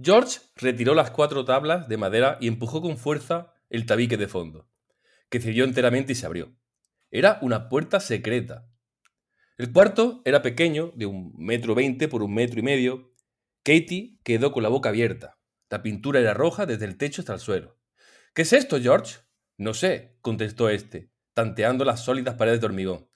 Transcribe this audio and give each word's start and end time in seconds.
George 0.00 0.38
retiró 0.54 0.94
las 0.94 1.10
cuatro 1.10 1.44
tablas 1.44 1.88
de 1.88 1.96
madera 1.96 2.38
y 2.40 2.46
empujó 2.46 2.80
con 2.80 2.98
fuerza 2.98 3.52
el 3.68 3.84
tabique 3.84 4.16
de 4.16 4.28
fondo, 4.28 4.70
que 5.28 5.40
cedió 5.40 5.64
enteramente 5.64 6.12
y 6.12 6.14
se 6.14 6.24
abrió. 6.24 6.54
Era 7.10 7.40
una 7.42 7.68
puerta 7.68 7.98
secreta. 7.98 8.70
El 9.56 9.72
cuarto 9.72 10.22
era 10.24 10.40
pequeño, 10.40 10.92
de 10.94 11.06
un 11.06 11.34
metro 11.36 11.74
veinte 11.74 12.06
por 12.06 12.22
un 12.22 12.32
metro 12.32 12.60
y 12.60 12.62
medio. 12.62 13.12
Katie 13.64 14.20
quedó 14.22 14.52
con 14.52 14.62
la 14.62 14.68
boca 14.68 14.90
abierta. 14.90 15.40
La 15.68 15.82
pintura 15.82 16.20
era 16.20 16.32
roja 16.32 16.64
desde 16.64 16.84
el 16.84 16.96
techo 16.96 17.22
hasta 17.22 17.34
el 17.34 17.40
suelo. 17.40 17.76
¿Qué 18.34 18.42
es 18.42 18.52
esto, 18.52 18.80
George? 18.80 19.16
No 19.56 19.74
sé, 19.74 20.16
contestó 20.20 20.68
este, 20.68 21.10
tanteando 21.34 21.84
las 21.84 22.04
sólidas 22.04 22.36
paredes 22.36 22.60
de 22.60 22.66
hormigón. 22.66 23.10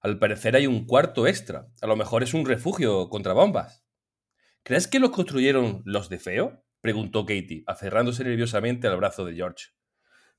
Al 0.00 0.18
parecer 0.18 0.56
hay 0.56 0.66
un 0.66 0.84
cuarto 0.84 1.28
extra. 1.28 1.68
A 1.80 1.86
lo 1.86 1.94
mejor 1.94 2.24
es 2.24 2.34
un 2.34 2.44
refugio 2.44 3.08
contra 3.08 3.34
bombas. 3.34 3.83
¿Crees 4.64 4.88
que 4.88 4.98
los 4.98 5.10
construyeron 5.10 5.82
los 5.84 6.08
de 6.08 6.18
Feo? 6.18 6.64
preguntó 6.80 7.26
Katie, 7.26 7.64
aferrándose 7.66 8.24
nerviosamente 8.24 8.86
al 8.86 8.96
brazo 8.96 9.26
de 9.26 9.34
George. 9.34 9.66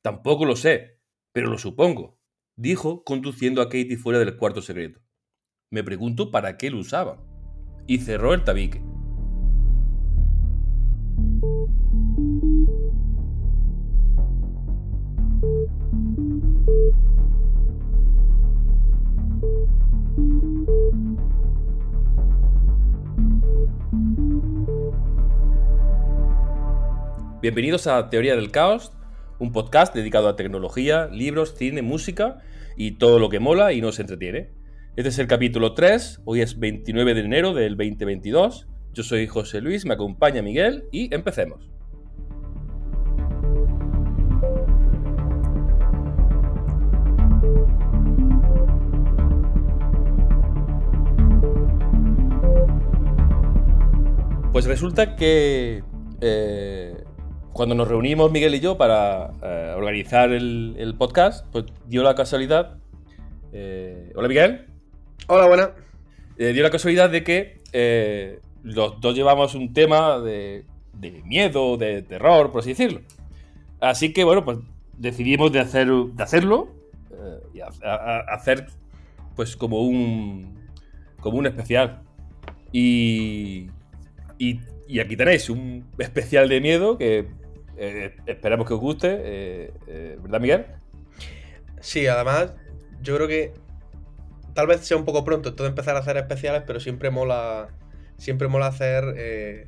Tampoco 0.02 0.46
lo 0.46 0.56
sé, 0.56 1.00
pero 1.32 1.48
lo 1.48 1.60
supongo, 1.60 2.20
dijo, 2.56 3.04
conduciendo 3.04 3.62
a 3.62 3.66
Katie 3.66 3.98
fuera 3.98 4.18
del 4.18 4.36
cuarto 4.36 4.64
secreto. 4.64 5.00
Me 5.70 5.84
pregunto 5.84 6.32
para 6.32 6.58
qué 6.58 6.72
lo 6.72 6.80
usaban. 6.80 7.20
Y 7.86 8.00
cerró 8.00 8.34
el 8.34 8.44
tabique. 8.44 8.82
Bienvenidos 27.46 27.85
a 27.85 28.10
Teoría 28.10 28.35
del 28.35 28.49
Caos, 28.49 28.91
un 29.38 29.51
podcast 29.51 29.93
dedicado 29.93 30.27
a 30.27 30.35
tecnología, 30.35 31.05
libros, 31.12 31.54
cine, 31.55 31.84
música 31.84 32.40
y 32.76 32.93
todo 32.93 33.20
lo 33.20 33.29
que 33.29 33.40
mola 33.40 33.71
y 33.71 33.82
nos 33.82 33.99
entretiene. 33.99 34.49
Este 34.96 35.10
es 35.10 35.20
el 35.20 35.27
capítulo 35.27 35.76
3, 35.76 36.21
hoy 36.26 36.41
es 36.41 36.57
29 36.57 37.13
de 37.13 37.20
enero 37.20 37.54
del 37.54 37.77
2022. 37.77 38.68
Yo 38.93 39.04
soy 39.04 39.27
José 39.27 39.62
Luis, 39.62 39.85
me 39.85 39.93
acompaña 39.93 40.41
Miguel 40.41 40.85
y 40.91 41.13
empecemos. 41.13 41.70
Pues 54.52 54.65
resulta 54.65 55.15
que 55.15 55.84
eh, 56.21 57.05
cuando 57.56 57.74
nos 57.74 57.88
reunimos 57.88 58.34
Miguel 58.34 58.54
y 58.56 58.60
yo 58.60 58.78
para 58.78 59.32
eh, 59.42 59.74
organizar 59.78 60.30
el, 60.34 60.94
podcast, 60.98 61.46
pues 61.54 61.64
dio 61.88 62.04
la 62.04 62.14
casualidad. 62.14 62.76
Eh, 63.54 64.12
hola 64.14 64.28
Miguel. 64.28 64.66
Hola, 65.28 65.48
buena. 65.48 65.72
Eh, 66.38 66.52
dio 66.52 66.64
la 66.64 66.70
casualidad 66.70 67.09
de 67.09 67.24
que 67.24 68.42
los 68.62 69.00
dos 69.00 69.16
llevamos 69.16 69.56
un 69.56 69.72
tema 69.72 70.20
de, 70.20 70.66
miedo, 71.24 71.78
de 71.78 72.02
terror, 72.02 72.52
por 72.52 72.59
así 72.59 72.72
decirlo. 72.72 73.00
Así 73.80 74.12
que 74.12 74.26
bueno, 74.26 74.44
pues 74.44 74.58
decidimos 74.98 75.53
de, 75.53 75.62
hacer, 75.62 75.88
de 75.88 76.24
hacerlo 76.24 76.68
y 77.53 77.62
hacer 77.62 78.68
pues 79.38 79.56
como 79.56 79.80
un 79.80 80.59
como 81.22 81.38
un 81.38 81.46
especial. 81.46 82.02
Y, 82.74 83.68
y, 84.40 84.59
y 84.90 85.00
aquí 85.00 85.16
tenéis 85.16 85.50
un 85.50 85.86
especial 85.98 86.50
de 86.50 86.59
miedo 86.59 86.98
que 86.98 87.44
eh, 87.78 88.16
esperamos 88.25 88.68
que 88.68 88.73
os 88.73 88.79
guste, 88.79 89.07
eh, 89.09 89.74
eh, 89.88 90.18
¿verdad, 90.22 90.40
Miguel? 90.40 90.66
Sí, 91.80 92.08
además, 92.08 92.53
yo 93.02 93.16
creo 93.16 93.28
que 93.28 93.53
tal 94.53 94.68
vez 94.68 94.81
sea 94.81 94.97
un 94.97 95.06
poco 95.06 95.24
pronto 95.24 95.50
esto 95.50 95.63
de 95.63 95.69
empezar 95.69 95.96
a 95.96 96.00
hacer 96.00 96.18
especiales, 96.18 96.64
pero 96.66 96.80
siempre 96.80 97.09
mola, 97.09 97.68
siempre 98.18 98.47
mola 98.47 98.68
hacer 98.68 99.68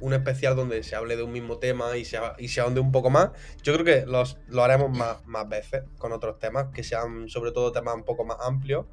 un 0.00 0.14
especial 0.14 0.56
donde 0.56 0.82
se 0.82 0.96
hable 0.96 1.14
de 1.16 1.22
un 1.22 1.30
mismo 1.30 1.58
tema 1.58 1.96
y 1.98 2.06
se, 2.06 2.18
y 2.38 2.48
se 2.48 2.60
ahonde 2.60 2.80
un 2.80 2.90
poco 2.90 3.10
más. 3.10 3.30
Yo 3.62 3.74
creo 3.74 3.84
que 3.84 4.06
los, 4.06 4.38
lo 4.48 4.64
haremos 4.64 4.96
más, 4.96 5.24
más 5.26 5.48
veces 5.48 5.82
con 5.98 6.12
otros 6.12 6.38
temas, 6.38 6.68
que 6.72 6.82
sean 6.82 7.28
sobre 7.28 7.52
todo 7.52 7.70
temas 7.70 7.94
un 7.94 8.04
poco 8.04 8.24
más 8.24 8.38
amplios, 8.40 8.86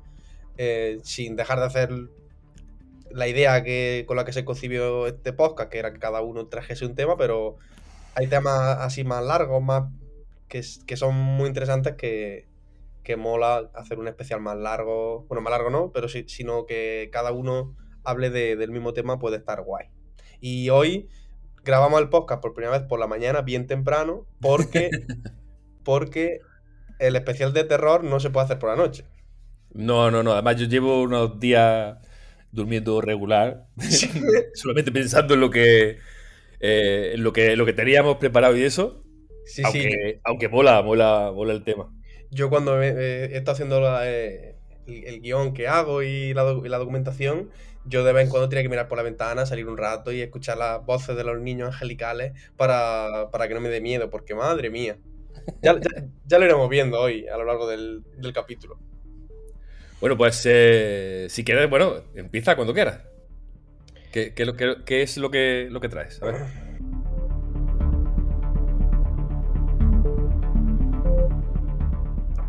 sin 1.03 1.35
dejar 1.35 1.59
de 1.59 1.65
hacer 1.65 1.89
la 3.11 3.27
idea 3.27 3.63
que, 3.63 4.05
con 4.07 4.17
la 4.17 4.25
que 4.25 4.33
se 4.33 4.45
concibió 4.45 5.07
este 5.07 5.33
podcast, 5.33 5.69
que 5.69 5.79
era 5.79 5.93
que 5.93 5.99
cada 5.99 6.21
uno 6.21 6.47
trajese 6.47 6.85
un 6.85 6.95
tema, 6.95 7.17
pero 7.17 7.57
hay 8.17 8.25
temas 8.25 8.79
así 8.79 9.03
más 9.03 9.23
largos, 9.23 9.61
más 9.61 9.91
que, 10.47 10.63
son 10.63 11.16
muy 11.16 11.47
interesantes 11.47 11.94
que, 11.94 12.47
mola 13.16 13.69
hacer 13.75 14.00
un 14.00 14.07
especial 14.07 14.41
más 14.41 14.57
largo. 14.57 15.25
Bueno, 15.28 15.41
más 15.41 15.51
largo 15.51 15.69
no, 15.69 15.91
pero 15.94 16.09
sí, 16.09 16.25
sino 16.27 16.66
que 16.66 17.09
cada 17.11 17.31
uno 17.31 17.75
hable 18.03 18.31
del 18.31 18.72
mismo 18.72 18.94
tema 18.94 19.19
puede 19.19 19.38
estar 19.38 19.61
guay. 19.61 19.89
Y 20.41 20.69
hoy 20.69 21.09
grabamos 21.63 22.01
el 22.01 22.09
podcast 22.09 22.41
por 22.41 22.56
primera 22.56 22.75
vez 22.75 22.88
por 22.88 23.00
la 23.00 23.06
mañana, 23.06 23.44
bien 23.44 23.67
temprano, 23.67 24.25
porque, 24.41 24.89
porque 25.85 26.39
el 26.97 27.16
especial 27.16 27.53
de 27.53 27.66
terror 27.66 28.03
no 28.03 28.19
se 28.19 28.31
puede 28.31 28.45
hacer 28.45 28.57
por 28.57 28.72
la 28.72 28.75
noche. 28.75 29.06
No, 29.73 30.09
no, 30.09 30.23
no. 30.23 30.31
Además, 30.31 30.56
yo 30.56 30.66
llevo 30.66 31.03
unos 31.03 31.39
días 31.39 31.97
durmiendo 32.51 33.00
regular, 33.00 33.67
solamente 34.56 34.91
pensando 34.91 35.35
en 35.35 35.39
lo 35.39 35.51
que 35.51 36.00
eh, 36.59 37.16
lo, 37.18 37.34
que, 37.34 37.56
lo 37.56 37.66
que 37.66 37.73
teníamos 37.73 38.18
preparado 38.18 38.57
y 38.57 38.63
eso. 38.63 39.03
Sí, 39.45 39.62
aunque, 39.63 39.79
sí. 39.81 40.19
aunque 40.23 40.50
mola, 40.50 40.81
mola, 40.81 41.31
mola 41.34 41.53
el 41.53 41.63
tema. 41.63 41.90
Yo 42.29 42.50
cuando 42.50 42.81
he 42.81 43.38
estado 43.38 43.53
haciendo 43.53 44.03
eh, 44.03 44.57
el, 44.88 45.22
guion 45.22 45.53
que 45.53 45.68
hago 45.68 46.03
y 46.03 46.34
la, 46.34 46.44
documentación, 46.44 47.50
yo 47.85 48.03
de 48.03 48.13
vez 48.13 48.25
en 48.25 48.29
cuando 48.29 48.50
tenía 48.50 48.63
que 48.63 48.69
mirar 48.69 48.88
por 48.88 48.97
la 48.97 49.03
ventana, 49.03 49.45
salir 49.45 49.68
un 49.68 49.78
rato 49.78 50.12
y 50.12 50.22
escuchar 50.22 50.57
las 50.57 50.85
voces 50.85 51.16
de 51.16 51.23
los 51.23 51.40
niños 51.40 51.69
angelicales 51.69 52.34
para, 52.56 53.29
que 53.47 53.53
no 53.53 53.62
me 53.62 53.69
dé 53.69 53.81
miedo, 53.81 54.09
porque 54.09 54.35
madre 54.35 54.69
mía. 54.69 54.97
Ya, 55.62 55.79
ya, 56.25 56.39
lo 56.39 56.45
iremos 56.45 56.69
viendo 56.69 57.00
hoy 57.00 57.28
a 57.28 57.38
lo 57.38 57.45
largo 57.45 57.68
del, 57.68 58.03
capítulo. 58.34 58.78
Bueno, 60.01 60.18
pues 60.18 60.41
eh, 60.45 61.28
si 61.29 61.44
quieres, 61.44 61.69
bueno, 61.69 62.01
empieza 62.16 62.56
cuando 62.56 62.74
quieras. 62.74 63.00
¿Qué, 64.12 64.34
es 64.35 65.18
lo 65.18 65.29
que, 65.31 65.68
lo 65.69 65.81
que 65.81 65.90
traes? 65.90 66.22
A 66.22 66.25
ver. 66.25 66.68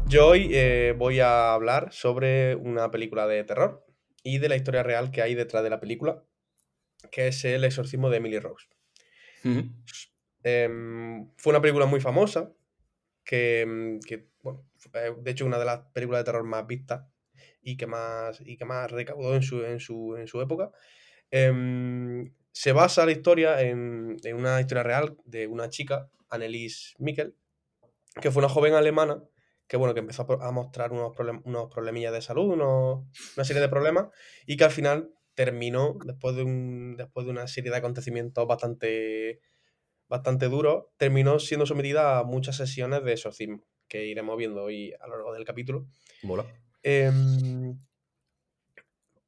Yo 0.06 0.28
hoy 0.28 0.48
eh, 0.52 0.94
voy 0.96 1.20
a 1.20 1.52
hablar 1.52 1.92
sobre 1.92 2.54
una 2.54 2.90
película 2.90 3.26
de 3.26 3.44
terror 3.44 3.84
y 4.22 4.38
de 4.38 4.48
la 4.48 4.56
historia 4.56 4.82
real 4.82 5.10
que 5.10 5.20
hay 5.20 5.34
detrás 5.34 5.62
de 5.62 5.70
la 5.70 5.80
película, 5.80 6.24
que 7.10 7.28
es 7.28 7.44
El 7.44 7.64
exorcismo 7.64 8.08
de 8.08 8.16
Emily 8.16 8.38
Rose. 8.38 8.66
Em, 10.42 11.30
fue 11.36 11.50
una 11.50 11.60
película 11.60 11.84
muy 11.84 12.00
famosa, 12.00 12.52
que, 13.24 13.66
bueno, 14.42 14.64
de 15.20 15.30
hecho 15.30 15.44
una 15.44 15.58
de 15.58 15.66
las 15.66 15.80
películas 15.92 16.20
de 16.20 16.24
terror 16.24 16.44
más 16.44 16.66
vistas 16.66 17.02
y 17.60 17.76
que 17.76 17.86
más, 17.86 18.40
y 18.40 18.56
que 18.56 18.64
más 18.64 18.90
recaudó 18.90 19.34
en 19.34 19.42
su, 19.42 19.62
en 19.64 19.78
su, 19.78 20.16
en 20.16 20.26
su 20.26 20.40
época. 20.40 20.70
Em, 21.30 22.32
se 22.52 22.72
basa 22.72 23.06
la 23.06 23.12
historia 23.12 23.60
en, 23.62 24.16
una 24.34 24.60
historia 24.60 24.82
real 24.82 25.16
de 25.24 25.46
una 25.46 25.68
chica, 25.68 26.10
Annelies 26.28 26.94
Mikkel, 26.98 27.34
que 28.20 28.30
fue 28.30 28.40
una 28.40 28.48
joven 28.48 28.74
alemana 28.74 29.22
que, 29.68 29.76
bueno, 29.76 29.94
que 29.94 30.00
empezó 30.00 30.26
a 30.42 30.50
mostrar 30.50 30.92
unos, 30.92 31.12
unos 31.44 31.70
problemillas 31.70 32.12
de 32.12 32.22
salud, 32.22 32.54
una 32.54 33.44
serie 33.44 33.60
de 33.60 33.68
problemas, 33.68 34.08
y 34.46 34.56
que 34.56 34.64
al 34.64 34.70
final 34.70 35.10
terminó, 35.34 35.96
después 36.04 36.34
de, 36.34 36.42
un, 36.42 36.96
después 36.96 37.26
de 37.26 37.30
una 37.30 37.46
serie 37.46 37.70
de 37.70 37.76
acontecimientos 37.76 38.46
bastante, 38.46 39.40
bastante 40.08 40.48
duros, 40.48 40.86
terminó 40.96 41.38
siendo 41.38 41.66
sometida 41.66 42.18
a 42.18 42.24
muchas 42.24 42.56
sesiones 42.56 43.04
de 43.04 43.12
exorcismo, 43.12 43.62
que 43.86 44.06
iremos 44.06 44.36
viendo 44.36 44.64
hoy 44.64 44.94
a 44.98 45.06
lo 45.06 45.16
largo 45.16 45.34
del 45.34 45.44
capítulo. 45.44 45.86
Mola. 46.22 46.46
Em, 46.82 47.78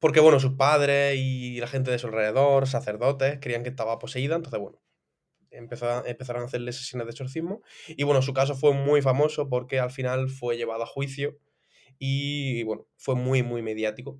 porque, 0.01 0.19
bueno, 0.19 0.39
sus 0.39 0.53
padres 0.53 1.15
y 1.15 1.59
la 1.59 1.67
gente 1.67 1.91
de 1.91 1.99
su 1.99 2.07
alrededor, 2.07 2.67
sacerdotes, 2.67 3.37
creían 3.39 3.61
que 3.61 3.69
estaba 3.69 3.99
poseída, 3.99 4.35
entonces, 4.35 4.59
bueno, 4.59 4.81
empezaron 5.51 6.41
a 6.41 6.45
hacerle 6.45 6.73
sesiones 6.73 7.05
de 7.05 7.11
exorcismo. 7.11 7.61
Y, 7.87 8.01
bueno, 8.01 8.23
su 8.23 8.33
caso 8.33 8.55
fue 8.55 8.73
muy 8.73 9.03
famoso 9.03 9.47
porque 9.47 9.79
al 9.79 9.91
final 9.91 10.31
fue 10.31 10.57
llevado 10.57 10.81
a 10.81 10.87
juicio 10.87 11.37
y, 11.99 12.63
bueno, 12.63 12.87
fue 12.97 13.13
muy, 13.13 13.43
muy 13.43 13.61
mediático. 13.61 14.19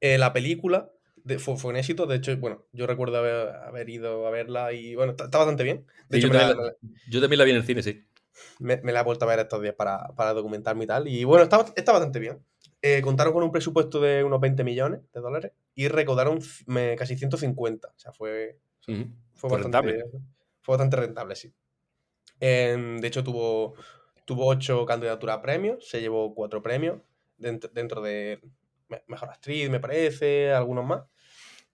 Eh, 0.00 0.16
la 0.16 0.32
película 0.32 0.90
fue, 1.38 1.58
fue, 1.58 1.70
un 1.70 1.76
éxito, 1.76 2.06
de 2.06 2.16
hecho, 2.16 2.34
bueno, 2.38 2.64
yo 2.72 2.86
recuerdo 2.86 3.18
haber, 3.18 3.90
ido 3.90 4.26
a 4.26 4.30
verla 4.30 4.72
y, 4.72 4.94
bueno, 4.94 5.12
está, 5.12 5.26
bastante 5.26 5.62
bien. 5.62 5.84
De 6.08 6.18
hecho, 6.18 6.28
yo, 7.08 7.20
también 7.20 7.38
la 7.38 7.44
vi 7.44 7.50
en 7.50 7.58
el 7.58 7.64
cine, 7.64 7.82
sí. 7.82 8.02
Me, 8.60 8.80
la 8.82 9.00
he 9.00 9.04
vuelto 9.04 9.26
a 9.26 9.28
ver 9.28 9.40
estos 9.40 9.60
días 9.60 9.74
para, 9.74 10.08
para 10.16 10.32
documentarme 10.32 10.84
y 10.84 10.86
tal. 10.86 11.06
Y, 11.06 11.24
bueno, 11.24 11.44
está, 11.44 11.66
está 11.76 11.92
bastante 11.92 12.18
bien. 12.18 12.42
Eh, 12.86 13.00
contaron 13.00 13.32
con 13.32 13.42
un 13.42 13.50
presupuesto 13.50 13.98
de 14.00 14.22
unos 14.24 14.40
20 14.40 14.62
millones 14.62 15.00
de 15.14 15.20
dólares 15.20 15.52
y 15.74 15.88
recaudaron 15.88 16.38
casi 16.98 17.16
150. 17.16 17.88
O 17.88 17.98
sea, 17.98 18.12
fue. 18.12 18.58
Fue 19.34 19.48
Fue 19.48 19.56
bastante, 19.58 19.86
rentable. 19.86 20.04
fue 20.60 20.74
bastante 20.74 20.96
rentable, 20.96 21.34
sí. 21.34 21.54
De 22.40 23.06
hecho, 23.06 23.24
tuvo, 23.24 23.74
tuvo 24.26 24.46
ocho 24.46 24.84
candidaturas 24.86 25.38
a 25.38 25.42
premios, 25.42 25.88
se 25.88 26.00
llevó 26.02 26.34
cuatro 26.34 26.62
premios 26.62 27.00
dentro, 27.38 27.70
dentro 27.72 28.02
de 28.02 28.40
me- 28.88 29.02
Mejor 29.06 29.30
Actriz, 29.30 29.70
me 29.70 29.80
parece, 29.80 30.52
algunos 30.52 30.84
más. 30.84 31.04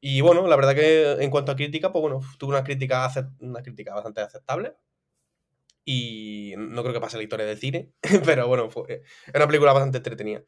Y 0.00 0.20
bueno, 0.22 0.46
la 0.46 0.56
verdad 0.56 0.74
que 0.74 1.12
en 1.24 1.30
cuanto 1.30 1.52
a 1.52 1.56
crítica, 1.56 1.92
pues 1.92 2.02
bueno, 2.02 2.20
tuvo 2.38 2.50
una 2.50 2.64
crítica, 2.64 3.10
una 3.40 3.62
crítica 3.62 3.94
bastante 3.94 4.20
aceptable. 4.22 4.76
Y 5.84 6.54
no 6.58 6.82
creo 6.82 6.94
que 6.94 7.00
pase 7.00 7.16
la 7.16 7.22
historia 7.22 7.46
del 7.46 7.58
cine, 7.58 7.90
pero 8.24 8.46
bueno, 8.46 8.70
fue, 8.70 9.02
es 9.26 9.34
una 9.34 9.46
película 9.46 9.72
bastante 9.72 9.98
entretenida. 9.98 10.42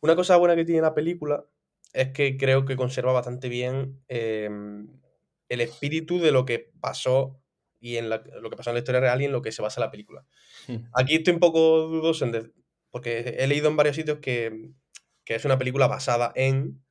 Una 0.00 0.14
cosa 0.16 0.36
buena 0.36 0.54
que 0.56 0.64
tiene 0.64 0.82
la 0.82 0.94
película 0.94 1.44
es 1.92 2.08
que 2.12 2.36
creo 2.36 2.64
que 2.64 2.76
conserva 2.76 3.12
bastante 3.12 3.48
bien 3.48 4.02
em, 4.08 4.88
el 5.48 5.60
espíritu 5.60 6.20
de 6.20 6.30
lo 6.32 6.44
que 6.44 6.70
pasó 6.80 7.40
y 7.80 7.96
en 7.96 8.08
la- 8.10 8.22
lo 8.40 8.50
que 8.50 8.56
pasó 8.56 8.70
en 8.70 8.74
la 8.74 8.80
historia 8.80 9.00
real 9.00 9.22
y 9.22 9.24
en 9.24 9.32
lo 9.32 9.40
que 9.42 9.52
se 9.52 9.62
basa 9.62 9.80
la 9.80 9.90
película. 9.90 10.24
Mm. 10.68 10.76
Aquí 10.94 11.14
estoy 11.16 11.34
un 11.34 11.40
poco 11.40 11.60
dudoso 11.88 12.24
en 12.24 12.32
de- 12.32 12.52
porque 12.90 13.36
he 13.38 13.46
leído 13.46 13.68
en 13.68 13.76
varios 13.76 13.96
sitios 13.96 14.18
que, 14.18 14.70
que 15.24 15.34
es 15.36 15.44
una 15.44 15.58
película 15.58 15.86
basada 15.86 16.32
en 16.34 16.82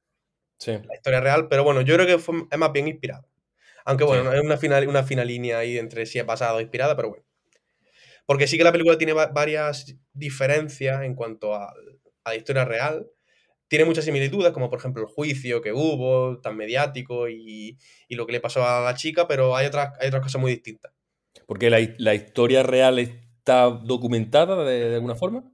Sí. 0.59 0.71
la 0.71 0.95
historia 0.95 1.21
real, 1.21 1.47
pero 1.49 1.63
bueno, 1.63 1.81
yo 1.81 1.93
creo 1.95 2.07
que 2.07 2.17
fue, 2.17 2.35
es 2.49 2.57
más 2.57 2.71
bien 2.73 2.87
inspirada. 2.87 3.27
Aunque 3.85 4.03
bueno, 4.03 4.31
Sí. 4.31 4.37
es 4.37 4.43
una 4.43 4.57
final, 4.57 4.87
una 4.87 5.03
fina 5.03 5.23
línea 5.23 5.59
ahí 5.59 5.77
entre 5.77 6.05
si 6.07 6.19
es 6.19 6.25
basada 6.25 6.53
o 6.55 6.61
inspirada, 6.61 6.95
pero 6.95 7.09
bueno. 7.09 7.23
Porque 8.25 8.47
sí 8.47 8.57
que 8.57 8.63
la 8.63 8.71
película 8.71 8.97
tiene 8.97 9.13
va- 9.13 9.27
varias 9.27 9.95
diferencias 10.13 11.03
en 11.03 11.15
cuanto 11.15 11.53
a, 11.55 11.73
a 12.27 12.31
la 12.31 12.35
historia 12.37 12.65
real. 12.65 13.07
Tiene 13.69 13.83
muchas 13.85 14.05
similitudes, 14.05 14.51
como 14.53 14.69
por 14.69 14.79
ejemplo 14.79 15.01
el 15.03 15.09
juicio 15.09 15.61
que 15.61 15.73
hubo, 15.73 16.39
tan 16.39 16.55
mediático, 16.55 17.27
y, 17.27 17.77
y 18.07 18.15
lo 18.15 18.25
que 18.25 18.31
le 18.33 18.39
pasó 18.39 18.63
a 18.65 18.81
la 18.81 18.95
chica, 18.95 19.27
pero 19.27 19.55
hay 19.55 19.67
otras, 19.67 19.93
hay 19.99 20.07
otras 20.07 20.23
cosas 20.23 20.39
muy 20.41 20.51
distintas. 20.51 20.93
Porque 21.45 21.69
la, 21.69 21.79
la 21.97 22.15
historia 22.15 22.63
real 22.63 22.99
está 22.99 23.69
documentada 23.69 24.63
de, 24.63 24.89
de 24.89 24.95
alguna 24.95 25.15
forma. 25.15 25.51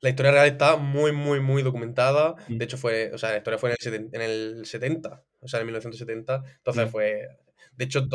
La 0.00 0.10
historia 0.10 0.30
real 0.32 0.46
está 0.46 0.76
muy, 0.76 1.12
muy, 1.12 1.40
muy 1.40 1.62
documentada. 1.62 2.34
Mm. 2.48 2.58
De 2.58 2.64
hecho, 2.66 2.76
fue, 2.76 3.10
o 3.12 3.18
sea, 3.18 3.30
la 3.30 3.38
historia 3.38 3.58
fue 3.58 3.70
en 3.70 3.76
el, 3.80 3.92
seten- 3.92 4.10
en 4.12 4.20
el 4.22 4.66
70, 4.66 5.24
o 5.40 5.48
sea, 5.48 5.60
en 5.60 5.66
1970. 5.66 6.42
Entonces 6.58 6.86
Mm. 6.86 6.90
fue. 6.90 7.28
De 7.72 7.84
hecho, 7.84 8.06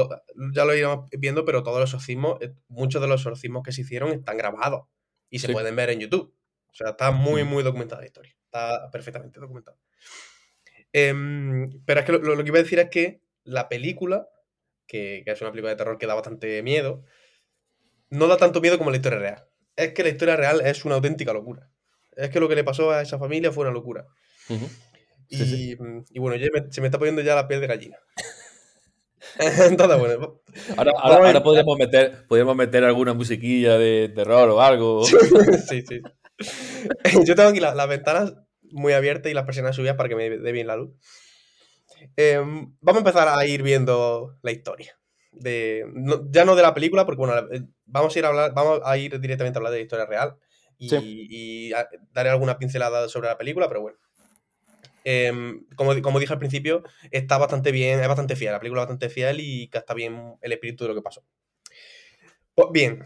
ya 0.55 0.65
lo 0.65 0.73
iremos 0.75 1.07
viendo, 1.11 1.43
pero 1.45 1.61
todos 1.63 1.79
los 1.79 1.89
exorcismos, 1.89 2.37
eh, 2.41 2.53
muchos 2.67 2.99
de 3.01 3.07
los 3.07 3.21
exorcismos 3.21 3.61
que 3.63 3.71
se 3.71 3.81
hicieron 3.81 4.11
están 4.11 4.37
grabados 4.37 4.87
y 5.29 5.37
se 5.39 5.47
Sí. 5.47 5.53
pueden 5.53 5.75
ver 5.75 5.89
en 5.91 5.99
YouTube. 5.99 6.33
O 6.71 6.75
sea, 6.75 6.89
está 6.91 7.12
muy, 7.12 7.44
muy 7.44 7.63
documentada 7.63 8.01
la 8.01 8.07
historia. 8.07 8.33
Está 8.45 8.89
perfectamente 8.91 9.39
documentada. 9.39 9.77
Em, 10.94 11.69
pero 11.85 12.00
es 12.01 12.06
que 12.06 12.12
lo, 12.12 12.44
que 12.44 12.47
iba 12.50 12.59
a 12.59 12.63
decir 12.63 12.79
es 12.79 12.89
que 12.89 13.21
la 13.44 13.69
película, 13.69 14.27
que, 14.88 15.21
que 15.25 15.31
es 15.31 15.41
una 15.41 15.51
película 15.51 15.71
de 15.71 15.77
terror 15.77 15.97
que 15.97 16.07
da 16.07 16.13
bastante 16.15 16.62
miedo, 16.63 17.03
no 18.09 18.27
da 18.27 18.38
tanto 18.38 18.62
miedo 18.62 18.77
como 18.77 18.91
la 18.91 18.97
historia 18.97 19.19
real. 19.19 19.47
Es 19.75 19.94
que 19.94 20.03
la 20.03 20.09
historia 20.09 20.35
real 20.35 20.62
es 20.62 20.83
una 20.85 20.95
auténtica 20.95 21.33
locura. 21.33 21.69
Es 22.15 22.29
que 22.29 22.39
lo 22.39 22.50
que 22.50 22.56
le 22.56 22.63
pasó 22.63 22.91
a 22.91 23.01
esa 23.01 23.17
familia 23.17 23.51
fue 23.51 23.63
una 23.63 23.74
locura. 23.74 24.06
Y, 25.29 25.38
Sí, 25.38 25.45
sí. 25.45 25.77
y 26.09 26.19
bueno, 26.19 26.35
ya 26.35 26.47
me- 26.53 26.71
se 26.71 26.81
me 26.81 26.88
está 26.88 26.97
poniendo 27.00 27.21
ya 27.21 27.35
la 27.35 27.47
piel 27.47 27.62
de 27.62 27.67
gallina. 27.67 27.97
Entonces, 29.69 29.97
bueno, 29.97 30.41
ahora 30.97 31.41
podríamos, 31.41 31.77
meter, 31.77 32.25
podríamos 32.27 32.56
meter 32.56 32.83
alguna 32.83 33.13
musiquilla 33.13 33.77
de 33.77 34.12
terror 34.13 34.50
o 34.50 34.62
algo. 34.62 35.03
sí, 35.69 35.81
sí. 35.88 36.01
Yo 37.25 37.35
tengo 37.35 37.49
aquí 37.49 37.59
la- 37.59 37.75
las 37.75 37.88
ventanas 37.88 38.33
muy 38.71 38.93
abiertas 38.93 39.31
y 39.31 39.35
las 39.35 39.45
persianas 39.45 39.75
subidas 39.75 39.95
para 39.95 40.09
que 40.09 40.15
me 40.15 40.29
dé 40.29 40.51
bien 40.51 40.67
la 40.67 40.75
luz. 40.77 40.91
Em, 42.15 42.73
vamos 42.81 43.03
a 43.03 43.07
empezar 43.07 43.27
a 43.27 43.45
ir 43.45 43.63
viendo 43.63 44.38
la 44.41 44.51
historia. 44.51 44.97
De, 45.31 45.85
no- 45.93 46.29
ya 46.29 46.45
no 46.45 46.55
de 46.55 46.61
la 46.61 46.73
película, 46.73 47.05
porque 47.05 47.19
bueno, 47.19 47.38
eh, 47.51 47.61
vamos 47.85 48.15
a 48.15 48.19
ir 48.19 48.25
a 48.25 48.29
hablar, 48.29 48.53
vamos 48.53 48.81
a 48.83 48.97
ir 48.97 49.19
directamente 49.19 49.57
a 49.57 49.59
hablar 49.59 49.71
de 49.71 49.79
la 49.79 49.83
historia 49.83 50.05
real 50.05 50.35
y, 50.77 50.89
Sí. 50.89 51.27
y 51.29 51.73
a- 51.73 51.88
daré 52.11 52.29
alguna 52.29 52.57
pincelada 52.57 53.07
sobre 53.07 53.27
la 53.29 53.38
película, 53.38 53.67
pero 53.67 53.81
bueno. 53.81 53.97
Em, 55.03 55.65
como, 55.75 55.99
como 56.01 56.19
dije 56.19 56.33
al 56.33 56.39
principio, 56.39 56.83
está 57.11 57.38
bastante 57.38 57.71
bien, 57.71 57.99
es 58.01 58.07
bastante 58.07 58.35
fiel, 58.35 58.51
la 58.51 58.59
película 58.59 58.81
es 58.81 58.88
bastante 58.88 59.09
fiel 59.09 59.39
y 59.39 59.67
capta 59.69 59.93
bien 59.93 60.35
el 60.41 60.51
espíritu 60.51 60.83
de 60.83 60.89
lo 60.89 60.95
que 60.95 61.01
pasó. 61.01 61.23
Pues 62.53 62.67
bien, 62.71 63.03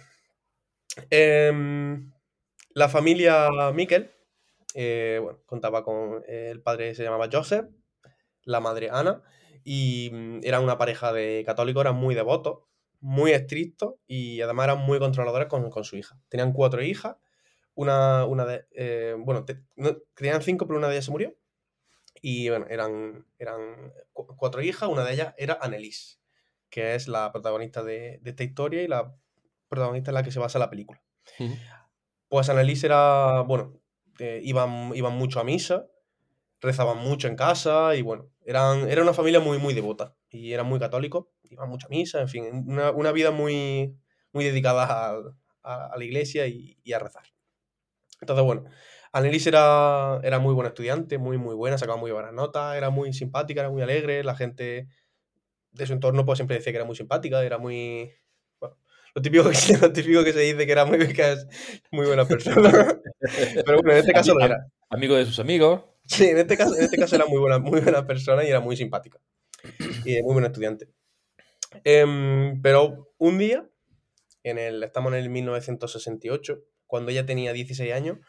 em, 1.09 2.11
la 2.75 2.89
familia 2.89 3.49
Mikkel, 3.73 4.11
eh, 4.75 5.19
bueno, 5.23 5.39
contaba 5.47 5.83
con 5.83 6.23
eh, 6.27 6.49
el 6.51 6.61
padre 6.61 6.93
se 6.95 7.03
llamaba 7.03 7.29
Joseph, 7.31 7.67
la 8.43 8.59
madre 8.59 8.89
Ana, 8.91 9.23
y 9.63 10.09
mm, 10.13 10.39
eran 10.43 10.63
una 10.63 10.77
pareja 10.77 11.13
de 11.13 11.43
católicos, 11.45 11.81
eran 11.81 11.95
muy 11.97 12.15
devotos, 12.15 12.59
muy 13.01 13.31
estrictos 13.31 13.95
y 14.07 14.41
además 14.41 14.65
eran 14.65 14.79
muy 14.79 14.99
controladores 14.99 15.47
con, 15.49 15.69
con 15.71 15.83
su 15.85 15.97
hija. 15.97 16.19
Tenían 16.29 16.53
cuatro 16.53 16.83
hijas, 16.83 17.17
una, 17.75 18.25
una 18.25 18.45
de, 18.45 18.67
eh, 18.71 19.15
bueno, 19.19 19.45
te- 19.45 19.63
no, 19.75 19.97
tenían 20.15 20.41
cinco, 20.43 20.67
pero 20.67 20.79
una 20.79 20.87
de 20.89 20.95
ellas 20.95 21.05
se 21.05 21.11
murió. 21.11 21.35
Y 22.21 22.49
bueno, 22.49 22.67
eran, 22.69 23.27
eran 23.39 23.93
cu- 24.13 24.35
cuatro 24.37 24.61
hijas, 24.61 24.89
una 24.89 25.03
de 25.05 25.13
ellas 25.13 25.35
era 25.37 25.57
Annelies, 25.61 26.21
que 26.69 26.95
es 26.95 27.07
la 27.07 27.31
protagonista 27.31 27.83
de, 27.83 28.19
de 28.21 28.29
esta 28.31 28.43
historia 28.43 28.83
y 28.83 28.87
la 28.89 29.15
protagonista 29.69 30.11
en 30.11 30.15
la 30.15 30.23
que 30.23 30.31
se 30.31 30.39
basa 30.39 30.59
la 30.59 30.69
película. 30.69 31.03
Pues 32.29 32.49
Annelies 32.49 32.83
era, 32.83 33.41
bueno, 33.41 33.79
eh, 34.19 34.41
iban, 34.43 34.91
iban 34.95 35.13
mucho 35.13 35.39
a 35.39 35.43
misa, 35.43 35.87
rezaban 36.61 36.97
mucho 36.99 37.27
en 37.27 37.35
casa 37.35 37.95
y 37.95 38.03
bueno, 38.03 38.31
eran, 38.45 38.89
era 38.89 39.03
una 39.03 39.13
familia 39.13 39.39
muy, 39.41 39.59
muy 39.59 39.73
devota 39.73 40.15
y 40.29 40.53
eran 40.53 40.67
muy 40.67 40.79
católicos, 40.79 41.27
iban 41.43 41.69
mucho 41.69 41.87
a 41.87 41.91
misa, 41.91 42.21
en 42.21 42.29
fin, 42.29 42.45
una, 42.67 42.91
una 42.91 43.11
vida 43.13 43.31
muy, 43.31 43.97
muy 44.33 44.45
dedicada 44.45 44.85
a, 44.85 45.19
a- 45.63 45.97
la 45.97 46.05
iglesia 46.05 46.47
y, 46.47 46.79
y 46.83 46.93
a 46.93 46.99
rezar. 46.99 47.25
Entonces, 48.21 48.45
bueno, 48.45 48.65
Annelies 49.11 49.47
era, 49.47 50.19
era 50.23 50.39
muy 50.39 50.53
buena 50.53 50.69
estudiante, 50.69 51.17
muy, 51.17 51.37
muy 51.37 51.55
buena, 51.55 51.77
sacaba 51.77 51.97
muy 51.99 52.11
buenas 52.11 52.33
notas, 52.33 52.75
era 52.77 52.89
muy 52.89 53.13
simpática, 53.13 53.61
era 53.61 53.69
muy 53.69 53.81
alegre, 53.81 54.23
la 54.23 54.35
gente 54.35 54.87
de 55.71 55.87
su 55.87 55.93
entorno 55.93 56.25
pues 56.25 56.37
siempre 56.39 56.57
decía 56.57 56.73
que 56.73 56.77
era 56.77 56.85
muy 56.85 56.95
simpática, 56.95 57.43
era 57.43 57.57
muy... 57.59 58.13
Lo 59.15 59.21
típico, 59.21 59.49
que, 59.49 59.77
lo 59.81 59.93
típico 59.93 60.23
que 60.25 60.33
se 60.33 60.41
dice 60.41 60.65
que 60.65 60.71
era 60.71 60.85
muy, 60.85 60.97
es 60.97 61.47
muy 61.89 62.05
buena 62.05 62.27
persona. 62.27 62.99
Pero 63.65 63.77
bueno, 63.77 63.91
en 63.93 63.97
este 63.99 64.11
caso 64.11 64.33
lo 64.33 64.43
era. 64.43 64.67
Amigo 64.89 65.15
de 65.15 65.25
sus 65.25 65.39
amigos. 65.39 65.83
Sí, 66.05 66.25
en 66.25 66.37
este 66.37 66.57
caso, 66.57 66.75
en 66.75 66.83
este 66.83 66.97
caso 66.97 67.15
era 67.15 67.25
muy 67.25 67.39
buena, 67.39 67.57
muy 67.57 67.79
buena 67.79 68.05
persona 68.05 68.43
y 68.43 68.49
era 68.49 68.59
muy 68.59 68.75
simpática. 68.75 69.19
Y 70.03 70.21
muy 70.21 70.33
buen 70.33 70.45
estudiante. 70.45 70.89
Em, 71.85 72.61
pero 72.61 73.13
un 73.17 73.37
día, 73.37 73.67
en 74.43 74.57
el, 74.57 74.83
estamos 74.83 75.13
en 75.13 75.19
el 75.19 75.29
1968, 75.29 76.63
cuando 76.85 77.11
ella 77.11 77.25
tenía 77.25 77.53
16 77.53 77.93
años, 77.93 78.19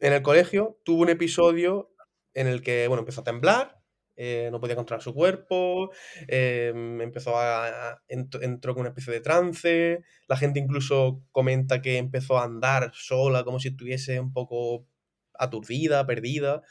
en 0.00 0.12
el 0.12 0.22
colegio 0.22 0.80
tuvo 0.84 1.02
un 1.02 1.08
episodio 1.08 1.94
en 2.34 2.46
el 2.46 2.62
que, 2.62 2.86
bueno, 2.88 3.00
empezó 3.00 3.22
a 3.22 3.24
temblar, 3.24 3.79
eh, 4.16 4.48
no 4.52 4.60
podía 4.60 4.76
controlar 4.76 5.02
su 5.02 5.14
cuerpo, 5.14 5.90
em, 6.28 7.00
empezó 7.00 7.36
a, 7.38 7.66
a- 7.92 8.02
ent- 8.08 8.42
entró 8.42 8.74
con 8.74 8.82
una 8.82 8.90
especie 8.90 9.12
de 9.12 9.20
trance, 9.20 10.04
la 10.28 10.36
gente 10.36 10.60
incluso 10.60 11.22
comenta 11.32 11.80
que 11.82 11.96
empezó 11.98 12.38
a 12.38 12.44
andar 12.44 12.90
sola, 12.94 13.44
como 13.44 13.58
si 13.60 13.68
estuviese 13.68 14.20
un 14.20 14.32
poco 14.32 14.86
aturdida, 15.34 16.06
perdida. 16.06 16.62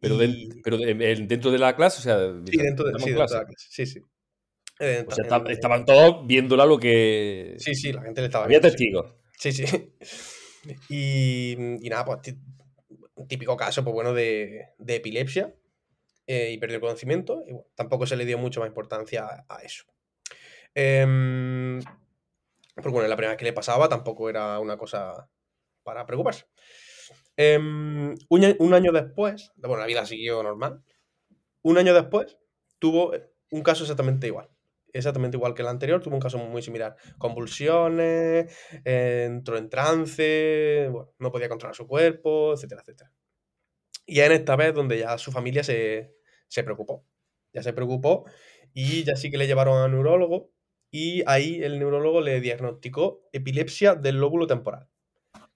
Pero, 0.00 0.14
y- 0.16 0.18
del- 0.18 0.60
pero 0.64 0.76
de- 0.78 1.12
el- 1.12 1.28
dentro 1.28 1.50
de 1.50 1.58
la 1.58 1.74
clase, 1.76 1.98
o 1.98 2.02
sea, 2.02 2.18
Sí, 2.50 2.56
dentro 2.56 2.86
de, 2.86 2.92
sí, 2.98 3.10
en 3.10 3.16
dentro 3.16 3.26
de 3.26 3.40
la 3.40 3.44
clase. 3.46 3.54
Sí, 3.68 3.86
sí. 3.86 4.00
Eh, 4.80 5.04
O 5.06 5.10
sea, 5.12 5.24
en- 5.24 5.32
esta- 5.32 5.52
estaban 5.52 5.84
todos 5.84 6.26
viéndola 6.26 6.66
lo 6.66 6.78
que. 6.78 7.54
Sí, 7.58 7.74
sí, 7.74 7.92
la 7.92 8.02
gente 8.02 8.20
le 8.20 8.26
estaba 8.26 8.44
Había 8.46 8.58
viendo, 8.58 8.68
testigos. 8.76 9.14
Sí, 9.38 9.52
sí. 9.52 9.64
Y, 10.88 11.56
y 11.84 11.88
nada, 11.88 12.04
pues 12.04 12.36
típico 13.28 13.56
caso, 13.56 13.82
pues 13.82 13.94
bueno, 13.94 14.14
de, 14.14 14.66
de 14.78 14.94
epilepsia 14.96 15.52
eh, 16.26 16.52
y 16.52 16.58
perdió 16.58 16.76
el 16.76 16.80
conocimiento. 16.80 17.44
Y 17.46 17.54
tampoco 17.74 18.06
se 18.06 18.16
le 18.16 18.24
dio 18.24 18.38
mucho 18.38 18.60
más 18.60 18.68
importancia 18.68 19.44
a, 19.48 19.62
eso. 19.62 19.84
Porque 22.74 22.90
bueno, 22.90 23.08
la 23.08 23.16
primera 23.16 23.32
vez 23.32 23.38
que 23.38 23.44
le 23.44 23.52
pasaba 23.52 23.88
tampoco 23.88 24.30
era 24.30 24.58
una 24.58 24.76
cosa 24.76 25.28
para 25.82 26.06
preocuparse. 26.06 26.46
Em, 27.36 28.14
un, 28.28 28.74
año 28.74 28.92
después, 28.92 29.52
bueno, 29.56 29.78
la 29.78 29.86
vida 29.86 30.06
siguió 30.06 30.42
normal. 30.42 30.82
Un 31.62 31.78
año 31.78 31.94
después 31.94 32.38
tuvo 32.78 33.12
un 33.50 33.62
caso 33.62 33.84
exactamente 33.84 34.26
igual. 34.26 34.50
Exactamente 34.94 35.38
igual 35.38 35.54
que 35.54 35.62
el 35.62 35.68
anterior, 35.68 36.02
tuvo 36.02 36.14
un 36.14 36.20
caso 36.20 36.38
muy 36.38 36.62
similar. 36.62 36.96
Convulsiones, 37.18 38.54
eh, 38.84 39.24
entró 39.26 39.56
en 39.56 39.70
trance, 39.70 40.90
no 41.18 41.32
podía 41.32 41.48
controlar 41.48 41.74
su 41.74 41.86
cuerpo, 41.86 42.52
etcétera, 42.52 42.82
etcétera. 42.82 43.12
Y 44.06 44.20
en 44.20 44.32
esta 44.32 44.56
vez 44.56 44.74
donde 44.74 44.98
ya 44.98 45.16
su 45.18 45.32
familia 45.32 45.64
se, 45.64 46.14
se 46.48 46.64
preocupó. 46.64 47.06
Ya 47.52 47.62
se 47.62 47.72
preocupó 47.72 48.24
y 48.72 49.04
ya 49.04 49.16
sí 49.16 49.30
que 49.30 49.38
le 49.38 49.46
llevaron 49.46 49.78
a 49.82 49.88
neurólogo 49.88 50.52
y 50.90 51.22
ahí 51.26 51.62
el 51.62 51.78
neurólogo 51.78 52.20
le 52.20 52.40
diagnosticó 52.40 53.28
epilepsia 53.32 53.94
del 53.94 54.16
lóbulo 54.16 54.46
temporal, 54.46 54.88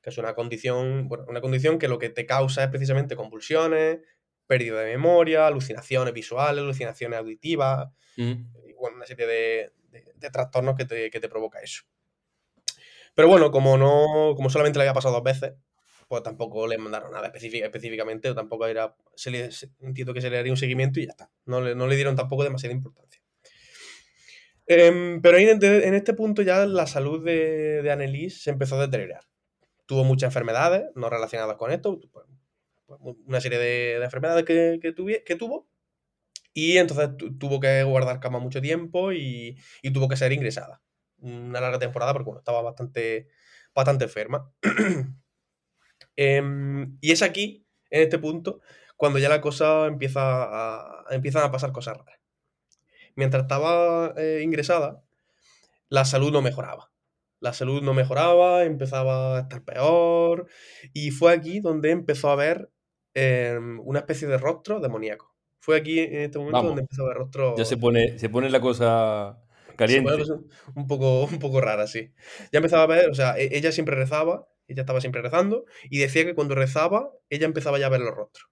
que 0.03 0.11
es 0.11 0.19
una 0.19 0.35
condición, 0.35 1.09
bueno, 1.09 1.25
una 1.29 1.41
condición 1.41 1.79
que 1.79 1.89
lo 1.89 1.99
que 1.99 2.09
te 2.11 2.27
causa 2.27 2.65
es 2.65 2.71
precisamente 2.71 3.17
convulsiones, 3.17 4.01
pérdida 4.47 4.81
de 4.81 4.93
memoria, 4.93 5.47
alucinaciones 5.47 6.15
visuales, 6.15 6.63
alucinaciones 6.63 7.19
auditivas, 7.19 7.89
y 8.17 8.73
bueno, 8.75 8.97
una 8.97 9.07
serie 9.07 9.27
de, 9.27 9.73
de 10.15 10.31
trastornos 10.31 10.75
que 10.77 10.85
te, 10.85 11.11
que 11.11 11.21
te 11.21 11.29
provoca 11.29 11.61
eso. 11.61 11.83
Pero 13.15 13.29
bueno, 13.29 13.51
como 13.51 13.77
no, 13.79 14.35
como 14.37 14.51
solamente 14.51 14.79
le 14.79 14.85
había 14.85 14.95
pasado 14.95 15.15
dos 15.15 15.23
veces, 15.25 15.55
pues 16.09 16.23
tampoco 16.23 16.67
le 16.67 16.79
mandaron 16.79 17.13
nada 17.13 17.27
específicamente, 17.27 18.31
o 18.31 18.35
tampoco 18.35 18.67
era, 18.67 18.95
se 19.15 19.31
le, 19.31 19.51
entiendo 19.81 20.15
que 20.15 20.21
se 20.21 20.31
le 20.31 20.39
haría 20.39 20.53
un 20.53 20.57
seguimiento 20.57 21.01
y 21.01 21.07
ya 21.07 21.11
está. 21.11 21.31
No 21.45 21.61
le, 21.61 21.75
no 21.75 21.87
le 21.87 21.97
dieron 21.97 22.17
tampoco 22.17 22.45
demasiada 22.45 22.75
importancia. 22.75 23.23
Em, 24.67 25.21
pero 25.23 25.37
ahí 25.37 25.49
en, 25.49 25.95
este 25.95 26.15
punto 26.15 26.43
ya 26.43 26.67
la 26.67 26.87
salud 26.87 27.25
de, 27.25 27.83
de 27.83 27.91
Annelies 27.93 28.43
se 28.43 28.51
empezó 28.51 28.77
a 28.77 28.87
deteriorar. 28.87 29.23
Tuvo 29.87 30.05
muchas 30.05 30.29
enfermedades 30.29 30.87
no 30.97 31.09
relacionadas 31.09 31.57
con 31.57 31.71
esto, 31.71 32.01
pues, 32.13 32.27
pues, 32.87 33.17
una 33.27 33.41
serie 33.41 33.59
de, 33.59 34.03
enfermedades 34.05 34.45
que, 34.45 34.79
que, 34.81 34.95
que 35.25 35.37
tuvo, 35.37 35.69
y 36.53 36.79
entonces 36.79 37.11
tuvo 37.39 37.61
que 37.61 37.83
guardar 37.85 38.19
cama 38.19 38.39
mucho 38.39 38.61
tiempo 38.63 39.13
y, 39.13 39.59
y, 39.83 39.91
tuvo 39.93 40.09
que 40.09 40.17
ser 40.17 40.33
ingresada. 40.33 40.83
Una 41.19 41.61
larga 41.61 41.79
temporada 41.79 42.13
porque 42.13 42.25
bueno, 42.25 42.39
estaba 42.39 42.63
bastante, 42.63 43.29
bastante 43.75 44.05
enferma. 44.05 44.51
Em, 46.17 46.97
y 47.01 47.13
es 47.13 47.23
aquí, 47.23 47.67
en 47.91 48.03
este 48.03 48.19
punto, 48.19 48.61
cuando 48.97 49.19
ya 49.19 49.29
la 49.29 49.41
cosa 49.41 49.87
empieza 49.87 50.21
a, 50.23 51.05
empiezan 51.11 51.45
a 51.45 51.51
pasar 51.51 51.73
cosas 51.73 51.97
raras. 51.99 52.19
Mientras 53.15 53.43
estaba 53.43 54.15
eh, 54.17 54.41
ingresada, 54.43 55.03
la 55.89 56.05
salud 56.05 56.33
no 56.33 56.43
mejoraba. 56.43 56.91
La 57.41 57.53
salud 57.53 57.83
no 57.83 57.95
mejoraba, 57.95 58.65
empezaba 58.65 59.37
a 59.37 59.41
estar 59.43 59.63
peor. 59.63 60.49
Y 60.93 61.11
fue 61.11 61.33
aquí 61.33 61.61
donde 61.61 61.91
empezó 61.91 62.31
a 62.31 62.37
ver 62.37 62.71
em, 63.15 63.81
una 63.81 64.01
especie 64.01 64.27
de 64.29 64.39
rostro 64.39 64.81
demoníaco. 64.81 65.35
Fue 65.59 65.77
aquí 65.77 65.99
en 65.99 66.23
este 66.23 66.39
momento 66.39 66.63
donde 66.63 66.83
empezó 66.83 67.05
a 67.05 67.09
ver 67.09 67.17
rostro. 67.17 67.55
Ya 67.57 67.65
se 67.65 67.77
pone, 67.77 68.19
se 68.19 68.29
pone 68.29 68.51
la 68.51 68.61
cosa 68.61 69.43
caliente. 69.77 70.13
un 70.75 70.87
poco, 70.87 71.25
un 71.25 71.39
poco 71.39 71.61
rara, 71.61 71.87
sí. 71.87 72.13
Ya 72.53 72.59
empezaba 72.59 72.85
a 72.85 72.87
ver, 72.87 73.11
o 73.11 73.15
sea, 73.15 73.39
e, 73.39 73.57
ella 73.57 73.73
siempre 73.73 73.97
rezaba, 73.97 74.49
ella 74.69 74.83
estaba 74.83 75.01
siempre 75.01 75.23
rezando, 75.23 75.65
y 75.91 75.99
decía 75.99 76.25
que 76.25 76.35
cuando 76.35 76.55
rezaba, 76.55 77.11
ella 77.31 77.47
empezaba 77.47 77.79
ya 77.79 77.87
a 77.87 77.91
ver 77.91 78.01
los 78.01 78.15
rostros. 78.15 78.49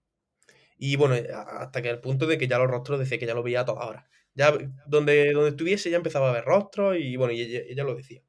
Y 0.77 0.97
bueno, 0.97 1.15
hasta 1.59 1.83
que 1.83 1.91
el 1.91 2.01
punto 2.01 2.27
de 2.27 2.39
que 2.39 2.49
ya 2.49 2.59
los 2.59 2.69
rostros 2.69 2.99
decía 2.99 3.19
que 3.19 3.27
ya 3.27 3.35
lo 3.35 3.43
veía 3.43 3.61
a 3.61 3.65
toda 3.65 3.87
hora. 3.87 4.09
Ya 4.35 4.53
donde, 4.87 5.33
donde 5.33 5.51
estuviese 5.51 5.91
ya 5.91 5.97
empezaba 5.97 6.31
a 6.31 6.33
ver 6.33 6.45
rostros 6.45 6.97
y 6.99 7.17
bueno, 7.17 7.33
y 7.33 7.43
ella, 7.43 7.85
lo 7.85 7.95
decía. 7.95 8.23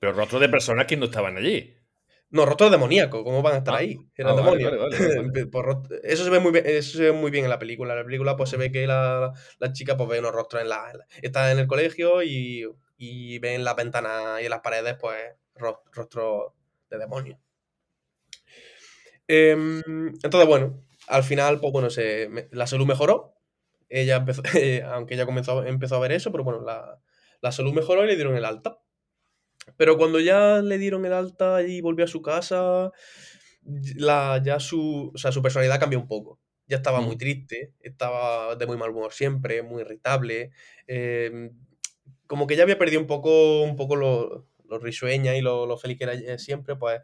Pero 0.00 0.12
rostros 0.12 0.40
de 0.40 0.48
personas 0.48 0.86
que 0.86 0.96
no 0.96 1.06
estaban 1.06 1.36
allí. 1.36 1.76
No, 2.30 2.46
rostros 2.46 2.70
demoníacos, 2.70 3.22
¿cómo 3.22 3.42
van 3.42 3.54
a 3.54 3.58
estar 3.58 3.74
ah, 3.74 3.78
ahí? 3.78 3.98
Eran 4.16 4.32
ah, 4.32 4.36
demonios. 4.36 4.72
eso, 6.02 6.24
se 6.24 6.30
ve 6.30 6.40
muy 6.40 6.52
bien, 6.52 6.64
eso 6.66 6.98
se 6.98 7.04
ve 7.04 7.12
muy 7.12 7.30
bien 7.30 7.44
en 7.44 7.50
la 7.50 7.58
película. 7.58 7.92
En 7.92 7.98
la 8.00 8.04
película 8.04 8.36
pues 8.36 8.50
se 8.50 8.56
ve 8.56 8.72
que 8.72 8.86
la, 8.86 9.32
chica 9.72 9.96
pues 9.96 10.08
ve 10.08 10.18
unos 10.20 10.32
rostros 10.32 10.62
en 10.62 10.68
la, 10.68 10.92
está 11.22 11.50
en 11.52 11.58
el 11.58 11.66
colegio 11.66 12.22
y, 12.22 12.64
y 12.96 13.38
ve 13.40 13.54
en 13.54 13.64
la 13.64 13.74
ventana 13.74 14.40
y 14.40 14.44
en 14.44 14.50
las 14.50 14.60
paredes 14.60 14.96
pues 15.00 15.16
rostros 15.54 16.52
de 16.90 16.98
demonios. 16.98 17.38
Em, 19.28 19.82
entonces, 20.22 20.46
bueno, 20.46 20.84
al 21.08 21.24
final, 21.24 21.60
pues 21.60 21.72
bueno, 21.72 21.90
se, 21.90 22.48
la 22.52 22.66
salud 22.66 22.86
mejoró. 22.86 23.34
Ella 23.88 24.16
empezó, 24.16 24.42
aunque 24.92 25.14
ella 25.14 25.26
comenzó, 25.26 25.64
empezó 25.64 25.96
a 25.96 26.00
ver 26.00 26.12
eso, 26.12 26.32
pero 26.32 26.44
bueno, 26.44 26.62
la, 26.62 27.00
la 27.40 27.52
salud 27.52 27.72
mejoró 27.72 28.04
y 28.04 28.08
le 28.08 28.16
dieron 28.16 28.36
el 28.36 28.44
alta. 28.44 28.78
Pero 29.76 29.96
cuando 29.96 30.20
ya 30.20 30.60
le 30.62 30.78
dieron 30.78 31.04
el 31.06 31.12
alta 31.12 31.62
y 31.62 31.80
volvió 31.80 32.04
a 32.04 32.08
su 32.08 32.22
casa, 32.22 32.92
la, 33.96 34.42
ya 34.44 34.60
su, 34.60 35.10
o 35.14 35.18
sea, 35.18 35.32
su 35.32 35.42
personalidad 35.42 35.80
cambió 35.80 35.98
un 35.98 36.08
poco. 36.08 36.40
Ya 36.66 36.78
estaba 36.78 37.00
muy 37.00 37.16
triste, 37.16 37.74
estaba 37.80 38.56
de 38.56 38.66
muy 38.66 38.76
mal 38.76 38.90
humor 38.90 39.12
siempre, 39.12 39.62
muy 39.62 39.82
irritable. 39.82 40.52
Em, 40.86 41.50
como 42.26 42.46
que 42.46 42.56
ya 42.56 42.62
había 42.62 42.78
perdido 42.78 43.00
un 43.00 43.06
poco, 43.06 43.62
un 43.62 43.76
poco 43.76 43.96
lo, 43.96 44.46
lo 44.68 44.78
risueña 44.78 45.36
y 45.36 45.40
lo, 45.40 45.66
lo, 45.66 45.76
feliz 45.76 45.98
que 45.98 46.04
era 46.04 46.38
siempre, 46.38 46.76
pues 46.76 47.00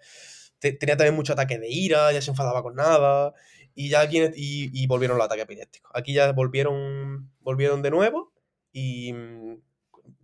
tenía 0.60 0.96
también 0.96 1.14
mucho 1.14 1.32
ataque 1.32 1.58
de 1.58 1.68
ira, 1.68 2.12
ya 2.12 2.20
se 2.20 2.30
enfadaba 2.30 2.62
con 2.62 2.74
nada. 2.74 3.32
Y 3.74 3.88
ya 3.88 4.00
aquí, 4.00 4.18
y, 4.18 4.70
y 4.72 4.86
volvieron 4.86 5.16
los 5.16 5.24
ataques 5.24 5.44
epilépticos. 5.44 5.90
Aquí 5.94 6.12
ya 6.12 6.32
volvieron, 6.32 7.30
volvieron 7.40 7.82
de 7.82 7.90
nuevo 7.90 8.32
y 8.72 9.12
mm, 9.12 9.56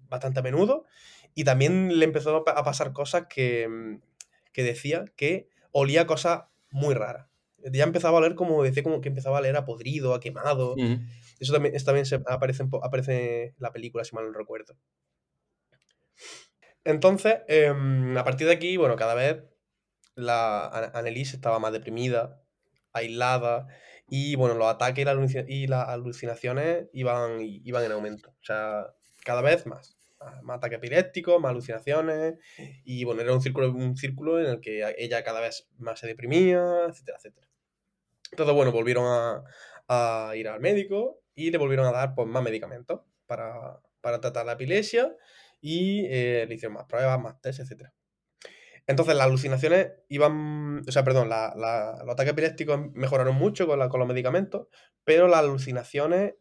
bastante 0.08 0.40
a 0.40 0.42
menudo. 0.42 0.84
Y 1.34 1.44
también 1.44 1.98
le 1.98 2.04
empezó 2.04 2.44
a 2.48 2.64
pasar 2.64 2.92
cosas 2.92 3.26
que, 3.28 3.68
mm, 3.68 4.00
que 4.52 4.62
decía 4.62 5.04
que 5.16 5.48
olía 5.70 6.06
cosas 6.06 6.44
muy 6.70 6.94
raras. 6.94 7.28
Ya 7.72 7.84
empezaba 7.84 8.18
a 8.18 8.20
oler 8.20 8.34
como, 8.34 8.62
decía 8.62 8.82
como 8.82 9.00
que 9.00 9.08
empezaba 9.08 9.38
a 9.38 9.40
leer 9.40 9.56
a 9.56 9.64
podrido, 9.64 10.14
a 10.14 10.20
quemado. 10.20 10.76
Eso 11.38 11.52
también, 11.52 11.74
también 11.84 12.06
se 12.06 12.16
aparece, 12.26 12.62
en, 12.62 12.70
aparece 12.82 13.44
en 13.44 13.54
la 13.58 13.72
película, 13.72 14.04
si 14.04 14.14
mal 14.14 14.26
no 14.26 14.38
recuerdo. 14.38 14.76
Entonces, 16.86 17.40
em, 17.48 18.16
a 18.16 18.22
partir 18.24 18.46
de 18.46 18.52
aquí, 18.52 18.76
bueno, 18.76 18.94
cada 18.94 19.14
vez 19.14 19.42
la 20.14 20.68
Annelise 20.94 21.34
estaba 21.34 21.58
más 21.58 21.72
deprimida, 21.72 22.40
aislada, 22.92 23.66
y 24.08 24.36
bueno, 24.36 24.54
los 24.54 24.68
ataques 24.68 25.04
y, 25.48 25.66
las 25.66 25.88
alucinaciones 25.88 26.86
iban, 26.92 27.40
iban 27.40 27.84
en 27.84 27.92
aumento. 27.92 28.30
O 28.30 28.44
sea, 28.44 28.86
cada 29.24 29.42
vez 29.42 29.66
más. 29.66 29.98
Más 30.42 30.58
ataques 30.58 30.78
epilépticos, 30.78 31.40
más 31.40 31.50
alucinaciones, 31.50 32.36
y 32.84 33.04
bueno, 33.04 33.20
era 33.22 33.32
un 33.32 33.42
círculo, 33.42 33.72
un 33.72 33.96
círculo 33.96 34.40
en 34.40 34.46
el 34.46 34.60
que 34.60 34.94
ella 34.96 35.22
cada 35.24 35.40
vez 35.40 35.68
más 35.78 35.98
se 36.00 36.06
deprimía, 36.06 36.86
etcétera, 36.88 37.18
etcétera. 37.18 37.48
Entonces, 38.30 38.54
bueno, 38.54 38.72
volvieron 38.72 39.04
a, 39.88 40.32
ir 40.36 40.48
al 40.48 40.60
médico 40.60 41.20
y 41.34 41.50
le 41.50 41.58
volvieron 41.58 41.86
a 41.86 41.92
dar 41.92 42.14
pues, 42.14 42.28
más 42.28 42.42
medicamentos 42.42 43.00
para, 43.26 43.80
para 44.00 44.20
tratar 44.20 44.46
la 44.46 44.52
epilepsia 44.52 45.14
y 45.66 46.06
eh, 46.06 46.46
le 46.48 46.54
hicieron 46.54 46.74
más 46.74 46.84
pruebas, 46.84 47.20
más 47.20 47.40
test, 47.40 47.58
etcétera. 47.58 47.92
Entonces 48.86 49.16
las 49.16 49.26
alucinaciones 49.26 49.88
iban, 50.08 50.82
o 50.86 50.92
sea, 50.92 51.02
perdón, 51.02 51.28
la, 51.28 51.52
los 52.04 52.12
ataques 52.12 52.32
epilépticos 52.32 52.78
mejoraron 52.94 53.34
mucho 53.34 53.66
con, 53.66 53.88
con 53.88 53.98
los 53.98 54.08
medicamentos, 54.08 54.68
pero 55.02 55.26
las 55.26 55.40
alucinaciones 55.40 56.34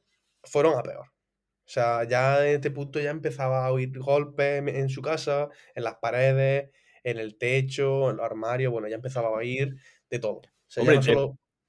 fueron 0.43 0.77
a 0.77 0.83
peor. 0.83 1.07
O 1.07 1.67
sea, 1.67 2.03
ya 2.03 2.47
en 2.47 2.57
este 2.57 2.69
punto 2.69 2.99
ya 2.99 3.09
empezaba 3.09 3.65
a 3.65 3.71
oír 3.71 3.97
golpes 3.97 4.61
en 4.67 4.89
su 4.89 5.01
casa, 5.01 5.49
en 5.73 5.83
las 5.83 5.95
paredes, 5.95 6.69
en 7.03 7.17
el 7.17 7.39
techo, 7.39 8.11
en 8.11 8.17
los 8.17 8.25
armarios, 8.27 8.71
bueno, 8.71 8.87
ya 8.87 8.95
empezaba 8.97 9.29
a 9.29 9.31
oír 9.31 9.75
de 10.07 10.19
todo. 10.19 10.41
Hombre, 10.77 10.99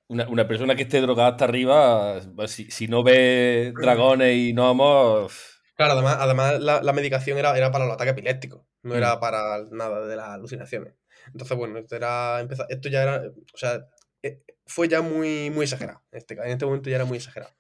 una, 0.08 0.46
persona 0.46 0.76
que 0.76 0.82
esté 0.82 1.00
drogada 1.00 1.30
hasta 1.30 1.46
arriba, 1.46 2.20
si, 2.48 2.70
si 2.70 2.86
no 2.86 3.02
ve 3.02 3.72
dragones 3.80 4.36
y 4.36 4.52
gnomos 4.52 5.55
Claro, 5.76 5.92
además, 5.92 6.16
además 6.20 6.60
la, 6.60 6.92
medicación 6.92 7.36
era, 7.36 7.56
era 7.56 7.70
para 7.70 7.84
los 7.84 7.94
ataques 7.94 8.12
epilépticos, 8.12 8.62
no 8.82 8.94
era 8.94 9.16
mm. 9.16 9.20
para 9.20 9.64
nada 9.70 10.06
de 10.06 10.16
las 10.16 10.28
alucinaciones. 10.30 10.94
Entonces, 11.32 11.56
bueno, 11.56 11.78
esto, 11.78 11.96
era, 11.96 12.40
esto 12.68 12.88
ya 12.88 13.02
era, 13.02 13.22
o 13.52 13.58
sea, 13.58 13.86
eh, 14.22 14.40
fue 14.64 14.88
ya 14.88 15.02
muy, 15.02 15.50
muy 15.50 15.64
exagerado. 15.64 16.02
Este, 16.12 16.34
en 16.34 16.48
este 16.48 16.64
momento 16.64 16.88
ya 16.88 16.96
era 16.96 17.04
muy 17.04 17.18
exagerado. 17.18 17.52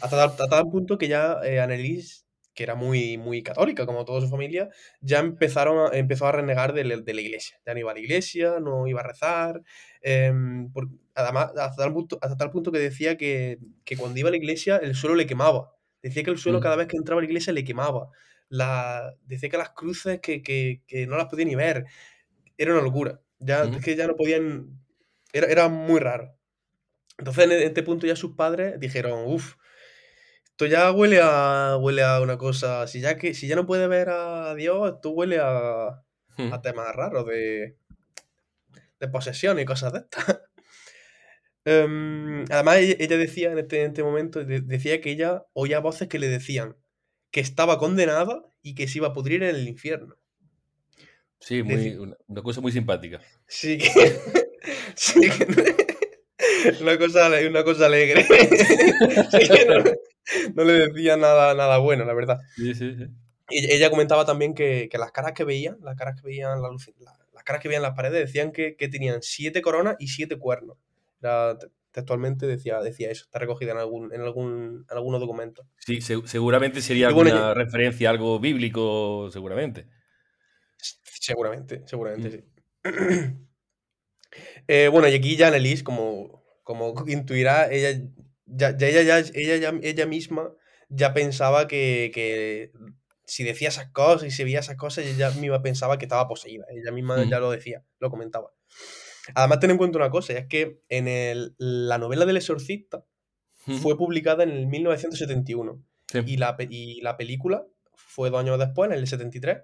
Hasta, 0.00 0.34
tal 0.48 0.64
punto 0.70 0.96
que 0.96 1.08
ya 1.08 1.40
eh, 1.44 1.60
Annelies, 1.60 2.26
que 2.54 2.62
era 2.62 2.74
muy, 2.74 3.18
muy 3.18 3.42
católica, 3.42 3.86
como 3.86 4.04
toda 4.04 4.20
su 4.20 4.28
familia, 4.28 4.68
ya 5.00 5.18
empezaron 5.20 5.94
empezó 5.94 6.26
a 6.26 6.32
renegar 6.32 6.72
de, 6.72 6.84
la 6.84 7.20
iglesia. 7.20 7.60
Ya 7.66 7.74
no 7.74 7.80
iba 7.80 7.90
a 7.92 7.94
la 7.94 8.00
iglesia, 8.00 8.60
no 8.60 8.86
iba 8.86 9.00
a 9.00 9.04
rezar. 9.04 9.62
Em, 10.00 10.72
además, 11.14 11.52
hasta 11.56 11.76
tal, 11.76 11.92
punto, 11.92 12.18
hasta 12.20 12.36
tal 12.36 12.50
punto 12.50 12.72
que 12.72 12.78
decía 12.78 13.16
que, 13.16 13.58
que 13.84 13.96
cuando 13.96 14.18
iba 14.18 14.28
a 14.28 14.32
la 14.32 14.38
iglesia 14.38 14.78
el 14.78 14.94
suelo 14.94 15.14
le 15.16 15.26
quemaba. 15.26 15.77
Decía 16.02 16.22
que 16.22 16.30
el 16.30 16.38
suelo 16.38 16.58
mm. 16.58 16.62
cada 16.62 16.76
vez 16.76 16.86
que 16.86 16.96
entraba 16.96 17.20
a 17.20 17.22
la 17.22 17.28
iglesia 17.28 17.52
le 17.52 17.64
quemaba. 17.64 18.10
La, 18.48 19.14
decía 19.24 19.48
que 19.48 19.58
las 19.58 19.70
cruces 19.70 20.20
que, 20.20 20.42
que, 20.42 20.82
que 20.86 21.06
no 21.06 21.16
las 21.16 21.26
podía 21.26 21.44
ni 21.44 21.54
ver. 21.54 21.86
Era 22.56 22.72
una 22.72 22.82
locura. 22.82 23.20
Ya, 23.38 23.64
Es 23.64 23.84
que 23.84 23.96
ya 23.96 24.06
no 24.06 24.16
podían... 24.16 24.80
Era, 25.32 25.46
era 25.48 25.68
muy 25.68 26.00
raro. 26.00 26.34
Entonces 27.18 27.44
en 27.44 27.52
este 27.52 27.82
punto 27.82 28.06
ya 28.06 28.16
sus 28.16 28.34
padres 28.34 28.78
dijeron, 28.78 29.24
uff, 29.26 29.56
esto 30.50 30.66
ya 30.66 30.90
huele 30.92 31.20
a, 31.22 31.76
huele 31.80 32.02
a 32.02 32.20
una 32.20 32.38
cosa, 32.38 32.86
si 32.88 33.00
ya, 33.00 33.16
que, 33.16 33.34
si 33.34 33.46
ya 33.46 33.56
no 33.56 33.66
puede 33.66 33.86
ver 33.86 34.08
a 34.08 34.54
Dios, 34.54 34.94
esto 34.94 35.10
huele 35.10 35.38
a, 35.38 35.86
a 35.88 36.04
hmm. 36.36 36.62
temas 36.62 36.94
raros 36.94 37.26
de, 37.26 37.76
de 38.98 39.08
posesión 39.08 39.58
y 39.58 39.64
cosas 39.64 39.92
de 39.92 39.98
estas. 40.00 40.40
Em, 41.70 42.46
además, 42.50 42.78
ella, 42.78 43.18
decía 43.18 43.52
en 43.52 43.58
este, 43.58 43.84
este 43.84 44.02
momento, 44.02 44.42
decía 44.42 45.02
que 45.02 45.10
ella 45.10 45.44
oía 45.52 45.80
voces 45.80 46.08
que 46.08 46.18
le 46.18 46.28
decían 46.28 46.78
que 47.30 47.40
estaba 47.40 47.78
condenada 47.78 48.42
y 48.62 48.74
que 48.74 48.88
se 48.88 48.96
iba 48.96 49.08
a 49.08 49.12
pudrir 49.12 49.42
en 49.42 49.54
el 49.54 49.68
infierno. 49.68 50.16
Sí, 51.40 51.62
muy, 51.62 51.94
una, 52.26 52.42
cosa 52.42 52.62
muy 52.62 52.72
simpática. 52.72 53.20
Sí, 53.46 53.80
sí 54.96 55.20
una, 56.80 56.96
cosa, 56.96 57.30
una 57.46 57.62
cosa 57.64 57.84
alegre. 57.84 58.26
no, 60.54 60.64
le 60.64 60.72
decía 60.72 61.18
nada, 61.18 61.52
nada 61.52 61.76
bueno, 61.76 62.06
la 62.06 62.14
verdad. 62.14 62.40
Sí, 62.56 62.74
sí, 62.74 62.94
sí. 62.96 63.04
Y 63.50 63.70
ella 63.74 63.90
comentaba 63.90 64.24
también 64.24 64.54
que, 64.54 64.88
las 64.94 65.12
caras 65.12 65.32
que 65.32 65.44
veían, 65.44 65.76
las 65.82 65.96
caras 65.96 66.18
que 66.18 66.26
veían 66.26 66.62
la 66.62 66.70
luz, 66.70 66.90
las 67.34 67.44
caras 67.44 67.60
que 67.60 67.68
veían 67.68 67.82
las 67.82 67.94
paredes 67.94 68.26
decían 68.26 68.52
que, 68.52 68.74
que 68.74 68.88
tenían 68.88 69.20
siete 69.20 69.60
coronas 69.60 69.96
y 69.98 70.08
siete 70.08 70.38
cuernos. 70.38 70.78
Era 71.20 71.58
textualmente 71.90 72.46
decía, 72.46 72.80
decía 72.80 73.10
eso, 73.10 73.24
está 73.24 73.38
recogida 73.38 73.72
en 73.72 73.78
algún, 73.78 74.12
en 74.12 74.20
algún, 74.20 74.86
en 74.88 74.96
algunos 74.96 75.20
documentos. 75.20 75.66
Sí, 75.78 76.00
seguramente 76.00 76.80
sería 76.80 77.08
alguna 77.08 77.54
referencia 77.54 78.08
a 78.08 78.12
algo 78.12 78.38
bíblico, 78.38 79.30
seguramente. 79.32 79.88
Seguramente, 80.76 81.82
seguramente, 81.86 82.28
mm. 82.28 82.32
sí. 82.32 83.34
Eh, 84.68 84.88
bueno, 84.88 85.08
y 85.08 85.14
aquí 85.14 85.36
ya 85.36 85.48
Annelise, 85.48 85.82
como, 85.82 86.44
como 86.62 86.94
intuirá, 87.06 87.72
ella 87.72 87.98
ya, 88.44 88.76
ella, 88.78 89.02
ya, 89.02 89.18
ella, 89.34 89.72
ella 89.82 90.06
misma 90.06 90.52
ya 90.90 91.14
pensaba 91.14 91.66
que, 91.66 92.10
que, 92.12 92.72
si 93.24 93.44
decía 93.44 93.68
esas 93.68 93.90
cosas 93.90 94.28
y 94.28 94.30
si 94.30 94.44
veía 94.44 94.60
esas 94.60 94.76
cosas, 94.76 95.06
ella 95.06 95.30
misma 95.30 95.62
pensaba 95.62 95.98
que 95.98 96.06
estaba 96.06 96.28
poseída. 96.28 96.64
Ella 96.70 96.92
misma 96.92 97.24
ya 97.24 97.40
lo 97.40 97.50
decía, 97.50 97.84
lo 97.98 98.10
comentaba. 98.10 98.52
Además, 99.34 99.60
ten 99.60 99.70
en 99.70 99.78
cuenta 99.78 99.98
una 99.98 100.10
cosa, 100.10 100.32
y 100.32 100.36
es 100.36 100.46
que 100.46 100.80
en 100.88 101.08
el, 101.08 101.54
la 101.58 101.98
novela 101.98 102.26
del 102.26 102.36
exorcista 102.36 103.04
fue 103.82 103.98
publicada 103.98 104.44
en 104.44 104.50
el 104.50 104.66
1971 104.66 105.84
y, 106.24 106.38
la, 106.38 106.56
y 106.58 107.02
la 107.02 107.18
película 107.18 107.66
fue 107.94 108.30
dos 108.30 108.40
años 108.40 108.58
después, 108.58 108.90
en 108.90 108.96
el 108.96 109.06
73, 109.06 109.58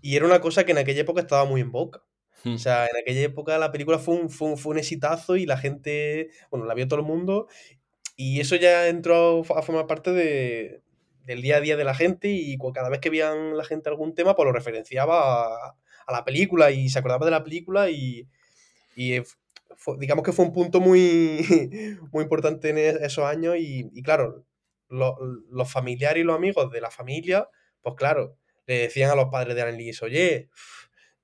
y 0.00 0.16
era 0.16 0.26
una 0.26 0.40
cosa 0.40 0.64
que 0.64 0.72
en 0.72 0.78
aquella 0.78 1.00
época 1.00 1.20
estaba 1.20 1.44
muy 1.44 1.60
en 1.60 1.72
boca. 1.72 2.02
O 2.46 2.56
sea, 2.56 2.86
en 2.86 2.96
aquella 2.96 3.20
época 3.20 3.58
la 3.58 3.70
película 3.70 3.98
fue 3.98 4.14
un, 4.14 4.30
fue, 4.30 4.56
fue 4.56 4.72
un 4.72 4.78
exitazo 4.78 5.36
y 5.36 5.44
la 5.44 5.58
gente, 5.58 6.30
bueno, 6.50 6.64
la 6.64 6.72
vio 6.72 6.88
todo 6.88 7.00
el 7.00 7.04
mundo 7.04 7.48
y 8.16 8.40
eso 8.40 8.56
ya 8.56 8.88
entró 8.88 9.42
a 9.54 9.60
formar 9.60 9.86
parte 9.86 10.12
de, 10.12 10.82
del 11.24 11.42
día 11.42 11.56
a 11.56 11.60
día 11.60 11.76
de 11.76 11.84
la 11.84 11.94
gente 11.94 12.28
y 12.30 12.56
cada 12.72 12.88
vez 12.88 13.00
que 13.00 13.10
veían 13.10 13.58
la 13.58 13.64
gente 13.64 13.90
algún 13.90 14.14
tema, 14.14 14.34
pues 14.34 14.46
lo 14.46 14.52
referenciaba 14.52 15.44
a, 15.44 15.76
a 16.06 16.12
la 16.12 16.24
película 16.24 16.70
y 16.70 16.88
se 16.88 16.98
acordaba 16.98 17.26
de 17.26 17.32
la 17.32 17.44
película 17.44 17.90
y, 17.90 18.26
y 19.00 19.22
digamos 19.98 20.22
que 20.22 20.32
fue 20.32 20.44
un 20.44 20.52
punto 20.52 20.78
muy, 20.78 21.40
muy 22.12 22.24
importante 22.24 22.68
en 22.68 22.76
e-, 22.76 23.06
esos 23.06 23.24
años 23.24 23.54
y, 23.58 24.02
claro, 24.02 24.44
los 24.90 25.72
familiares 25.72 26.20
y 26.20 26.26
los 26.26 26.36
amigos 26.36 26.70
de 26.70 26.82
la 26.82 26.90
familia, 26.90 27.48
pues 27.80 27.94
claro, 27.96 28.36
le 28.66 28.80
decían 28.80 29.10
a 29.10 29.14
los 29.14 29.30
padres 29.30 29.54
de 29.54 29.62
Annelies, 29.62 30.02
oye, 30.02 30.50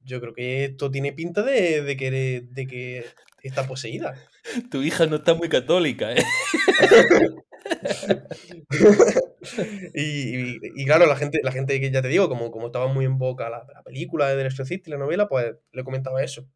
yo 0.00 0.22
creo 0.22 0.32
que 0.32 0.64
esto 0.64 0.90
tiene 0.90 1.12
pinta 1.12 1.42
de, 1.42 1.82
de, 1.82 1.98
que, 1.98 2.46
de 2.48 2.66
que 2.66 3.04
está 3.42 3.66
poseída. 3.66 4.14
Tu 4.70 4.82
hija 4.82 5.04
no 5.06 5.16
está 5.16 5.34
muy 5.34 5.50
católica, 5.50 6.12
¿eh? 6.12 6.24
y, 9.94 10.84
claro, 10.86 11.06
la 11.06 11.16
gente, 11.16 11.40
la 11.42 11.52
gente 11.52 11.78
que 11.80 11.90
ya 11.90 12.00
te 12.00 12.08
digo, 12.08 12.28
como, 12.28 12.52
como 12.52 12.66
estaba 12.66 12.86
muy 12.86 13.04
en 13.04 13.18
boca 13.18 13.50
la, 13.50 13.66
la 13.74 13.82
película 13.82 14.34
del 14.34 14.46
exorcista 14.46 14.88
y 14.88 14.92
la 14.92 14.98
novela, 14.98 15.28
pues 15.28 15.56
le 15.72 15.84
comentaba 15.84 16.22
eso. 16.22 16.48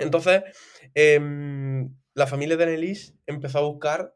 Entonces, 0.00 0.42
em, 0.94 1.94
la 2.14 2.26
familia 2.26 2.56
de 2.56 2.64
Annelies 2.64 3.14
empezó 3.26 3.58
a 3.58 3.62
buscar 3.62 4.14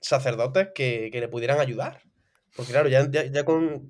sacerdotes 0.00 0.68
que, 0.74 1.10
le 1.12 1.28
pudieran 1.28 1.60
ayudar. 1.60 2.02
Porque 2.54 2.72
claro, 2.72 2.88
ya, 2.88 3.06
ya, 3.10 3.44
con, 3.44 3.88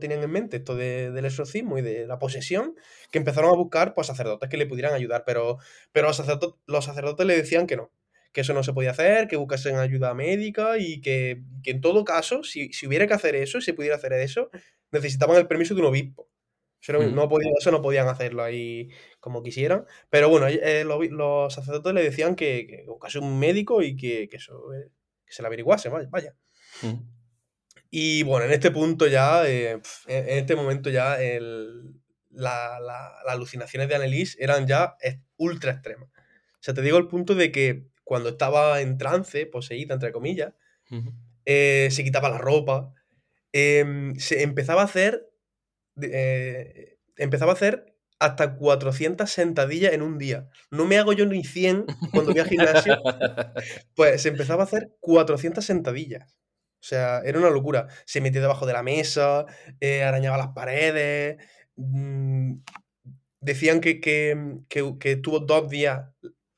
tenían 0.00 0.22
en 0.22 0.30
mente 0.30 0.56
esto 0.56 0.74
del 0.74 1.24
exorcismo 1.24 1.78
y 1.78 1.82
de 1.82 2.06
la 2.06 2.18
posesión, 2.18 2.74
que 3.12 3.18
empezaron 3.18 3.50
a 3.50 3.56
buscar 3.56 3.94
pues, 3.94 4.08
sacerdotes 4.08 4.48
que 4.48 4.56
le 4.56 4.66
pudieran 4.66 4.92
ayudar, 4.92 5.22
pero, 5.24 5.58
pero 5.92 6.08
los, 6.08 6.16
sacerdotes, 6.16 6.60
los 6.66 6.84
sacerdotes 6.84 7.26
le 7.26 7.36
decían 7.36 7.68
que 7.68 7.76
no, 7.76 7.92
que 8.32 8.40
eso 8.40 8.54
no 8.54 8.64
se 8.64 8.72
podía 8.72 8.90
hacer, 8.90 9.28
que 9.28 9.36
buscasen 9.36 9.76
ayuda 9.76 10.14
médica 10.14 10.78
y 10.78 11.00
que, 11.00 11.42
en 11.64 11.80
todo 11.80 12.04
caso, 12.04 12.42
si, 12.42 12.72
si, 12.72 12.88
hubiera 12.88 13.06
que 13.06 13.14
hacer 13.14 13.36
eso, 13.36 13.60
si 13.60 13.72
pudiera 13.72 13.94
hacer 13.94 14.12
eso, 14.14 14.50
necesitaban 14.90 15.36
el 15.36 15.46
permiso 15.46 15.74
de 15.74 15.80
un 15.80 15.86
obispo. 15.86 16.28
Eso 16.80 16.92
no, 16.92 17.00
mm. 17.00 17.40
eso 17.58 17.70
no 17.70 17.82
podían 17.82 18.08
hacerlo 18.08 18.42
ahí 18.42 18.90
como 19.20 19.42
quisieran. 19.42 19.84
Pero 20.10 20.28
bueno, 20.28 20.46
eh, 20.48 20.84
los, 20.84 21.52
sacerdotes 21.52 21.94
le 21.94 22.02
decían 22.02 22.36
que, 22.36 22.66
que, 22.66 22.84
buscase 22.86 23.18
un 23.18 23.38
médico 23.38 23.82
y 23.82 23.96
que, 23.96 24.28
eso 24.32 24.72
eh, 24.74 24.90
que 25.26 25.32
se 25.32 25.42
le 25.42 25.48
averiguase, 25.48 25.88
vaya. 25.88 26.34
Mm. 26.82 26.94
Y 27.90 28.22
bueno, 28.22 28.46
en 28.46 28.52
este 28.52 28.70
punto 28.70 29.06
ya, 29.06 29.48
eh, 29.48 29.80
en 30.06 30.38
este 30.38 30.56
momento 30.56 30.90
ya, 30.90 31.20
el, 31.20 31.94
las 32.30 32.80
alucinaciones 33.26 33.88
de 33.88 33.94
Annelies 33.94 34.36
eran 34.38 34.66
ya 34.66 34.96
ultra 35.36 35.72
extremas. 35.72 36.08
O 36.10 36.62
sea, 36.62 36.74
te 36.74 36.82
digo 36.82 36.98
el 36.98 37.08
punto 37.08 37.34
de 37.34 37.50
que 37.50 37.88
cuando 38.04 38.30
estaba 38.30 38.80
en 38.80 38.98
trance, 38.98 39.46
poseída, 39.46 39.94
entre 39.94 40.12
comillas, 40.12 40.52
se 41.46 42.04
quitaba 42.04 42.28
la 42.28 42.38
ropa, 42.38 42.92
em, 43.52 44.16
se 44.16 44.42
empezaba 44.42 44.82
a 44.82 44.84
hacer 44.84 45.28
eh, 46.02 46.98
empezaba 47.16 47.52
a 47.52 47.54
hacer 47.54 47.94
hasta 48.18 48.56
400 48.56 49.30
sentadillas 49.30 49.92
en 49.92 50.02
un 50.02 50.18
día. 50.18 50.48
No 50.70 50.86
me 50.86 50.98
hago 50.98 51.12
yo 51.12 51.26
ni 51.26 51.44
100 51.44 51.86
cuando 52.12 52.32
voy 52.32 52.40
al 52.40 52.48
gimnasio. 52.48 52.98
Pues 53.94 54.22
se 54.22 54.28
empezaba 54.28 54.62
a 54.62 54.66
hacer 54.66 54.92
400 55.00 55.64
sentadillas. 55.64 56.36
O 56.80 56.86
sea, 56.86 57.20
era 57.24 57.38
una 57.38 57.50
locura. 57.50 57.88
Se 58.06 58.20
metía 58.20 58.40
debajo 58.40 58.66
de 58.66 58.72
la 58.72 58.82
mesa, 58.82 59.46
eh, 59.80 60.02
arañaba 60.02 60.38
las 60.38 60.48
paredes. 60.48 61.38
Mm, 61.76 62.58
decían 63.40 63.80
que, 63.80 64.00
que, 64.00 64.36
que, 64.68 65.12
estuvo 65.12 65.40
dos 65.40 65.68
días 65.68 66.08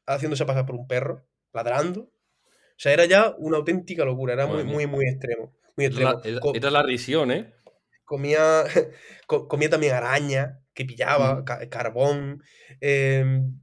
haciéndose 0.07 0.45
pasar 0.45 0.67
por 0.67 0.77
un 0.77 0.87
perro, 0.87 1.27
ladrando. 1.53 2.03
O 2.03 2.83
sea, 2.83 2.93
era 2.93 3.05
ya 3.07 3.35
una 3.39 3.59
auténtica 3.59 4.05
locura. 4.05 4.35
Era 4.35 4.47
muy, 4.47 4.65
muy, 4.65 4.87
muy 4.87 5.07
extremo. 5.07 5.55
Muy 5.77 5.87
extremo. 5.87 6.21
Era, 6.55 6.71
la 6.71 6.83
risión, 6.83 7.31
¿eh? 7.31 7.55
comía, 8.05 8.65
comía 9.27 9.71
también 9.71 9.95
araña 9.95 10.61
que 10.81 10.87
pillaba, 10.87 11.45
carbón, 11.45 12.43
em, 12.81 13.61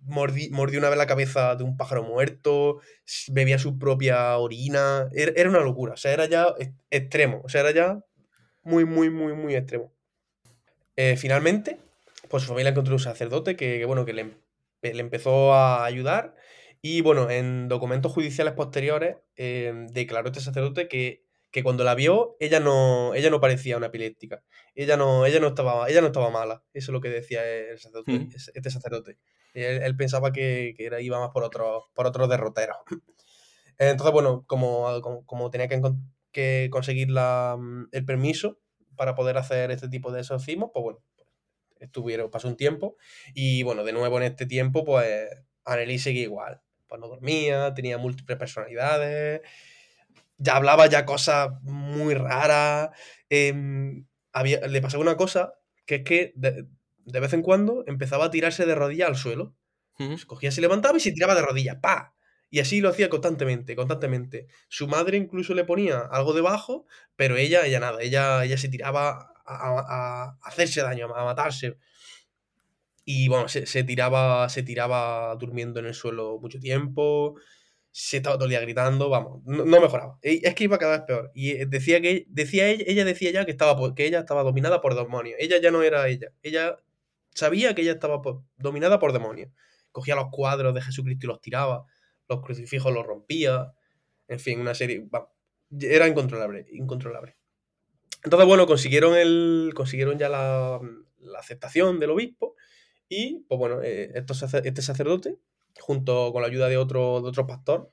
mordió 0.00 0.78
una 0.78 0.88
vez 0.88 0.96
la 0.96 1.06
cabeza 1.06 1.54
de 1.54 1.64
un 1.64 1.76
pájaro 1.76 2.02
muerto, 2.02 2.80
bebía 3.28 3.58
su 3.58 3.78
propia 3.78 4.38
orina, 4.38 5.10
era, 5.12 5.50
una 5.50 5.60
locura, 5.60 5.92
o 5.92 5.96
sea, 5.98 6.14
era 6.14 6.24
ya 6.26 6.46
extremo, 6.90 7.42
o 7.44 7.48
sea, 7.50 7.60
era 7.60 7.72
ya 7.72 8.00
muy, 8.62 8.86
muy, 8.86 9.10
muy, 9.10 9.34
muy 9.34 9.54
extremo. 9.54 9.92
Eh, 10.96 11.18
finalmente, 11.18 11.78
pues 12.30 12.44
su 12.44 12.48
familia 12.48 12.70
encontró 12.70 12.94
un 12.94 13.00
sacerdote 13.00 13.54
que, 13.54 13.84
bueno, 13.84 14.06
que 14.06 14.14
le, 14.14 14.38
le, 14.80 15.00
empezó 15.00 15.52
a 15.52 15.84
ayudar 15.84 16.34
y, 16.80 17.02
bueno, 17.02 17.28
en 17.30 17.68
documentos 17.68 18.12
judiciales 18.12 18.54
posteriores 18.54 19.16
em, 19.36 19.88
declaró 19.88 20.28
este 20.28 20.40
sacerdote 20.40 20.88
que 20.88 21.25
que 21.50 21.62
cuando 21.62 21.84
la 21.84 21.94
vio, 21.94 22.36
ella 22.40 22.60
no, 22.60 23.14
ella 23.14 23.30
no 23.30 23.40
parecía 23.40 23.76
una 23.76 23.86
epiléptica. 23.86 24.42
Ella 24.74 24.96
no, 24.96 25.26
ella 25.26 25.40
no, 25.40 25.48
estaba, 25.48 25.88
ella 25.88 26.00
no 26.00 26.08
estaba 26.08 26.30
mala. 26.30 26.62
Eso 26.72 26.90
es 26.90 26.92
lo 26.92 27.00
que 27.00 27.08
decía 27.08 27.48
el 27.48 27.78
sacerdote, 27.78 28.12
mm. 28.12 28.28
este 28.54 28.70
sacerdote. 28.70 29.18
Él, 29.54 29.96
pensaba 29.96 30.32
que, 30.32 30.74
que, 30.76 30.84
era, 30.84 31.00
iba 31.00 31.18
más 31.18 31.30
por 31.30 31.44
otros 31.44 31.84
por 31.94 32.06
otro 32.06 32.28
derroteros. 32.28 32.76
Entonces, 33.78 34.12
bueno, 34.12 34.44
como, 34.46 35.24
como, 35.24 35.50
tenía 35.50 35.68
que, 35.68 35.80
que 36.30 36.68
conseguir 36.70 37.10
la, 37.10 37.56
el 37.92 38.04
permiso 38.04 38.58
para 38.96 39.14
poder 39.14 39.38
hacer 39.38 39.70
este 39.70 39.88
tipo 39.88 40.12
de 40.12 40.20
exorcismos, 40.20 40.70
pues 40.72 40.82
bueno, 40.82 40.98
estuvieron, 41.80 42.30
pasó 42.30 42.48
un 42.48 42.56
tiempo. 42.56 42.96
Y 43.34 43.62
bueno, 43.62 43.84
de 43.84 43.92
nuevo 43.92 44.18
en 44.18 44.24
este 44.24 44.46
tiempo, 44.46 44.84
pues 44.84 45.30
Annelies 45.64 46.02
seguía 46.02 46.22
igual. 46.22 46.60
Pues 46.86 47.00
no 47.00 47.08
dormía, 47.08 47.72
tenía 47.74 47.98
múltiples 47.98 48.38
personalidades 48.38 49.40
ya 50.38 50.56
hablaba 50.56 50.86
ya 50.86 51.04
cosas 51.04 51.50
muy 51.62 52.14
raras. 52.14 52.90
Em, 53.28 54.06
había, 54.32 54.66
le 54.66 54.80
pasaba 54.82 55.02
una 55.02 55.16
cosa 55.16 55.54
que 55.86 55.96
es 55.96 56.04
que 56.04 56.32
de, 56.36 56.66
vez 57.04 57.32
en 57.32 57.42
cuando 57.42 57.84
empezaba 57.86 58.26
a 58.26 58.30
tirarse 58.30 58.66
de 58.66 58.74
rodillas 58.74 59.08
al 59.08 59.16
suelo. 59.16 59.54
Cogía, 60.26 60.50
se 60.50 60.60
levantaba 60.60 60.98
y 60.98 61.00
se 61.00 61.12
tiraba 61.12 61.34
de 61.34 61.40
rodillas. 61.40 61.76
¡Pa! 61.80 62.14
Y 62.50 62.60
así 62.60 62.80
lo 62.80 62.90
hacía 62.90 63.08
constantemente, 63.08 63.74
constantemente. 63.74 64.46
Su 64.68 64.88
madre 64.88 65.16
incluso 65.16 65.54
le 65.54 65.64
ponía 65.64 66.00
algo 66.00 66.34
debajo, 66.34 66.86
pero 67.16 67.36
ella, 67.36 67.64
ella 67.66 67.80
nada, 67.80 68.02
ella, 68.02 68.44
ella 68.44 68.58
se 68.58 68.68
tiraba 68.68 69.32
a, 69.46 70.36
hacerse 70.42 70.82
daño, 70.82 71.06
a 71.14 71.24
matarse. 71.24 71.78
Y 73.04 73.28
bueno, 73.28 73.48
se, 73.48 73.66
se, 73.66 73.84
tiraba, 73.84 74.48
se 74.50 74.62
tiraba 74.62 75.34
durmiendo 75.36 75.80
en 75.80 75.86
el 75.86 75.94
suelo 75.94 76.38
mucho 76.40 76.58
tiempo 76.58 77.36
se 77.98 78.18
estaba 78.18 78.36
todo 78.36 78.44
el 78.44 78.50
día 78.50 78.60
gritando, 78.60 79.08
vamos, 79.08 79.42
no, 79.46 79.64
mejoraba. 79.64 80.18
Es 80.20 80.54
que 80.54 80.64
iba 80.64 80.76
cada 80.76 80.98
vez 80.98 81.06
peor. 81.06 81.32
Y 81.34 81.52
eh, 81.52 81.64
decía 81.66 81.98
que 82.02 82.26
decía 82.28 82.68
ella, 82.68 82.84
ella 82.86 83.06
decía 83.06 83.30
ya 83.30 83.46
que 83.46 83.52
estaba 83.52 83.94
que 83.94 84.04
ella 84.04 84.18
estaba 84.18 84.42
dominada 84.42 84.82
por 84.82 84.94
demonios. 84.94 85.38
Ella 85.40 85.58
ya 85.62 85.70
no 85.70 85.82
era 85.82 86.06
ella. 86.06 86.28
Ella 86.42 86.76
sabía 87.34 87.74
que 87.74 87.80
ella 87.80 87.92
estaba 87.92 88.20
dominada 88.58 88.98
por 88.98 89.14
demonios. 89.14 89.50
Cogía 89.92 90.14
los 90.14 90.26
cuadros 90.30 90.74
de 90.74 90.82
Jesucristo 90.82 91.24
y 91.24 91.28
los 91.28 91.40
tiraba, 91.40 91.86
los 92.28 92.42
crucifijos 92.42 92.92
los 92.92 93.06
rompía. 93.06 93.72
En 94.28 94.40
fin, 94.40 94.60
una 94.60 94.74
serie. 94.74 95.08
era 95.80 96.06
incontrolable, 96.06 96.66
incontrolable. 96.72 97.38
Entonces, 98.22 98.46
bueno, 98.46 98.66
consiguieron 98.66 99.16
el. 99.16 99.72
consiguieron 99.74 100.18
ya 100.18 100.28
la, 100.28 100.80
aceptación 101.38 101.98
del 101.98 102.10
obispo. 102.10 102.56
Y, 103.08 103.46
pues 103.48 103.58
bueno, 103.58 103.80
eh, 103.82 104.12
este 104.14 104.82
sacerdote 104.82 105.38
junto 105.80 106.32
con 106.32 106.42
la 106.42 106.48
ayuda 106.48 106.68
de 106.68 106.76
otro, 106.76 107.20
de 107.22 107.28
otro 107.28 107.46
pastor, 107.46 107.92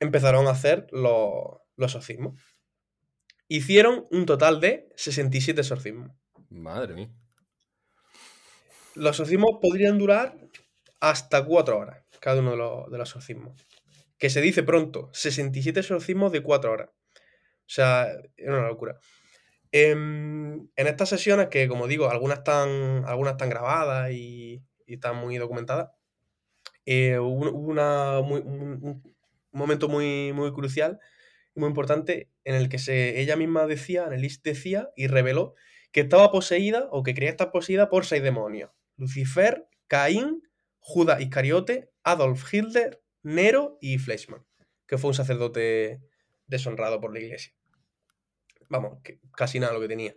empezaron 0.00 0.46
a 0.46 0.50
hacer 0.50 0.86
los, 0.90 1.60
los 1.76 1.90
exorcismos. 1.90 2.40
Hicieron 3.48 4.06
un 4.10 4.26
total 4.26 4.60
de 4.60 4.88
67 4.96 5.60
exorcismos. 5.60 6.10
Madre 6.48 6.94
mía. 6.94 7.10
Los 8.94 9.10
exorcismos 9.10 9.58
podrían 9.60 9.98
durar 9.98 10.36
hasta 11.00 11.44
cuatro 11.44 11.78
horas, 11.78 12.04
cada 12.20 12.40
uno 12.40 12.52
de 12.52 12.56
los, 12.56 12.90
de 12.90 12.98
los 12.98 13.08
exorcismos. 13.08 13.60
que 14.18 14.30
se 14.30 14.40
dice 14.40 14.62
pronto, 14.62 15.10
67 15.12 15.80
exorcismos 15.80 16.30
de 16.30 16.42
4 16.42 16.70
horas. 16.70 16.90
O 16.90 17.74
sea, 17.74 18.06
era 18.36 18.58
una 18.58 18.68
locura. 18.68 19.00
En, 19.72 20.70
en, 20.76 20.86
estas 20.86 21.08
sesiones, 21.08 21.48
que 21.48 21.66
como 21.66 21.88
digo, 21.88 22.10
algunas 22.10 22.38
están, 22.38 23.04
algunas 23.06 23.32
están 23.32 23.48
grabadas 23.48 24.12
y, 24.12 24.62
y 24.86 24.94
están 24.94 25.16
muy 25.16 25.38
documentadas, 25.38 25.90
eh, 26.86 27.18
hubo, 27.18 28.24
muy, 28.24 28.40
un, 28.40 29.02
momento 29.52 29.88
muy, 29.88 30.32
muy 30.32 30.52
crucial 30.52 30.98
y 31.54 31.60
muy 31.60 31.68
importante 31.68 32.30
en 32.44 32.54
el 32.54 32.68
que 32.68 32.78
se, 32.78 33.20
ella 33.20 33.36
misma 33.36 33.66
decía, 33.66 34.06
Annelise 34.06 34.40
decía 34.42 34.90
y 34.96 35.06
reveló 35.06 35.54
que 35.92 36.00
estaba 36.00 36.30
poseída 36.30 36.88
o 36.90 37.02
que 37.02 37.14
creía 37.14 37.30
estar 37.30 37.52
poseída 37.52 37.88
por 37.88 38.06
seis 38.06 38.22
demonios. 38.22 38.70
Lucifer, 38.96 39.68
Caín, 39.86 40.42
Judas 40.78 41.20
Iscariote, 41.20 41.90
Adolf 42.02 42.52
Hitler, 42.52 43.02
Nero 43.22 43.78
y 43.80 43.98
Fleischmann, 43.98 44.44
que 44.86 44.98
fue 44.98 45.08
un 45.08 45.14
sacerdote 45.14 46.00
deshonrado 46.46 47.00
por 47.00 47.12
la 47.12 47.20
iglesia. 47.20 47.52
Vamos, 48.68 48.98
casi 49.36 49.60
nada 49.60 49.74
lo 49.74 49.80
que 49.80 49.88
tenía. 49.88 50.16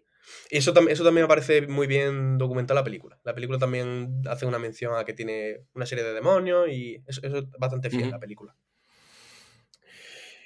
Y 0.50 0.58
eso, 0.58 0.74
eso 0.90 1.04
también 1.04 1.26
me 1.26 1.28
parece 1.28 1.68
muy 1.68 1.88
bien 1.88 2.38
documentado 2.38 2.78
en 2.78 2.82
la 2.82 2.86
película. 2.86 3.20
La 3.24 3.34
película 3.34 3.60
también 3.60 4.22
hace 4.28 4.46
una 4.46 4.60
mención 4.60 4.96
a 4.96 5.06
que 5.06 5.14
tiene 5.14 5.66
una 5.74 5.86
serie 5.86 6.04
de 6.04 6.14
demonios 6.14 6.70
y 6.70 7.04
eso, 7.08 7.22
es 7.24 7.50
bastante 7.60 7.90
fiel 7.90 8.12
la 8.12 8.20
película. 8.20 8.56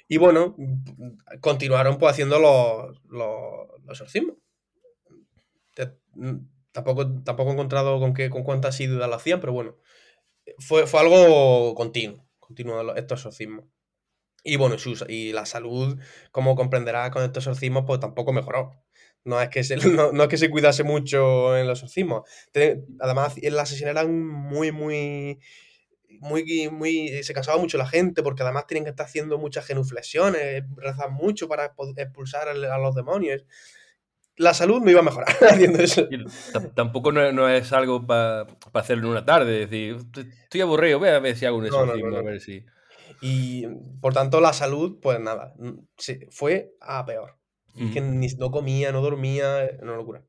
Y 0.08 0.16
bueno, 0.16 0.56
continuaron 1.40 1.98
pues 1.98 2.12
haciendo 2.12 2.38
los, 2.40 3.00
los, 3.08 3.68
los 3.84 3.90
exorcismos. 4.00 4.36
Tampoco, 6.72 7.22
tampoco 7.22 7.50
he 7.50 7.52
encontrado 7.54 7.98
con, 8.00 8.14
qué, 8.14 8.30
con 8.30 8.42
cuántas 8.42 8.78
dudas 8.78 9.08
lo 9.08 9.14
hacían, 9.14 9.40
pero 9.40 9.52
bueno, 9.52 9.76
fue, 10.58 10.86
fue 10.86 11.00
algo 11.00 11.74
continuo, 11.74 12.26
continuo 12.38 12.94
estos 12.96 13.20
exorcismos. 13.20 13.66
Y 14.42 14.56
bueno, 14.56 14.76
y 15.08 15.32
la 15.32 15.46
salud, 15.46 15.98
como 16.32 16.56
comprenderás 16.56 17.10
con 17.10 17.22
estos 17.22 17.44
exorcismos, 17.44 17.84
pues 17.86 18.00
tampoco 18.00 18.32
mejoró. 18.32 18.82
No 19.24 19.40
es 19.40 19.48
que 19.48 19.64
se, 19.64 19.76
no, 20.12 20.22
es 20.22 20.28
que 20.28 20.38
se 20.38 20.50
cuidase 20.50 20.82
mucho 20.82 21.56
en 21.56 21.66
los 21.66 21.78
exorcismos. 21.78 22.22
Además, 23.00 23.34
en 23.40 23.56
las 23.56 23.68
sesiones 23.68 23.96
eran 23.96 24.26
muy, 24.26 24.72
muy, 24.72 25.38
muy, 26.20 26.68
muy. 26.70 27.22
Se 27.22 27.34
cansaba 27.34 27.58
mucho 27.58 27.78
la 27.78 27.86
gente 27.86 28.22
porque 28.22 28.42
además 28.42 28.66
tienen 28.66 28.84
que 28.84 28.90
estar 28.90 29.06
haciendo 29.06 29.38
muchas 29.38 29.66
genuflexiones, 29.66 30.64
rezar 30.76 31.10
mucho 31.10 31.48
para 31.48 31.72
expulsar 31.96 32.48
a 32.48 32.78
los 32.78 32.94
demonios. 32.94 33.44
La 34.36 34.54
salud 34.54 34.80
no 34.80 34.90
iba 34.90 35.00
a 35.00 35.04
mejorar 35.04 35.28
haciendo 35.50 35.80
eso. 35.80 36.08
tampoco 36.74 37.12
no, 37.12 37.48
es 37.48 37.72
algo 37.74 38.06
para 38.06 38.46
hacerlo 38.72 39.04
en 39.04 39.10
una 39.10 39.24
tarde. 39.24 39.64
Es 39.64 39.70
decir, 39.70 39.98
estoy 40.44 40.62
aburrido, 40.62 40.98
voy 40.98 41.08
a 41.08 41.18
ver 41.18 41.36
si 41.36 41.44
hago 41.44 41.58
un 41.58 41.66
exorcismo, 41.66 42.16
a 42.16 42.22
ver 42.22 42.40
si. 42.40 42.64
Y 43.20 43.66
por 44.00 44.14
tanto, 44.14 44.40
la 44.40 44.54
salud, 44.54 44.98
pues 45.02 45.20
nada, 45.20 45.52
fue 46.30 46.72
a 46.80 47.04
peor 47.04 47.39
que 47.92 48.00
ni, 48.00 48.28
no 48.28 48.50
comía, 48.50 48.92
no 48.92 49.00
dormía, 49.00 49.70
una 49.80 49.96
locura. 49.96 50.24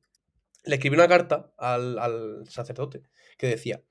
Le 0.64 0.76
escribí 0.76 0.96
una 0.96 1.08
carta 1.08 1.54
al, 1.58 2.44
sacerdote 2.48 3.04
que 3.38 3.48
decía, 3.48 3.84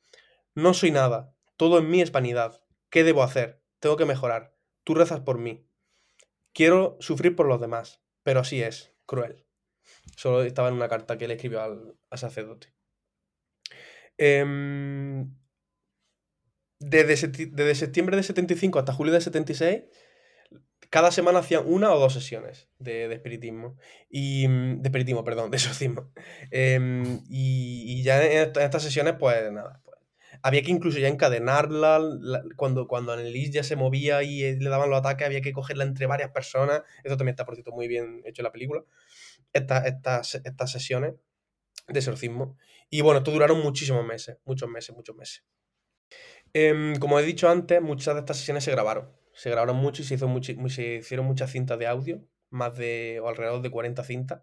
no 0.54 0.74
soy 0.74 0.90
nada, 0.90 1.34
todo 1.56 1.78
en 1.78 1.90
mí 1.90 2.00
es 2.00 2.12
vanidad, 2.12 2.62
¿qué 2.90 3.04
debo 3.04 3.22
hacer? 3.22 3.62
Tengo 3.80 3.96
que 3.96 4.04
mejorar, 4.04 4.54
tú 4.84 4.94
rezas 4.94 5.20
por 5.20 5.38
mí. 5.38 5.66
Quiero 6.52 6.96
sufrir 7.00 7.36
por 7.36 7.46
los 7.46 7.60
demás, 7.60 8.02
pero 8.22 8.40
así 8.40 8.62
es, 8.62 8.92
cruel. 9.06 9.44
Solo 10.16 10.42
estaba 10.42 10.68
en 10.68 10.74
una 10.74 10.88
carta 10.88 11.18
que 11.18 11.28
le 11.28 11.34
escribió 11.34 11.62
al, 11.62 11.96
sacerdote. 12.12 12.72
Em, 14.18 15.34
desde, 16.78 17.28
desde, 17.28 17.74
septiembre 17.74 18.16
de 18.16 18.22
75 18.22 18.78
hasta 18.78 18.92
julio 18.92 19.12
de 19.12 19.20
76 19.20 19.84
cada 20.88 21.12
semana 21.12 21.40
hacían 21.40 21.64
una 21.66 21.92
o 21.92 21.98
dos 21.98 22.14
sesiones 22.14 22.68
de, 22.78 23.12
espiritismo. 23.12 23.76
Y, 24.08 24.48
mm, 24.48 24.82
de 24.82 24.88
espiritismo, 24.88 25.24
perdón, 25.24 25.50
de 25.50 25.56
exorcismo. 25.58 26.12
Em, 26.50 27.20
y, 27.28 28.02
ya 28.02 28.24
en, 28.24 28.52
estas 28.60 28.82
sesiones, 28.82 29.14
pues 29.18 29.52
nada. 29.52 29.80
Pues, 29.84 29.98
había 30.42 30.62
que 30.62 30.70
incluso 30.70 30.98
ya 30.98 31.08
encadenarla. 31.08 32.00
cuando, 32.56 32.88
cuando 32.88 33.16
ya 33.20 33.62
se 33.62 33.76
movía 33.76 34.22
y 34.22 34.42
eh, 34.42 34.56
le 34.58 34.70
daban 34.70 34.90
los 34.90 34.98
ataques, 34.98 35.26
había 35.26 35.42
que 35.42 35.52
cogerla 35.52 35.84
entre 35.84 36.06
varias 36.06 36.30
personas. 36.30 36.82
Esto 37.04 37.16
también 37.16 37.34
está, 37.34 37.44
por 37.44 37.54
cierto, 37.54 37.72
muy 37.72 37.86
bien 37.86 38.22
hecho 38.24 38.42
en 38.42 38.44
la 38.44 38.52
película. 38.52 38.82
Estas, 39.52 39.86
estas, 39.86 40.34
estas 40.36 40.72
sesiones 40.72 41.14
de 41.88 41.98
exorcismo. 41.98 42.56
Y 42.88 43.02
bueno, 43.02 43.18
esto 43.18 43.30
duraron 43.30 43.60
muchísimos 43.60 44.04
meses, 44.04 44.38
muchos 44.44 44.68
meses, 44.68 44.96
muchos 44.96 45.14
meses. 45.14 45.44
Em, 46.52 46.96
como 46.96 47.18
he 47.20 47.22
dicho 47.22 47.48
antes, 47.48 47.80
muchas 47.80 48.14
de 48.14 48.20
estas 48.20 48.38
sesiones 48.38 48.64
se 48.64 48.72
grabaron 48.72 49.19
se 49.34 49.50
grabaron 49.50 49.76
mucho 49.76 50.02
y 50.02 50.04
se, 50.04 50.14
hizo 50.14 50.28
se 50.68 50.96
hicieron 50.96 51.26
muchas 51.26 51.50
cintas 51.50 51.78
de 51.78 51.86
audio, 51.86 52.24
más 52.50 52.76
de 52.76 53.20
o 53.22 53.28
alrededor 53.28 53.62
de 53.62 53.70
40 53.70 54.04
cintas, 54.04 54.42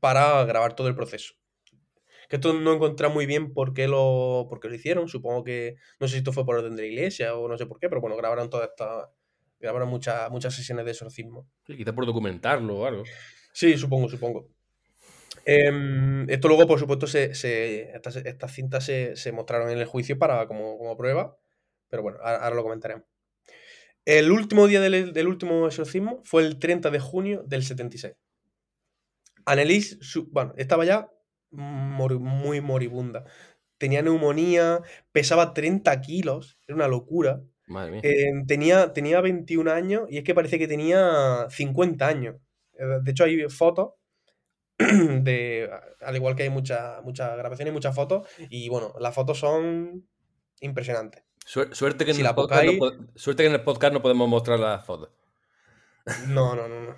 para 0.00 0.44
grabar 0.44 0.74
todo 0.74 0.88
el 0.88 0.94
proceso. 0.94 1.34
Que 2.28 2.36
esto 2.36 2.52
no 2.52 2.74
encontré 2.74 3.08
muy 3.08 3.24
bien 3.24 3.54
por 3.54 3.72
qué 3.72 3.88
lo, 3.88 4.46
por 4.50 4.62
lo 4.62 4.74
hicieron. 4.74 5.08
Supongo 5.08 5.44
que, 5.44 5.76
no 5.98 6.06
sé 6.06 6.12
si 6.12 6.18
esto 6.18 6.32
fue 6.32 6.44
por 6.44 6.56
orden 6.56 6.76
de 6.76 6.82
la 6.82 6.88
iglesia 6.88 7.34
o 7.34 7.48
no 7.48 7.56
sé 7.56 7.64
por 7.64 7.78
qué, 7.78 7.88
pero 7.88 8.02
bueno, 8.02 8.16
grabaron 8.16 8.50
todas 8.50 8.68
estas, 8.68 9.08
grabaron 9.58 9.88
muchas, 9.88 10.30
muchas 10.30 10.54
sesiones 10.54 10.84
de 10.84 10.90
exorcismo. 10.90 11.48
Sí, 11.66 11.76
quizá 11.76 11.94
por 11.94 12.04
documentarlo 12.04 12.80
o 12.80 12.86
algo. 12.86 13.04
Sí, 13.52 13.78
supongo, 13.78 14.08
supongo. 14.10 14.50
Em, 15.44 16.28
esto 16.28 16.48
luego, 16.48 16.66
por 16.66 16.78
supuesto, 16.78 17.06
se, 17.06 17.30
estas, 17.30 18.52
cintas 18.52 18.84
se, 18.84 19.32
mostraron 19.32 19.70
en 19.70 19.78
el 19.78 19.86
juicio 19.86 20.18
para, 20.18 20.46
como, 20.46 20.76
como 20.76 20.96
prueba, 20.98 21.38
pero 21.88 22.02
bueno, 22.02 22.18
ahora 22.22 22.54
lo 22.54 22.62
comentaremos. 22.62 23.06
El 24.08 24.32
último 24.32 24.66
día 24.66 24.80
del, 24.80 25.28
último 25.28 25.66
exorcismo 25.66 26.22
fue 26.24 26.40
el 26.40 26.58
30 26.58 26.90
de 26.90 26.98
junio 26.98 27.44
del 27.46 27.62
76. 27.62 28.14
Annelise, 29.44 29.98
bueno, 30.30 30.54
estaba 30.56 30.86
ya 30.86 31.10
muy 31.50 32.62
moribunda. 32.62 33.26
Tenía 33.76 34.00
neumonía, 34.00 34.80
pesaba 35.12 35.52
30 35.52 36.00
kilos, 36.00 36.58
era 36.66 36.76
una 36.76 36.88
locura. 36.88 37.42
Madre 37.66 37.90
mía. 37.90 38.00
Eh, 38.02 38.32
tenía, 38.46 38.94
tenía 38.94 39.20
21 39.20 39.70
años 39.70 40.06
y 40.08 40.16
es 40.16 40.24
que 40.24 40.34
parece 40.34 40.58
que 40.58 40.68
tenía 40.68 41.46
50 41.50 42.08
años. 42.08 42.36
Eh, 42.78 43.00
de 43.02 43.10
hecho, 43.10 43.24
hay 43.24 43.46
fotos 43.50 43.90
de. 44.78 45.68
Al 46.00 46.16
igual 46.16 46.34
que 46.34 46.44
hay 46.44 46.50
muchas 46.50 47.02
muchas 47.04 47.36
grabaciones 47.36 47.72
y 47.72 47.74
muchas 47.74 47.94
fotos. 47.94 48.26
Y 48.48 48.70
bueno, 48.70 48.94
las 49.00 49.14
fotos 49.14 49.38
son 49.38 50.08
impresionantes. 50.62 51.27
Suerte 51.48 52.04
que, 52.04 52.10
en 52.10 52.26
el 52.26 52.34
podcast 52.34 52.64
no, 52.66 52.90
suerte 53.14 53.42
que 53.42 53.46
en 53.46 53.54
el 53.54 53.62
podcast 53.62 53.94
no 53.94 54.02
podemos 54.02 54.28
mostrar 54.28 54.60
las 54.60 54.84
fotos. 54.84 55.08
No, 56.26 56.54
no, 56.54 56.68
no. 56.68 56.80
no. 56.82 56.96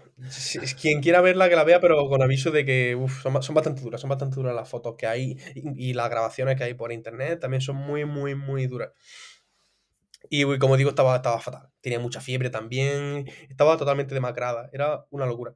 Quien 0.80 1.00
quiera 1.00 1.20
verla, 1.20 1.48
que 1.48 1.54
la 1.54 1.62
vea, 1.62 1.80
pero 1.80 2.08
con 2.08 2.20
aviso 2.20 2.50
de 2.50 2.64
que 2.64 2.98
son, 3.22 3.54
bastante 3.54 3.80
duras. 3.80 4.00
Son 4.00 4.10
bastante 4.10 4.34
duras 4.34 4.52
las 4.52 4.68
fotos 4.68 4.96
que 4.98 5.06
hay 5.06 5.36
y, 5.54 5.94
las 5.94 6.10
grabaciones 6.10 6.56
que 6.56 6.64
hay 6.64 6.74
por 6.74 6.90
internet 6.90 7.38
también 7.38 7.60
son 7.60 7.76
muy, 7.76 8.04
muy, 8.04 8.34
muy 8.34 8.66
duras. 8.66 8.90
Y 10.28 10.58
como 10.58 10.76
digo, 10.76 10.90
estaba, 10.90 11.14
estaba 11.14 11.38
fatal. 11.40 11.68
Tenía 11.80 12.00
mucha 12.00 12.20
fiebre 12.20 12.50
también. 12.50 13.30
Estaba 13.48 13.76
totalmente 13.76 14.14
demacrada. 14.14 14.68
Era 14.72 15.06
una 15.10 15.26
locura. 15.26 15.54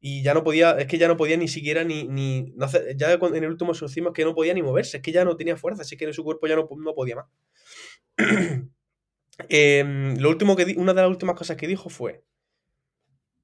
Y 0.00 0.24
ya 0.24 0.34
no 0.34 0.42
podía, 0.42 0.72
es 0.72 0.86
que 0.88 0.98
ya 0.98 1.06
no 1.06 1.16
podía 1.16 1.36
ni 1.36 1.46
siquiera 1.46 1.84
ni. 1.84 2.08
ni 2.08 2.52
ya 2.96 3.12
en 3.12 3.44
el 3.44 3.50
último 3.50 3.70
exorcismo 3.70 4.08
es 4.08 4.14
que 4.14 4.24
no 4.24 4.34
podía 4.34 4.52
ni 4.52 4.62
moverse. 4.62 4.96
Es 4.96 5.02
que 5.04 5.12
ya 5.12 5.24
no 5.24 5.36
tenía 5.36 5.56
fuerza. 5.56 5.82
Así 5.82 5.96
que 5.96 6.06
en 6.06 6.12
su 6.12 6.24
cuerpo 6.24 6.48
ya 6.48 6.56
no, 6.56 6.68
no 6.76 6.94
podía 6.94 7.14
más. 7.14 7.26
Em, 9.50 10.16
lo 10.16 10.30
último 10.30 10.56
que 10.56 10.74
una 10.78 10.94
de 10.94 11.02
las 11.02 11.10
últimas 11.10 11.36
cosas 11.36 11.58
que 11.58 11.66
dijo 11.66 11.90
fue: 11.90 12.24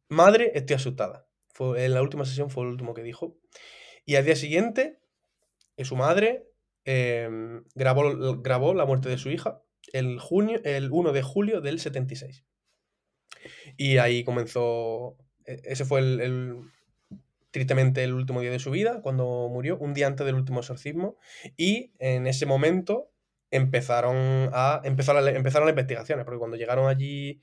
Madre, 0.08 0.52
estoy 0.54 0.76
asustada. 0.76 1.28
Fue, 1.48 1.84
en 1.84 1.92
la 1.92 2.00
última 2.00 2.24
sesión 2.24 2.48
fue 2.48 2.64
lo 2.64 2.70
último 2.70 2.94
que 2.94 3.02
dijo. 3.02 3.36
Y 4.06 4.16
al 4.16 4.24
día 4.24 4.34
siguiente, 4.34 5.00
eh, 5.76 5.84
su 5.84 5.94
madre 5.94 6.48
em, 6.86 7.62
grabó, 7.74 8.40
grabó 8.40 8.72
la 8.72 8.86
muerte 8.86 9.10
de 9.10 9.18
su 9.18 9.30
hija 9.30 9.62
el, 9.92 10.18
junio, 10.18 10.60
el 10.64 10.90
1 10.90 11.12
de 11.12 11.22
julio 11.22 11.60
del 11.60 11.80
76. 11.80 12.44
Y 13.76 13.98
ahí 13.98 14.24
comenzó. 14.24 15.16
E, 15.44 15.60
ese 15.64 15.84
fue 15.84 16.00
el, 16.00 16.60
tristemente 17.50 18.04
el 18.04 18.14
último 18.14 18.40
día 18.40 18.50
de 18.50 18.58
su 18.58 18.70
vida, 18.70 19.00
cuando 19.02 19.48
murió, 19.50 19.78
un 19.78 19.94
día 19.94 20.06
antes 20.06 20.24
del 20.26 20.36
último 20.36 20.60
exorcismo. 20.60 21.16
Y 21.56 21.92
en 21.98 22.26
ese 22.26 22.46
momento 22.46 23.11
empezaron 23.52 24.50
a 24.52 24.80
empezaron, 24.82 25.28
empezaron 25.28 25.66
las 25.66 25.72
investigaciones, 25.72 26.24
porque 26.24 26.38
cuando 26.38 26.56
llegaron 26.56 26.88
allí, 26.88 27.40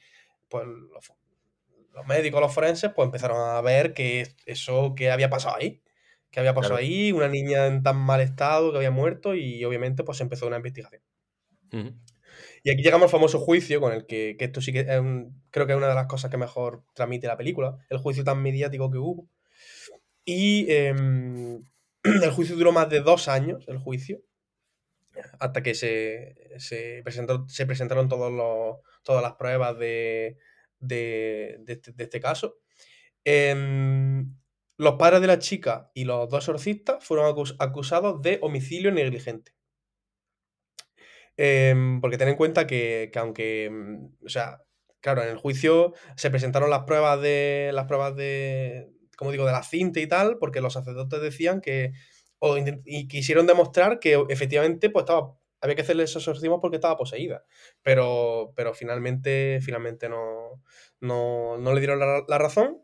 pues 0.49 0.65
los, 0.65 2.07
médicos, 2.07 2.41
los 2.41 2.53
forenses, 2.53 2.91
pues 2.93 3.05
empezaron 3.05 3.37
a 3.37 3.61
ver 3.61 3.93
que 3.93 4.27
eso 4.45 4.95
que 4.95 5.11
había 5.11 5.29
pasado 5.29 5.55
ahí, 5.55 5.81
que 6.31 6.39
había 6.39 6.53
pasado 6.53 6.75
ahí, 6.75 7.11
una 7.11 7.27
niña 7.27 7.67
en 7.67 7.83
tan 7.83 7.97
mal 7.97 8.21
estado 8.21 8.71
que 8.71 8.77
había 8.77 8.91
muerto 8.91 9.35
y 9.35 9.63
obviamente 9.63 10.03
pues 10.03 10.19
empezó 10.21 10.47
una 10.47 10.57
investigación. 10.57 11.01
Y 12.63 12.71
aquí 12.71 12.81
llegamos 12.81 13.05
al 13.05 13.11
famoso 13.11 13.39
juicio 13.39 13.79
con 13.79 13.93
el 13.93 14.05
que, 14.05 14.35
que 14.37 14.45
esto 14.45 14.61
sí 14.61 14.73
que 14.73 14.85
creo 15.51 15.65
que 15.65 15.73
es 15.73 15.77
una 15.77 15.87
de 15.87 15.95
las 15.95 16.07
cosas 16.07 16.31
que 16.31 16.37
mejor 16.37 16.83
transmite 16.93 17.27
la 17.27 17.37
película, 17.37 17.77
el 17.89 17.99
juicio 17.99 18.23
tan 18.23 18.41
mediático 18.41 18.89
que 18.91 18.97
hubo. 18.97 19.27
Y 20.25 20.71
em, 20.71 21.63
el 22.03 22.31
juicio 22.31 22.55
duró 22.55 22.71
más 22.71 22.89
de 22.89 23.01
dos 23.01 23.27
años, 23.27 23.65
el 23.67 23.77
juicio. 23.77 24.21
Hasta 25.39 25.63
que 25.63 25.73
se, 25.75 26.35
se, 26.57 27.01
presentó, 27.03 27.47
se 27.47 27.65
presentaron 27.65 28.09
todos 28.09 28.31
los, 28.31 28.77
todas 29.03 29.21
las 29.21 29.33
pruebas 29.33 29.77
de, 29.77 30.37
de, 30.79 31.63
este, 31.67 31.93
este 31.97 32.19
caso. 32.19 32.57
Em, 33.23 34.35
los 34.77 34.95
padres 34.95 35.21
de 35.21 35.27
la 35.27 35.39
chica 35.39 35.91
y 35.93 36.05
los 36.05 36.29
dos 36.29 36.43
exorcistas 36.43 37.03
fueron 37.03 37.35
acusados 37.59 38.21
de 38.21 38.39
homicidio 38.41 38.91
negligente. 38.91 39.53
Em, 41.37 42.01
porque 42.01 42.17
ten 42.17 42.27
en 42.29 42.35
cuenta 42.35 42.67
que, 42.67 43.09
que, 43.13 43.19
aunque, 43.19 43.69
mm, 43.71 44.25
o 44.25 44.29
sea, 44.29 44.61
claro, 45.01 45.23
en 45.23 45.29
el 45.29 45.37
juicio 45.37 45.93
se 46.15 46.29
presentaron 46.29 46.69
las 46.69 46.83
pruebas 46.83 47.21
de, 47.21 47.71
las 47.73 47.85
pruebas 47.85 48.15
de, 48.15 48.89
como 49.17 49.31
digo, 49.31 49.45
de 49.45 49.51
la 49.53 49.63
cinta 49.63 49.99
y 49.99 50.07
tal, 50.07 50.37
porque 50.37 50.61
los 50.61 50.73
sacerdotes 50.73 51.21
decían 51.21 51.61
que, 51.61 51.93
o, 52.39 52.57
y 52.57 53.07
quisieron 53.07 53.47
demostrar 53.47 53.99
que 53.99 54.23
efectivamente 54.29 54.89
pues 54.89 55.03
estaba, 55.03 55.37
había 55.61 55.75
que 55.75 55.81
hacerle 55.81 56.03
esos 56.03 56.23
exorcismos 56.23 56.59
porque 56.61 56.77
estaba 56.77 56.97
poseída, 56.97 57.45
pero, 57.83 58.53
pero 58.55 58.73
finalmente, 58.73 59.59
finalmente 59.61 60.09
no, 60.09 60.61
no, 60.99 61.57
no 61.57 61.73
le 61.73 61.79
dieron 61.79 61.99
la, 61.99 62.37
razón 62.37 62.81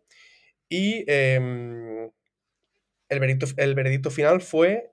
y 0.70 1.04
em, 1.08 2.12
el, 3.10 3.20
veredicto, 3.20 3.48
el 3.58 3.76
veredicto 3.76 4.12
final 4.12 4.41
fue, 4.41 4.91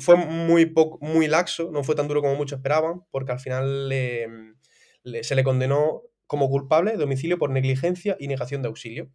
fue 0.00 0.16
muy, 0.16 0.66
poco, 0.66 0.98
muy 1.00 1.28
laxo, 1.28 1.70
no 1.70 1.84
fue 1.84 1.94
tan 1.94 2.08
duro 2.08 2.20
como 2.20 2.34
muchos 2.34 2.58
esperaban, 2.58 3.04
porque 3.10 3.32
al 3.32 3.40
final 3.40 3.88
se 5.22 5.34
le 5.34 5.44
condenó 5.44 6.02
como 6.26 6.48
culpable 6.48 6.96
de 6.96 7.04
homicidio 7.04 7.38
por 7.38 7.50
negligencia 7.50 8.16
y 8.20 8.28
negación 8.28 8.62
de 8.62 8.68
auxilio. 8.68 9.10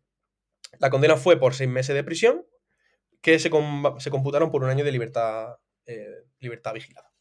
La 0.80 0.90
condena 0.90 1.16
fue 1.16 1.40
por 1.40 1.54
seis 1.54 1.70
meses 1.70 1.96
de 1.96 2.04
prisión, 2.04 2.46
que 3.26 3.40
se, 3.40 3.50
se 3.98 4.12
computaron 4.12 4.52
por 4.52 4.64
un 4.64 4.70
año 4.70 4.86
de 4.86 4.92
libertad, 4.92 5.56
eh, 5.88 6.26
libertad 6.38 6.76
vigilada. 6.76 7.12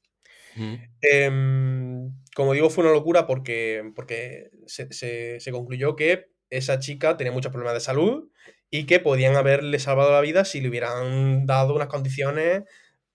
Em, 1.00 2.12
como 2.36 2.52
digo, 2.52 2.68
fue 2.68 2.84
una 2.84 2.92
locura 2.92 3.26
porque, 3.26 3.90
porque 3.96 4.50
se, 4.66 4.92
se, 5.40 5.50
concluyó 5.50 5.96
que 5.96 6.28
esa 6.50 6.78
chica 6.78 7.16
tenía 7.16 7.32
muchos 7.32 7.50
problemas 7.50 7.72
de 7.72 7.80
salud 7.80 8.28
y 8.68 8.84
que 8.84 9.00
podían 9.00 9.34
haberle 9.36 9.78
salvado 9.78 10.12
la 10.12 10.20
vida 10.20 10.44
si 10.44 10.60
le 10.60 10.68
hubieran 10.68 11.46
dado 11.46 11.74
unas 11.74 11.88
condiciones, 11.88 12.64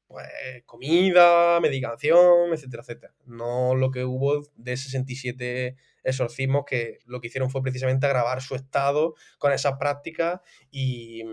pues 0.08 0.26
comida, 0.66 1.60
medicación, 1.60 2.52
etcétera, 2.52 2.82
etcétera. 2.82 3.14
No 3.26 3.76
lo 3.76 3.92
que 3.92 4.04
hubo 4.04 4.42
de 4.56 4.76
67 4.76 5.76
exorcismos 6.04 6.64
que 6.66 6.98
lo 7.06 7.22
que 7.22 7.28
hicieron 7.28 7.52
fue 7.52 7.62
precisamente 7.62 8.08
agravar 8.08 8.42
su 8.42 8.56
estado 8.56 9.14
con 9.38 9.52
esas 9.52 9.78
prácticas 9.78 10.42
y, 10.72 11.24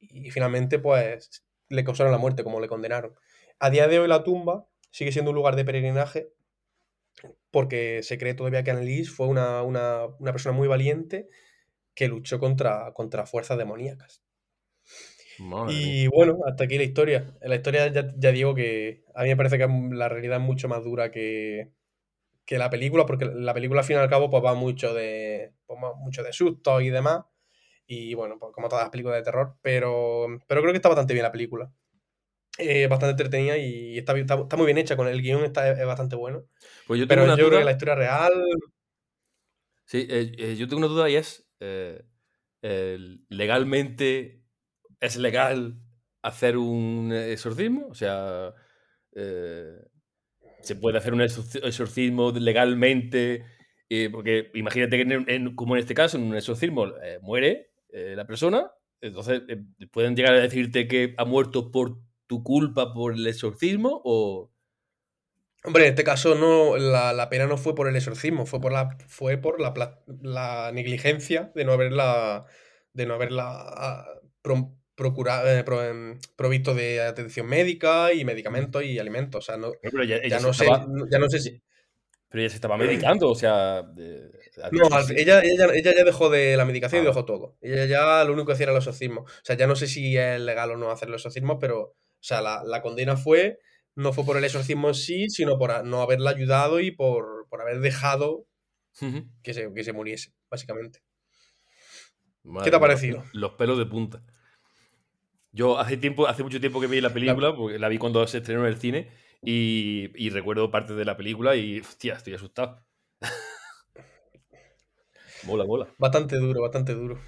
y 0.00 0.30
finalmente 0.30 0.78
pues 0.78 1.44
le 1.68 1.84
causaron 1.84 2.12
la 2.12 2.18
muerte 2.18 2.44
como 2.44 2.60
le 2.60 2.68
condenaron. 2.68 3.14
A 3.58 3.70
día 3.70 3.88
de 3.88 3.98
hoy 3.98 4.08
la 4.08 4.24
tumba 4.24 4.66
sigue 4.90 5.12
siendo 5.12 5.30
un 5.30 5.36
lugar 5.36 5.56
de 5.56 5.64
peregrinaje 5.64 6.32
porque 7.50 8.02
se 8.02 8.18
cree 8.18 8.34
todavía 8.34 8.62
que 8.62 8.70
Annelise 8.70 9.10
fue 9.10 9.26
una, 9.26 9.62
una, 9.62 10.06
una 10.18 10.32
persona 10.32 10.56
muy 10.56 10.68
valiente 10.68 11.28
que 11.94 12.08
luchó 12.08 12.38
contra, 12.38 12.92
contra 12.92 13.26
fuerzas 13.26 13.58
demoníacas. 13.58 14.22
y 15.68 16.06
bueno, 16.08 16.38
hasta 16.46 16.64
aquí 16.64 16.78
la 16.78 16.84
historia. 16.84 17.34
La 17.40 17.56
historia 17.56 17.88
ya, 17.88 18.32
digo 18.32 18.54
que 18.54 19.04
a 19.14 19.22
mí 19.22 19.28
me 19.28 19.36
parece 19.36 19.58
que 19.58 19.66
la 19.92 20.08
realidad 20.08 20.38
es 20.38 20.42
mucho 20.42 20.68
más 20.68 20.84
dura 20.84 21.10
que, 21.10 21.72
que 22.44 22.58
la 22.58 22.70
película, 22.70 23.06
porque 23.06 23.24
la 23.26 23.54
película 23.54 23.80
al 23.80 23.86
fin 23.86 23.96
y 23.96 24.00
al 24.00 24.08
cabo 24.08 24.30
pues, 24.30 24.44
va 24.44 24.54
mucho 24.54 24.94
de, 24.94 25.52
pues, 25.66 25.78
mucho 25.96 26.22
de 26.22 26.32
sustos 26.32 26.82
y 26.82 26.90
demás. 26.90 27.24
Y 27.90 28.12
bueno, 28.12 28.38
pues, 28.38 28.52
como 28.52 28.68
todas 28.68 28.84
las 28.84 28.90
películas 28.90 29.16
de 29.16 29.24
terror, 29.24 29.56
pero, 29.62 30.26
pero 30.46 30.60
creo 30.60 30.72
que 30.72 30.76
está 30.76 30.90
bastante 30.90 31.14
bien 31.14 31.22
la 31.22 31.32
película. 31.32 31.72
Eh, 32.58 32.86
bastante 32.86 33.12
entretenida 33.12 33.56
y 33.56 33.96
está, 33.96 34.14
está, 34.18 34.56
muy 34.56 34.66
bien 34.66 34.76
hecha, 34.76 34.94
con 34.94 35.08
el 35.08 35.22
guion 35.22 35.42
está, 35.42 35.70
es 35.70 35.86
bastante 35.86 36.14
bueno. 36.14 36.44
Pues 36.86 37.00
yo 37.00 37.08
pero 37.08 37.24
yo 37.26 37.48
creo 37.48 37.60
que 37.60 37.64
la 37.64 37.72
historia 37.72 37.94
real... 37.94 38.32
Sí, 39.86 40.06
eh, 40.10 40.32
eh, 40.36 40.56
yo 40.56 40.68
tengo 40.68 40.80
una 40.80 40.88
duda 40.88 41.08
y 41.08 41.16
es, 41.16 41.48
legalmente 43.30 44.42
es 45.00 45.16
legal 45.16 45.80
hacer 46.20 46.58
un 46.58 47.10
exorcismo, 47.12 47.86
o 47.86 47.94
sea, 47.94 48.52
se 49.14 50.76
puede 50.78 50.98
hacer 50.98 51.14
un 51.14 51.22
exorcismo 51.22 52.32
legalmente, 52.32 53.46
porque 54.12 54.50
imagínate 54.52 54.98
que 54.98 55.54
como 55.54 55.74
en 55.74 55.80
este 55.80 55.94
caso, 55.94 56.18
en 56.18 56.24
un 56.24 56.36
exorcismo 56.36 56.92
muere 57.22 57.68
la 57.90 58.26
persona, 58.26 58.70
entonces 59.00 59.42
pueden 59.90 60.16
llegar 60.16 60.34
a 60.34 60.40
decirte 60.40 60.88
que 60.88 61.14
ha 61.16 61.24
muerto 61.24 61.70
por 61.70 61.98
tu 62.26 62.42
culpa 62.42 62.92
por 62.92 63.14
el 63.14 63.26
exorcismo 63.26 64.00
o... 64.04 64.52
Hombre, 65.64 65.84
en 65.84 65.90
este 65.90 66.04
caso 66.04 66.36
no, 66.36 66.76
la, 66.76 67.28
pena 67.28 67.46
no 67.46 67.56
fue 67.56 67.74
por 67.74 67.88
el 67.88 67.96
exorcismo, 67.96 68.46
fue 68.46 68.60
por 68.60 68.72
la, 68.72 68.96
fue 69.08 69.38
por 69.38 69.60
la, 69.60 69.74
la 70.22 70.70
negligencia 70.72 71.50
de 71.54 71.64
no 71.64 71.72
haberla, 71.72 72.44
de 72.92 73.06
no 73.06 73.14
haberla 73.14 73.44
ah, 73.50 74.06
procurado, 74.94 75.48
eh, 75.48 75.64
em, 75.88 76.18
provisto 76.36 76.74
de 76.74 77.02
atención 77.02 77.46
médica 77.48 78.12
y 78.12 78.24
medicamentos 78.24 78.84
y 78.84 78.98
alimentos. 78.98 79.44
O 79.44 79.46
sea, 79.46 79.56
no, 79.56 79.72
ya, 80.04 80.40
no 80.40 80.52
sé, 80.52 80.66
ya 81.10 81.18
no 81.18 81.28
sé 81.28 81.40
si. 81.40 81.62
Pero 82.28 82.42
ella 82.42 82.50
se 82.50 82.56
estaba 82.56 82.76
medicando, 82.76 83.30
o 83.30 83.34
sea. 83.34 83.82
no, 84.72 84.88
ella, 85.16 85.40
ella, 85.42 85.66
ella, 85.74 85.94
ya 85.96 86.04
dejó 86.04 86.28
de 86.28 86.56
la 86.56 86.64
medicación 86.64 87.02
y 87.02 87.06
ah. 87.06 87.08
dejó 87.08 87.24
todo. 87.24 87.56
Ella 87.60 87.86
ya 87.86 88.24
lo 88.24 88.32
único 88.32 88.46
que 88.46 88.52
hacía 88.52 88.64
era 88.64 88.74
los 88.74 88.84
exorcismos. 88.84 89.30
O 89.30 89.44
sea, 89.44 89.56
ya 89.56 89.66
no 89.66 89.76
sé 89.76 89.86
si 89.86 90.16
es 90.16 90.40
legal 90.40 90.72
o 90.72 90.76
no 90.76 90.90
hacer 90.90 91.08
los 91.08 91.20
exorcismos, 91.20 91.58
pero. 91.60 91.80
O 92.20 92.24
sea, 92.24 92.42
la, 92.42 92.64
la 92.64 92.82
condena 92.82 93.16
fue 93.16 93.58
no 93.98 94.12
fue 94.12 94.24
por 94.24 94.36
el 94.36 94.44
exorcismo 94.44 94.88
en 94.88 94.94
sí, 94.94 95.28
sino 95.28 95.58
por 95.58 95.84
no 95.84 96.00
haberla 96.00 96.30
ayudado 96.30 96.78
y 96.78 96.92
por, 96.92 97.48
haber 97.60 97.80
dejado 97.80 98.46
que, 99.42 99.52
se, 99.52 99.74
que 99.74 99.82
se 99.82 99.92
muriese, 99.92 100.32
básicamente. 100.48 101.00
¿Qué 102.62 102.70
te 102.70 102.76
ha 102.76 102.80
parecido? 102.80 103.24
Los, 103.32 103.54
pelos 103.54 103.76
de 103.76 103.86
punta. 103.86 104.22
Yo 105.50 105.80
hace 105.80 105.96
tiempo, 105.96 106.28
hace 106.28 106.44
mucho 106.44 106.60
tiempo 106.60 106.80
que 106.80 106.86
vi 106.86 107.00
la 107.00 107.12
película, 107.12 107.56
porque 107.56 107.80
la 107.80 107.88
vi 107.88 107.98
cuando 107.98 108.24
se 108.28 108.38
estrenó 108.38 108.60
en 108.60 108.68
el 108.68 108.78
cine, 108.78 109.10
y, 109.42 110.30
recuerdo 110.30 110.70
parte 110.70 110.94
de 110.94 111.04
la 111.04 111.16
película 111.16 111.56
y, 111.56 111.80
hostia, 111.80 112.14
estoy 112.14 112.34
asustado. 112.34 112.84
mola, 115.44 115.64
mola. 115.64 115.88
Bastante 115.98 116.36
duro, 116.36 116.62
bastante 116.62 116.94
duro. 116.94 117.18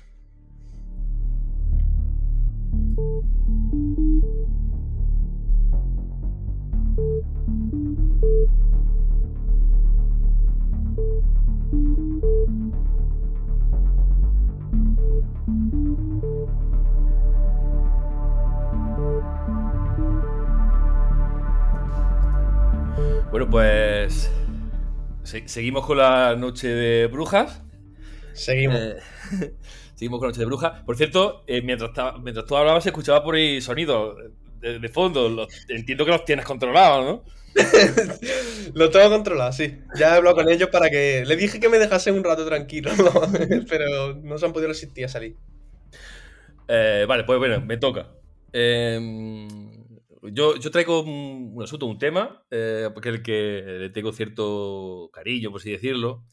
Bueno, 23.31 23.49
pues 23.49 24.29
seguimos 25.23 25.87
con 25.87 25.99
la 25.99 26.35
noche 26.35 26.67
de 26.67 27.07
brujas. 27.07 27.63
Seguimos. 28.33 28.77
Eh, 28.81 28.97
seguimos 29.95 30.19
con 30.19 30.27
la 30.27 30.33
noche 30.33 30.41
de 30.41 30.47
brujas. 30.47 30.83
Por 30.83 30.97
cierto, 30.97 31.45
eh, 31.47 31.63
mientras, 31.63 31.93
mientras 32.21 32.45
tú 32.45 32.57
hablabas, 32.57 32.83
se 32.83 32.89
escuchaba 32.89 33.23
por 33.23 33.37
ahí 33.37 33.61
sonido 33.61 34.17
de, 34.61 34.89
fondo. 34.89 35.47
entiendo 35.69 36.05
que 36.05 36.11
los 36.11 36.25
tienes 36.25 36.45
controlados, 36.45 37.05
¿no? 37.07 37.25
lo 38.75 38.91
tengo 38.91 39.11
controlado, 39.11 39.53
sí. 39.53 39.79
Ya 39.97 40.09
he 40.09 40.17
hablado 40.17 40.35
con 40.35 40.49
ellos 40.51 40.69
para 40.71 40.91
que. 40.91 41.23
Le 41.25 41.37
dije 41.37 41.61
que 41.61 41.69
me 41.69 41.79
dejasen 41.79 42.17
un 42.17 42.25
rato 42.25 42.45
tranquilo, 42.45 42.91
pero 43.69 44.15
no 44.17 44.39
se 44.39 44.47
han 44.47 44.53
podido 44.53 44.71
resistir 44.71 45.05
a 45.05 45.09
salir. 45.09 45.37
Eh, 46.67 47.05
vale, 47.07 47.23
pues 47.23 47.39
bueno, 47.39 47.61
me 47.61 47.77
toca. 47.77 48.09
Eh, 48.53 48.99
yo, 50.23 50.57
yo 50.57 50.71
traigo 50.71 51.03
un, 51.03 51.63
asunto, 51.63 51.87
un 51.87 51.99
tema, 51.99 52.45
eh, 52.51 52.91
porque 52.93 53.09
el 53.09 53.23
que 53.23 53.63
le 53.79 53.91
tengo 53.91 54.13
cierto 54.13 55.11
cariño, 55.13 55.51
por 55.51 55.61
así 55.61 55.71
decirlo, 55.71 56.25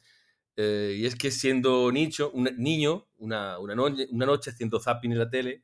eh, 0.56 0.96
y 0.98 1.06
es 1.06 1.16
que 1.16 1.32
siendo 1.32 1.92
nicho, 1.92 2.32
un 2.32 2.50
niño, 2.58 3.08
una, 3.18 3.60
una, 3.60 3.76
noche, 3.76 4.08
una 4.12 4.26
noche 4.26 4.52
haciendo 4.52 4.80
zapping 4.80 5.12
en 5.12 5.20
la 5.20 5.30
tele, 5.30 5.64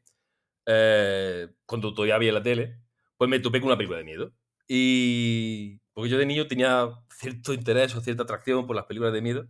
eh, 0.66 1.50
cuando 1.66 1.94
todavía 1.94 2.16
había 2.16 2.32
la 2.32 2.44
tele, 2.44 2.80
pues 3.18 3.30
me 3.30 3.40
topé 3.40 3.60
con 3.60 3.68
una 3.68 3.78
película 3.78 4.00
de 4.00 4.06
miedo. 4.06 4.34
Y 4.68 5.80
porque 5.94 6.10
yo 6.10 6.18
de 6.18 6.26
niño 6.26 6.48
tenía 6.48 6.90
cierto 7.10 7.54
interés 7.54 7.96
o 7.96 8.02
cierta 8.02 8.24
atracción 8.24 8.66
por 8.68 8.76
las 8.76 8.86
películas 8.86 9.14
de 9.14 9.22
miedo, 9.22 9.48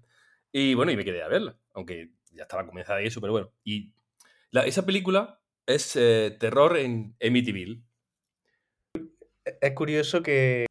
y 0.52 0.74
bueno, 0.76 0.92
y 0.92 0.98
me 0.98 1.06
quedé 1.06 1.24
a 1.24 1.28
verla, 1.28 1.58
aunque 1.74 2.12
ya 2.32 2.44
estaba 2.44 2.66
comenzada 2.66 3.02
y 3.04 3.08
eso, 3.08 3.22
pero 3.22 3.34
bueno. 3.34 3.52
Y 3.64 3.94
esa 4.52 4.86
película 4.86 5.42
es 5.66 5.94
terror 5.94 6.78
en 6.78 7.16
Amityville 7.22 7.84
es 9.46 9.72
curioso 9.74 10.24
que, 10.24 10.66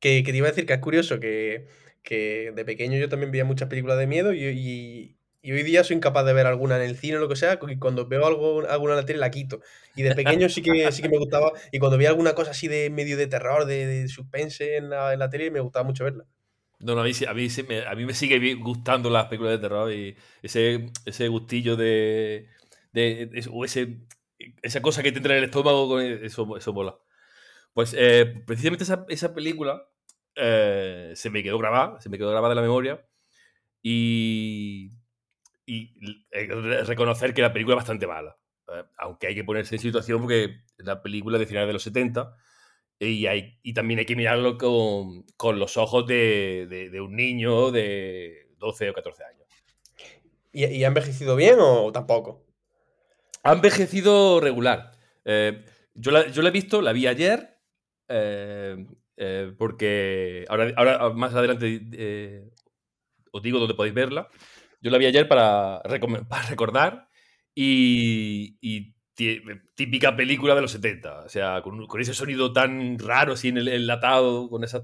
que, 0.00 0.22
te 0.22 0.36
iba 0.36 0.46
a 0.46 0.50
decir 0.50 0.66
que 0.66 0.74
es 0.74 0.80
curioso 0.80 1.18
que, 1.20 1.66
de 2.08 2.64
pequeño 2.64 2.98
yo 2.98 3.08
también 3.08 3.32
veía 3.32 3.44
muchas 3.44 3.68
películas 3.68 3.98
de 3.98 4.06
miedo 4.06 4.34
y, 4.34 5.16
Y 5.42 5.52
hoy 5.52 5.62
día 5.62 5.84
soy 5.84 5.96
incapaz 5.96 6.24
de 6.26 6.32
ver 6.32 6.46
alguna 6.46 6.76
en 6.76 6.82
el 6.82 6.96
cine 6.96 7.16
o 7.16 7.20
lo 7.20 7.28
que 7.28 7.36
sea, 7.36 7.58
y 7.68 7.76
cuando 7.78 8.06
veo 8.06 8.26
algo, 8.26 8.66
alguna 8.68 8.94
en 8.94 9.00
la 9.00 9.06
tele 9.06 9.18
la 9.18 9.30
quito. 9.30 9.60
Y 9.96 10.02
de 10.02 10.14
pequeño 10.14 10.48
sí 10.48 10.62
que, 10.62 10.90
sí 10.92 11.02
que 11.02 11.08
me 11.08 11.18
gustaba, 11.18 11.52
y 11.72 11.78
cuando 11.78 11.98
vi 11.98 12.06
alguna 12.06 12.34
cosa 12.34 12.52
así 12.52 12.68
de 12.68 12.90
medio 12.90 13.16
de 13.16 13.26
terror, 13.26 13.66
de, 13.66 14.08
suspense 14.08 14.76
en 14.76 14.90
la, 14.90 15.12
en 15.12 15.18
la, 15.18 15.30
tele, 15.30 15.50
me 15.50 15.60
gustaba 15.60 15.84
mucho 15.84 16.04
verla. 16.04 16.24
No, 16.80 16.94
no, 16.94 17.00
a 17.00 17.04
mí, 17.04 17.12
a 17.26 17.34
mí, 17.34 17.48
a 17.86 17.94
mí 17.94 18.04
me 18.04 18.14
sigue 18.14 18.54
gustando 18.54 19.08
las 19.08 19.26
películas 19.26 19.52
de 19.54 19.58
terror 19.58 19.92
y 19.92 20.16
ese, 20.42 20.90
ese 21.06 21.28
gustillo 21.28 21.76
de, 21.76 22.48
de, 22.92 23.48
o 23.50 23.64
ese, 23.64 24.00
esa 24.62 24.82
cosa 24.82 25.02
que 25.02 25.12
te 25.12 25.18
entra 25.18 25.34
en 25.34 25.38
el 25.38 25.44
estómago, 25.44 26.00
eso, 26.00 26.56
eso 26.56 26.72
mola. 26.72 26.96
Pues 27.74 27.94
eh, 27.98 28.42
precisamente 28.46 28.84
esa, 28.84 29.04
esa 29.08 29.34
película 29.34 29.86
eh, 30.36 31.12
se 31.14 31.28
me 31.28 31.42
quedó 31.42 31.58
grabada, 31.58 32.00
se 32.00 32.08
me 32.08 32.16
quedó 32.16 32.30
grabada 32.30 32.52
en 32.52 32.56
la 32.56 32.62
memoria 32.62 33.06
y, 33.82 34.92
y 35.66 35.92
eh, 36.30 36.46
reconocer 36.84 37.34
que 37.34 37.42
la 37.42 37.52
película 37.52 37.74
es 37.74 37.80
bastante 37.80 38.06
mala. 38.06 38.36
aunque 38.96 39.26
hay 39.26 39.34
que 39.34 39.44
ponerse 39.44 39.74
en 39.74 39.80
situación 39.80 40.20
porque 40.20 40.62
la 40.78 41.02
película 41.02 41.36
de 41.36 41.46
finales 41.46 41.66
de 41.66 41.72
los 41.74 41.82
70 41.82 42.34
y, 42.98 43.26
hay, 43.26 43.58
y 43.62 43.74
también 43.74 43.98
hay 43.98 44.06
que 44.06 44.16
mirarlo 44.16 44.56
con, 44.56 45.24
con 45.36 45.58
los 45.58 45.76
ojos 45.76 46.06
de, 46.06 46.66
de, 46.68 46.90
de, 46.90 47.00
un 47.00 47.16
niño 47.16 47.70
de 47.70 48.48
12 48.58 48.90
o 48.90 48.94
14 48.94 49.24
años. 49.24 49.48
¿Y, 50.52 50.64
¿Y, 50.64 50.84
ha 50.84 50.88
envejecido 50.88 51.36
bien 51.36 51.56
o 51.58 51.90
tampoco? 51.92 52.46
Ha 53.42 53.52
envejecido 53.52 54.40
regular. 54.40 54.92
Eh, 55.24 55.64
yo, 55.94 56.10
la, 56.10 56.26
yo, 56.28 56.42
la, 56.42 56.48
he 56.48 56.52
visto, 56.52 56.80
la 56.80 56.92
vi 56.92 57.06
ayer, 57.06 57.53
eh, 58.08 58.86
eh, 59.16 59.52
porque 59.56 60.44
ahora, 60.48 60.72
ahora, 60.76 61.10
más 61.10 61.34
adelante 61.34 61.80
eh, 61.92 62.50
os 63.32 63.42
digo 63.42 63.58
dónde 63.58 63.74
podéis 63.74 63.94
verla. 63.94 64.28
Yo 64.80 64.90
la 64.90 64.98
vi 64.98 65.06
ayer 65.06 65.28
para, 65.28 65.82
para 66.28 66.42
recordar 66.48 67.08
y, 67.54 68.56
y, 68.60 68.94
típica 69.74 70.16
película 70.16 70.54
de 70.56 70.60
los 70.60 70.72
70, 70.72 71.20
o 71.20 71.28
sea, 71.28 71.62
con, 71.62 71.86
con 71.86 72.00
ese 72.00 72.14
sonido 72.14 72.52
tan 72.52 72.98
raro 72.98 73.34
así 73.34 73.48
en 73.48 73.58
el 73.58 73.68
enlatado, 73.68 74.48
con 74.50 74.64
esas, 74.64 74.82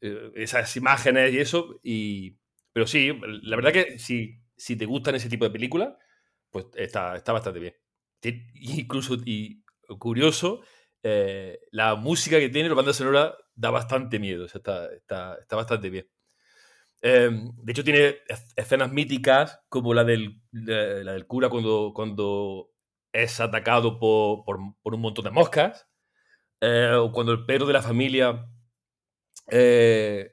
esas 0.00 0.76
imágenes 0.76 1.32
y 1.32 1.38
eso. 1.38 1.80
Y, 1.82 2.36
pero 2.72 2.86
sí, 2.86 3.12
la 3.42 3.56
verdad 3.56 3.72
que 3.72 3.98
si 4.00 4.44
si 4.56 4.76
te 4.76 4.86
gustan 4.86 5.14
ese 5.14 5.28
tipo 5.28 5.44
de 5.44 5.50
películas, 5.50 5.94
pues 6.50 6.66
está, 6.76 7.16
está 7.16 7.32
bastante 7.32 7.60
bien. 7.60 7.74
Incluso, 8.54 9.16
curioso, 9.98 10.62
eh, 11.02 11.60
la 11.70 11.94
música 11.96 12.38
que 12.38 12.48
tiene 12.48 12.68
la 12.68 12.74
banda 12.74 12.92
sonora 12.92 13.36
da 13.54 13.70
bastante 13.70 14.18
miedo, 14.18 14.46
o 14.46 14.48
sea, 14.48 14.58
está, 14.58 14.92
está, 14.94 15.38
está, 15.40 15.56
bastante 15.56 15.90
bien. 15.90 16.08
Eh, 17.02 17.30
de 17.30 17.72
hecho, 17.72 17.84
tiene 17.84 18.16
escenas 18.56 18.90
míticas 18.92 19.60
como 19.68 19.92
la 19.94 20.04
del, 20.04 20.40
del 20.50 21.26
cura 21.26 21.50
cuando, 21.50 21.92
cuando 21.94 22.70
es 23.12 23.40
atacado 23.40 23.98
por, 23.98 24.44
por, 24.44 24.94
un 24.94 25.00
montón 25.00 25.24
de 25.24 25.30
moscas, 25.30 25.86
eh, 26.60 26.92
o 26.94 27.12
cuando 27.12 27.32
el 27.32 27.44
perro 27.46 27.66
de 27.66 27.72
la 27.74 27.82
familia 27.82 28.46
eh, 29.50 30.30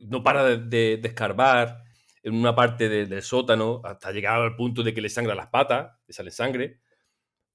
no 0.00 0.22
para 0.22 0.44
de, 0.44 0.96
de, 0.98 1.08
escarbar 1.08 1.84
en 2.22 2.34
una 2.34 2.54
parte 2.54 2.88
de, 2.88 3.06
del 3.06 3.22
sótano 3.22 3.82
hasta 3.84 4.12
llegar 4.12 4.40
al 4.40 4.56
punto 4.56 4.82
de 4.82 4.94
que 4.94 5.00
le 5.00 5.10
sangra 5.10 5.34
las 5.34 5.48
patas, 5.48 5.92
le 6.06 6.14
sale 6.14 6.30
sangre, 6.30 6.80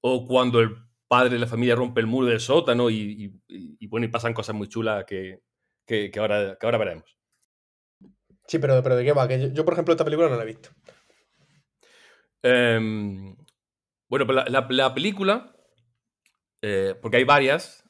o 0.00 0.26
cuando 0.26 0.60
el 0.60 0.76
padre 1.10 1.30
de 1.30 1.40
la 1.40 1.48
familia 1.48 1.74
rompe 1.74 2.00
el 2.00 2.06
muro 2.06 2.28
del 2.28 2.38
sótano 2.38 2.88
y, 2.88 3.32
y, 3.48 3.76
y 3.80 3.86
bueno, 3.88 4.06
y 4.06 4.10
pasan 4.10 4.32
cosas 4.32 4.54
muy 4.54 4.68
chulas 4.68 5.04
que, 5.04 5.40
que, 5.84 6.08
que, 6.08 6.20
ahora, 6.20 6.56
que 6.58 6.66
ahora 6.66 6.78
veremos. 6.78 7.18
Sí, 8.46 8.60
pero, 8.60 8.80
pero 8.80 8.94
¿de 8.94 9.04
qué 9.04 9.12
va? 9.12 9.26
Que 9.26 9.40
yo, 9.40 9.48
yo, 9.48 9.64
por 9.64 9.74
ejemplo, 9.74 9.92
esta 9.92 10.04
película 10.04 10.28
no 10.28 10.36
la 10.36 10.44
he 10.44 10.46
visto. 10.46 10.70
Eh, 12.44 12.78
bueno, 14.08 14.26
pues 14.26 14.36
la, 14.36 14.44
la, 14.46 14.66
la 14.70 14.94
película, 14.94 15.52
eh, 16.62 16.94
porque 17.02 17.16
hay 17.16 17.24
varias, 17.24 17.84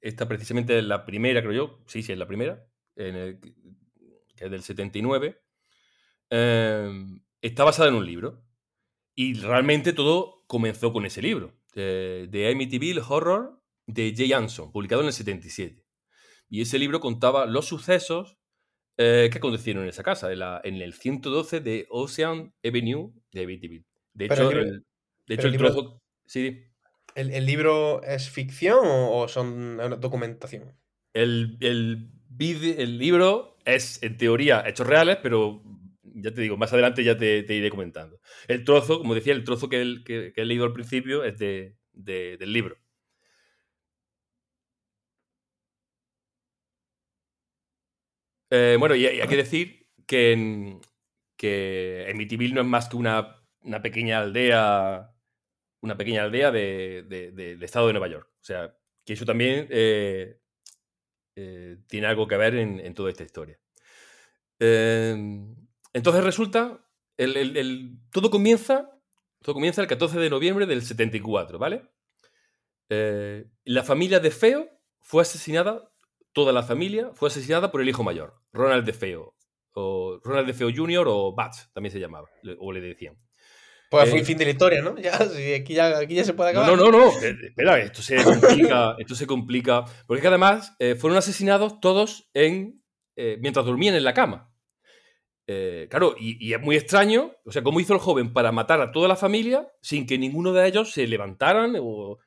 esta 0.00 0.26
precisamente 0.26 0.78
es 0.78 0.84
la 0.84 1.04
primera, 1.04 1.42
creo 1.42 1.52
yo, 1.52 1.84
sí, 1.86 2.02
sí, 2.02 2.12
es 2.12 2.18
la 2.18 2.26
primera, 2.26 2.66
en 2.96 3.14
el, 3.14 3.40
que 3.40 4.44
es 4.44 4.50
del 4.50 4.62
79, 4.62 5.38
eh, 6.30 6.90
está 7.42 7.64
basada 7.64 7.88
en 7.88 7.94
un 7.94 8.06
libro. 8.06 8.42
Y 9.14 9.34
realmente 9.34 9.92
todo 9.92 10.44
comenzó 10.46 10.92
con 10.92 11.04
ese 11.04 11.20
libro, 11.20 11.57
de, 11.78 12.26
de 12.28 12.50
Amityville 12.50 13.00
Horror 13.06 13.60
de 13.86 14.12
Jay 14.16 14.32
Anson, 14.32 14.72
publicado 14.72 15.02
en 15.02 15.08
el 15.08 15.12
77. 15.12 15.84
Y 16.50 16.62
ese 16.62 16.78
libro 16.78 17.00
contaba 17.00 17.46
los 17.46 17.66
sucesos 17.66 18.36
eh, 18.96 19.28
que 19.30 19.38
acontecieron 19.38 19.84
en 19.84 19.90
esa 19.90 20.02
casa, 20.02 20.32
en, 20.32 20.40
la, 20.40 20.60
en, 20.64 20.76
el 20.76 20.92
112 20.92 21.60
de 21.60 21.86
Ocean 21.90 22.52
Avenue 22.64 23.12
de 23.32 23.44
Amityville. 23.44 23.84
De 24.12 24.24
hecho, 24.26 24.50
el, 24.50 24.58
el, 24.58 24.86
de 25.26 25.34
hecho, 25.34 25.46
el, 25.46 25.54
el 25.54 25.58
trozo... 25.58 25.80
Libro, 25.80 26.02
sí. 26.26 26.64
¿El, 27.14 27.30
¿El, 27.30 27.46
libro 27.46 28.02
es 28.02 28.28
ficción 28.28 28.80
o, 28.84 29.18
o 29.18 29.28
son 29.28 29.78
documentación? 30.00 30.76
El, 31.14 31.58
el, 31.60 32.10
el 32.40 32.98
libro 32.98 33.56
es, 33.64 34.02
en 34.02 34.16
teoría, 34.16 34.64
hechos 34.66 34.86
reales, 34.86 35.18
pero 35.22 35.62
ya 36.22 36.32
te 36.32 36.40
digo, 36.42 36.56
más 36.56 36.72
adelante 36.72 37.04
ya 37.04 37.16
te, 37.16 37.42
te, 37.42 37.54
iré 37.54 37.70
comentando. 37.70 38.20
El 38.48 38.64
trozo, 38.64 38.98
como 38.98 39.14
decía, 39.14 39.32
el 39.32 39.44
trozo 39.44 39.68
que, 39.68 39.80
el, 39.80 40.04
que, 40.04 40.32
que 40.34 40.42
he 40.42 40.44
leído 40.44 40.64
al 40.64 40.72
principio 40.72 41.24
es 41.24 41.38
de, 41.38 41.76
de, 41.92 42.36
del 42.38 42.52
libro. 42.52 42.78
Eh, 48.50 48.76
bueno, 48.78 48.94
y, 48.94 49.02
y, 49.04 49.20
hay 49.20 49.28
que 49.28 49.36
decir 49.36 49.88
que, 50.06 50.32
en, 50.32 50.80
que 51.36 52.12
no 52.54 52.60
es 52.60 52.66
más 52.66 52.88
que 52.88 52.96
una, 52.96 53.42
una 53.60 53.82
pequeña 53.82 54.20
aldea, 54.20 55.10
una 55.80 55.96
pequeña 55.96 56.24
aldea 56.24 56.50
de, 56.50 57.04
de, 57.08 57.32
del 57.32 57.62
estado 57.62 57.86
de 57.88 57.92
Nueva 57.92 58.08
York. 58.08 58.28
O 58.40 58.44
sea, 58.44 58.74
que 59.04 59.12
eso 59.14 59.24
también 59.26 59.66
eh, 59.70 60.38
eh, 61.36 61.78
tiene 61.86 62.06
algo 62.06 62.26
que 62.26 62.36
ver 62.36 62.54
en, 62.56 62.80
en 62.80 62.94
toda 62.94 63.10
esta 63.10 63.24
historia. 63.24 63.58
Eh, 64.60 65.14
entonces 65.98 66.24
resulta, 66.24 66.78
el, 67.16 67.36
el, 67.36 67.56
el, 67.56 67.98
todo, 68.12 68.30
comienza, 68.30 68.90
todo 69.42 69.54
comienza 69.54 69.82
el 69.82 69.88
14 69.88 70.18
de 70.18 70.30
noviembre 70.30 70.66
del 70.66 70.82
74, 70.82 71.58
¿vale? 71.58 71.82
Eh, 72.88 73.44
la 73.64 73.82
familia 73.82 74.20
de 74.20 74.30
Feo 74.30 74.68
fue 75.00 75.22
asesinada, 75.22 75.92
toda 76.32 76.52
la 76.52 76.62
familia 76.62 77.10
fue 77.14 77.28
asesinada 77.28 77.72
por 77.72 77.80
el 77.80 77.88
hijo 77.88 78.04
mayor, 78.04 78.40
Ronald 78.52 78.86
de 78.86 78.92
Feo, 78.92 79.34
o 79.72 80.20
Ronald 80.22 80.46
de 80.46 80.54
Feo 80.54 80.70
Jr. 80.74 81.06
o 81.08 81.34
Bats, 81.34 81.68
también 81.74 81.92
se 81.92 82.00
llamaba, 82.00 82.28
o 82.58 82.72
le 82.72 82.80
decían. 82.80 83.18
Pues 83.90 84.10
fue 84.10 84.18
el 84.18 84.24
fin 84.24 84.36
de 84.36 84.44
la 84.44 84.50
historia, 84.50 84.82
¿no? 84.82 84.96
Ya, 85.02 85.16
aquí, 85.16 85.74
ya, 85.74 85.98
aquí 85.98 86.14
ya 86.14 86.24
se 86.24 86.34
puede 86.34 86.50
acabar. 86.50 86.68
No, 86.68 86.76
no, 86.76 86.92
no, 86.92 87.06
no. 87.06 87.10
espera, 87.10 87.78
esto 87.80 88.02
se 88.02 88.22
complica, 88.22 88.94
esto 88.98 89.14
se 89.14 89.26
complica. 89.26 89.84
Porque 90.06 90.28
además 90.28 90.76
eh, 90.78 90.94
fueron 90.94 91.16
asesinados 91.18 91.80
todos 91.80 92.28
en, 92.34 92.82
eh, 93.16 93.38
mientras 93.40 93.64
dormían 93.64 93.94
en 93.94 94.04
la 94.04 94.14
cama. 94.14 94.52
Eh, 95.50 95.86
claro, 95.88 96.14
y, 96.18 96.52
es 96.52 96.60
muy 96.60 96.76
extraño, 96.76 97.32
o 97.46 97.50
sea, 97.50 97.62
cómo 97.62 97.80
hizo 97.80 97.94
el 97.94 98.00
joven 98.00 98.34
para 98.34 98.52
matar 98.52 98.82
a 98.82 98.92
toda 98.92 99.08
la 99.08 99.16
familia 99.16 99.66
sin 99.80 100.04
que 100.04 100.18
ninguno 100.18 100.52
de 100.52 100.68
ellos 100.68 100.92
se 100.92 101.06
levantaran 101.06 101.74
o, 101.80 102.18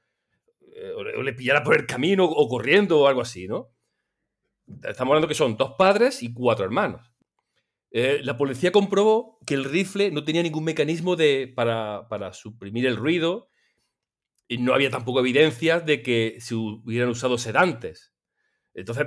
eh, 0.75 1.21
le 1.23 1.33
pillara 1.33 1.61
por 1.61 1.75
el 1.75 1.85
camino 1.85 2.25
o 2.25 2.47
corriendo 2.49 2.99
o 2.99 3.07
algo 3.07 3.21
así, 3.21 3.47
¿no? 3.47 3.69
Estamos 4.83 5.11
hablando 5.11 5.27
que 5.27 5.35
son 5.35 5.55
dos 5.55 5.75
padres 5.77 6.23
y 6.23 6.33
cuatro 6.33 6.65
hermanos. 6.65 7.13
Eh, 7.91 8.21
la 8.23 8.37
policía 8.39 8.71
comprobó 8.71 9.37
que 9.45 9.53
el 9.53 9.65
rifle 9.65 10.09
no 10.09 10.23
tenía 10.23 10.41
ningún 10.41 10.63
mecanismo 10.63 11.15
de, 11.15 11.51
para, 11.55 12.07
para, 12.09 12.33
suprimir 12.33 12.87
el 12.87 12.95
ruido 12.95 13.49
y 14.47 14.57
no 14.57 14.73
había 14.73 14.89
tampoco 14.89 15.19
evidencias 15.19 15.85
de 15.85 16.01
que 16.01 16.37
se 16.39 16.55
hubieran 16.55 17.09
usado 17.09 17.37
sedantes. 17.37 18.15
Entonces, 18.73 19.05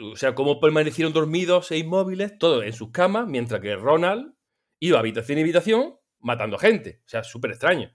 o 0.00 0.16
sea, 0.16 0.34
cómo 0.34 0.60
permanecieron 0.60 1.12
dormidos 1.12 1.70
e 1.70 1.78
inmóviles, 1.78 2.38
todos 2.38 2.64
en 2.64 2.72
sus 2.72 2.90
camas, 2.90 3.26
mientras 3.26 3.60
que 3.60 3.76
Ronald 3.76 4.34
iba 4.80 4.98
habitación 4.98 5.38
y 5.38 5.42
habitación 5.42 5.96
matando 6.20 6.58
gente. 6.58 7.00
O 7.04 7.08
sea, 7.08 7.24
súper 7.24 7.52
extraño. 7.52 7.92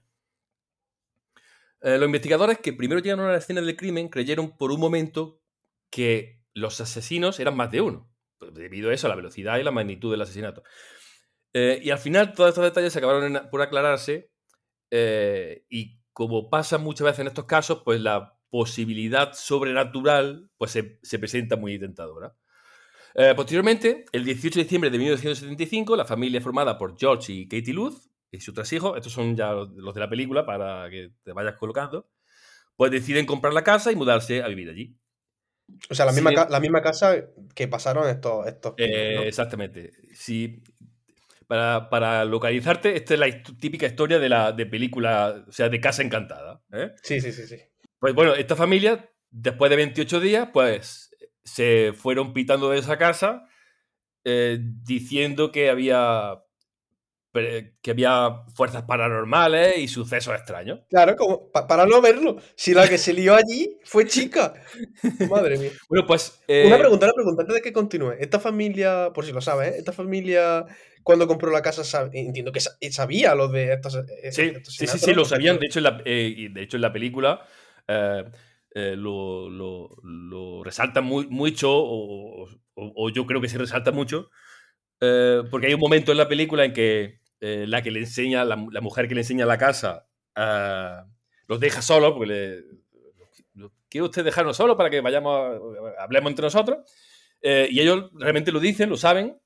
Eh, 1.80 1.98
los 1.98 2.06
investigadores 2.06 2.58
que 2.58 2.72
primero 2.72 3.00
llegaron 3.00 3.26
a 3.26 3.32
la 3.32 3.38
escena 3.38 3.60
del 3.60 3.76
crimen 3.76 4.08
creyeron 4.08 4.56
por 4.56 4.72
un 4.72 4.80
momento 4.80 5.40
que 5.90 6.42
los 6.54 6.80
asesinos 6.80 7.38
eran 7.40 7.56
más 7.56 7.70
de 7.70 7.80
uno, 7.80 8.10
pues, 8.38 8.52
debido 8.52 8.90
a 8.90 8.94
eso, 8.94 9.06
a 9.06 9.10
la 9.10 9.16
velocidad 9.16 9.58
y 9.58 9.62
la 9.62 9.70
magnitud 9.70 10.10
del 10.10 10.22
asesinato. 10.22 10.62
Eh, 11.54 11.80
y 11.82 11.90
al 11.90 11.98
final 11.98 12.34
todos 12.34 12.50
estos 12.50 12.64
detalles 12.64 12.92
se 12.92 12.98
acabaron 12.98 13.48
por 13.50 13.62
aclararse 13.62 14.30
eh, 14.90 15.64
y 15.68 15.98
como 16.12 16.50
pasa 16.50 16.78
muchas 16.78 17.06
veces 17.06 17.20
en 17.20 17.26
estos 17.28 17.46
casos, 17.46 17.82
pues 17.84 18.00
la 18.00 18.37
posibilidad 18.50 19.32
sobrenatural 19.34 20.50
pues 20.56 20.70
se, 20.72 20.98
se 21.02 21.18
presenta 21.18 21.56
muy 21.56 21.78
tentadora. 21.78 22.34
Eh, 23.14 23.32
posteriormente, 23.34 24.04
el 24.12 24.24
18 24.24 24.58
de 24.60 24.64
diciembre 24.64 24.90
de 24.90 24.98
1975, 24.98 25.96
la 25.96 26.04
familia 26.04 26.40
formada 26.40 26.78
por 26.78 26.96
George 26.98 27.32
y 27.32 27.48
Katie 27.48 27.74
Luz 27.74 28.08
y 28.30 28.40
sus 28.40 28.54
tres 28.54 28.72
hijos, 28.72 28.96
estos 28.96 29.12
son 29.12 29.34
ya 29.36 29.52
los 29.52 29.94
de 29.94 30.00
la 30.00 30.08
película 30.08 30.44
para 30.46 30.88
que 30.90 31.12
te 31.22 31.32
vayas 31.32 31.56
colocando, 31.56 32.08
pues 32.76 32.90
deciden 32.90 33.26
comprar 33.26 33.52
la 33.54 33.64
casa 33.64 33.90
y 33.90 33.96
mudarse 33.96 34.42
a 34.42 34.48
vivir 34.48 34.70
allí. 34.70 34.96
O 35.90 35.94
sea, 35.94 36.06
la 36.06 36.12
Sí, 36.12 36.16
misma, 36.16 36.34
ca- 36.34 36.48
la 36.50 36.60
misma 36.60 36.80
casa 36.82 37.16
que 37.54 37.68
pasaron 37.68 38.08
estos. 38.08 38.46
estos 38.46 38.74
Eh, 38.76 39.14
¿no? 39.16 39.22
Exactamente. 39.22 39.92
Si, 40.14 40.62
para, 41.46 41.88
para 41.90 42.24
localizarte, 42.24 42.96
esta 42.96 43.14
es 43.14 43.20
la 43.20 43.42
típica 43.42 43.86
historia 43.86 44.18
de 44.18 44.28
la 44.28 44.52
de 44.52 44.66
película, 44.66 45.44
o 45.48 45.52
sea, 45.52 45.68
de 45.68 45.80
Casa 45.80 46.02
Encantada. 46.02 46.62
¿eh? 46.72 46.92
Sí, 47.02 47.20
sí, 47.20 47.32
sí, 47.32 47.46
sí. 47.46 47.56
Pues 47.98 48.14
bueno, 48.14 48.34
esta 48.34 48.54
familia, 48.56 49.10
después 49.30 49.70
de 49.70 49.76
28 49.76 50.20
días, 50.20 50.48
pues 50.52 51.10
se 51.44 51.92
fueron 51.94 52.32
pitando 52.32 52.70
de 52.70 52.78
esa 52.78 52.98
casa 52.98 53.44
eh, 54.24 54.58
diciendo 54.60 55.50
que 55.50 55.70
había, 55.70 56.34
que 57.32 57.90
había 57.90 58.44
fuerzas 58.54 58.82
paranormales 58.82 59.78
y 59.78 59.88
sucesos 59.88 60.34
extraños. 60.34 60.80
Claro, 60.90 61.16
como 61.16 61.50
pa- 61.50 61.66
para 61.66 61.86
no 61.86 62.00
verlo. 62.00 62.36
Si 62.56 62.74
la 62.74 62.88
que 62.88 62.98
se 62.98 63.12
lió 63.12 63.34
allí 63.34 63.78
fue 63.84 64.06
chica. 64.06 64.54
Madre 65.30 65.58
mía. 65.58 65.70
Bueno, 65.88 66.06
pues... 66.06 66.40
Una 66.48 66.76
eh, 66.76 66.78
pregunta, 66.78 67.06
una 67.06 67.14
pregunta, 67.14 67.42
antes 67.42 67.54
de 67.56 67.62
que 67.62 67.72
continúe. 67.72 68.12
Esta 68.18 68.38
familia, 68.40 69.10
por 69.14 69.24
si 69.24 69.32
lo 69.32 69.40
sabes, 69.40 69.68
¿eh? 69.74 69.78
esta 69.78 69.92
familia, 69.92 70.66
cuando 71.02 71.26
compró 71.26 71.50
la 71.50 71.62
casa, 71.62 71.82
sab- 71.82 72.10
entiendo 72.12 72.52
que 72.52 72.60
sa- 72.60 72.76
sabía 72.90 73.34
lo 73.34 73.48
de 73.48 73.72
estos. 73.72 73.94
Sí, 74.30 74.42
estos 74.42 74.74
sí, 74.74 74.86
sí, 74.86 74.98
sí, 74.98 75.14
lo 75.14 75.24
sabían. 75.24 75.58
De 75.58 75.66
hecho, 75.66 75.78
en 75.78 75.84
la, 75.84 76.02
eh, 76.04 76.32
y 76.36 76.48
de 76.48 76.62
hecho, 76.62 76.76
en 76.76 76.82
la 76.82 76.92
película 76.92 77.46
eh, 77.88 78.24
eh, 78.74 78.94
lo, 78.96 80.62
resaltan 80.62 81.04
muy, 81.04 81.26
mucho, 81.26 81.70
o, 81.72 83.10
yo 83.10 83.26
creo 83.26 83.40
que 83.40 83.48
se 83.48 83.58
resalta 83.58 83.90
mucho, 83.90 84.30
eh, 85.00 85.42
porque 85.50 85.68
hay 85.68 85.74
un 85.74 85.80
momento 85.80 86.12
en 86.12 86.18
la 86.18 86.28
película 86.28 86.64
en 86.64 86.72
que 86.72 87.20
la 87.40 87.82
que 87.82 87.90
le 87.90 88.00
enseña, 88.00 88.44
la, 88.44 88.56
mujer 88.56 89.08
que 89.08 89.14
le 89.14 89.22
enseña 89.22 89.46
la 89.46 89.58
casa, 89.58 90.06
eh, 90.36 90.96
los 91.46 91.60
deja 91.60 91.82
solos, 91.82 92.12
porque 92.12 92.26
le, 93.54 93.68
¿quiere 93.88 94.04
usted 94.06 94.24
dejarnos 94.24 94.56
solos 94.56 94.76
para 94.76 94.90
que 94.90 95.00
vayamos, 95.00 95.34
a- 95.36 96.02
hablemos 96.02 96.30
entre 96.30 96.44
nosotros? 96.44 96.78
Y 97.42 97.80
ellos 97.80 98.10
realmente 98.14 98.52
lo 98.52 98.60
dicen, 98.60 98.90
lo 98.90 98.96
saben, 98.96 99.40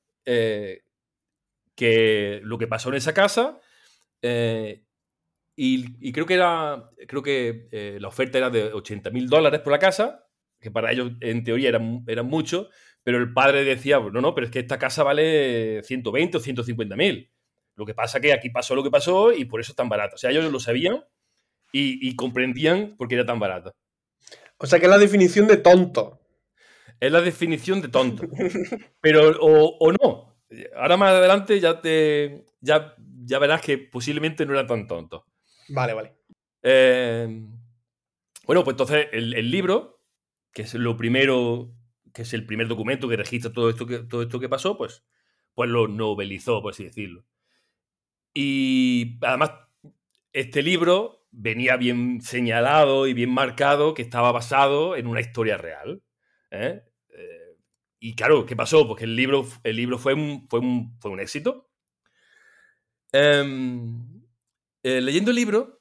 que 1.74 2.40
lo 2.42 2.58
que 2.58 2.66
pasó 2.66 2.88
en 2.88 2.96
esa 2.96 3.14
casa 3.14 3.60
y, 5.56 5.86
y 6.00 6.12
creo 6.12 6.26
que 6.26 6.34
era 6.34 6.90
creo 7.06 7.22
que 7.22 7.68
eh, 7.72 7.98
la 8.00 8.08
oferta 8.08 8.38
era 8.38 8.50
de 8.50 8.72
80 8.72 9.10
mil 9.10 9.28
dólares 9.28 9.60
por 9.60 9.72
la 9.72 9.78
casa, 9.78 10.26
que 10.60 10.70
para 10.70 10.92
ellos 10.92 11.12
en 11.20 11.44
teoría 11.44 11.70
eran, 11.70 12.04
eran 12.06 12.26
mucho, 12.26 12.68
pero 13.02 13.18
el 13.18 13.32
padre 13.32 13.64
decía, 13.64 14.00
no, 14.00 14.20
no, 14.20 14.34
pero 14.34 14.46
es 14.46 14.50
que 14.52 14.60
esta 14.60 14.78
casa 14.78 15.02
vale 15.02 15.82
120 15.82 16.38
o 16.38 16.40
150 16.40 16.96
mil. 16.96 17.30
Lo 17.74 17.86
que 17.86 17.94
pasa 17.94 18.20
que 18.20 18.32
aquí 18.32 18.50
pasó 18.50 18.74
lo 18.74 18.82
que 18.82 18.90
pasó 18.90 19.32
y 19.32 19.44
por 19.44 19.60
eso 19.60 19.72
es 19.72 19.76
tan 19.76 19.88
barata. 19.88 20.14
O 20.14 20.18
sea, 20.18 20.30
ellos 20.30 20.50
lo 20.52 20.60
sabían 20.60 21.04
y, 21.72 22.08
y 22.08 22.16
comprendían 22.16 22.96
por 22.96 23.08
qué 23.08 23.16
era 23.16 23.26
tan 23.26 23.40
barata. 23.40 23.72
O 24.58 24.66
sea, 24.66 24.78
que 24.78 24.86
es 24.86 24.90
la 24.90 24.98
definición 24.98 25.48
de 25.48 25.56
tonto. 25.56 26.20
Es 27.00 27.10
la 27.10 27.20
definición 27.20 27.80
de 27.82 27.88
tonto. 27.88 28.24
Pero, 29.00 29.30
o, 29.40 29.76
o 29.78 29.92
no. 29.92 30.36
Ahora 30.76 30.96
más 30.96 31.12
adelante 31.12 31.58
ya 31.60 31.80
te. 31.80 32.44
Ya, 32.60 32.94
ya 33.24 33.38
verás 33.38 33.62
que 33.62 33.78
posiblemente 33.78 34.46
no 34.46 34.52
era 34.52 34.66
tan 34.66 34.86
tonto. 34.86 35.26
Vale, 35.68 35.94
vale. 35.94 36.14
Eh, 36.62 37.26
bueno, 38.46 38.64
pues 38.64 38.74
entonces 38.74 39.08
el, 39.12 39.50
libro, 39.50 40.02
que 40.52 40.62
es 40.62 40.74
lo 40.74 40.96
primero, 40.96 41.74
que 42.12 42.22
es 42.22 42.32
el 42.34 42.46
primer 42.46 42.68
documento 42.68 43.08
que 43.08 43.16
registra 43.16 43.52
todo 43.52 43.70
esto 43.70 43.86
que, 43.86 44.00
todo 44.00 44.22
esto 44.22 44.40
que 44.40 44.48
pasó, 44.48 44.76
pues, 44.76 45.04
pues 45.54 45.70
lo 45.70 45.88
novelizó, 45.88 46.62
por 46.62 46.72
así 46.72 46.84
decirlo. 46.84 47.24
Y 48.34 49.18
además, 49.22 49.52
este 50.32 50.62
libro 50.62 51.26
venía 51.30 51.76
bien 51.76 52.20
señalado 52.20 53.06
y 53.06 53.14
bien 53.14 53.30
marcado 53.30 53.94
que 53.94 54.02
estaba 54.02 54.32
basado 54.32 54.96
en 54.96 55.06
una 55.06 55.20
historia 55.20 55.56
real. 55.56 56.02
¿eh? 56.50 56.82
Eh, 57.10 57.56
y 58.00 58.14
claro, 58.14 58.46
¿qué 58.46 58.56
pasó? 58.56 58.86
Porque 58.86 59.04
el 59.04 59.16
libro, 59.16 59.46
el 59.64 59.76
libro 59.76 59.98
fue, 59.98 60.14
un, 60.14 60.46
fue, 60.48 60.60
un, 60.60 60.98
fue 61.00 61.10
un 61.10 61.20
éxito. 61.20 61.70
Em, 63.12 64.21
eh, 64.82 65.00
leyendo 65.00 65.30
el 65.30 65.36
libro, 65.36 65.80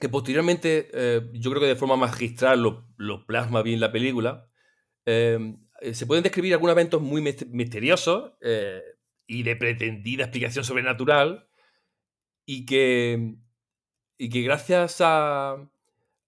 que 0.00 0.08
posteriormente 0.08 0.88
eh, 0.92 1.30
yo 1.34 1.50
creo 1.50 1.60
que 1.62 1.68
de 1.68 1.76
forma 1.76 1.96
magistral 1.96 2.62
lo, 2.62 2.88
lo 2.96 3.26
plasma 3.26 3.62
bien 3.62 3.80
la 3.80 3.92
película, 3.92 4.48
eh, 5.06 5.38
se 5.92 6.06
pueden 6.06 6.22
describir 6.24 6.52
algunos 6.52 6.72
eventos 6.74 7.00
muy 7.02 7.20
mis- 7.22 7.46
misteriosos 7.48 8.32
y 9.26 9.42
de 9.42 9.56
pretendida 9.56 10.24
explicación 10.24 10.64
sobrenatural 10.64 11.48
y 12.46 12.64
que, 12.66 13.36
y 14.18 14.28
que 14.30 14.42
gracias 14.42 14.98
a, 15.00 15.56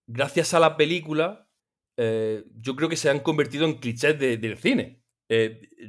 gracias 0.07 0.53
a 0.55 0.61
la 0.61 0.77
película 0.77 1.49
yo 1.97 2.77
creo 2.77 2.89
que 2.89 2.97
se 2.97 3.11
han 3.11 3.19
convertido 3.21 3.65
en 3.67 3.79
clichés 3.79 4.19
de- 4.19 4.37
del 4.37 4.57
cine. 4.59 5.03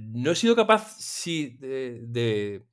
No 0.01 0.31
he 0.31 0.35
sido 0.35 0.55
capaz 0.55 0.95
si, 0.99 1.57
de- 1.59 2.65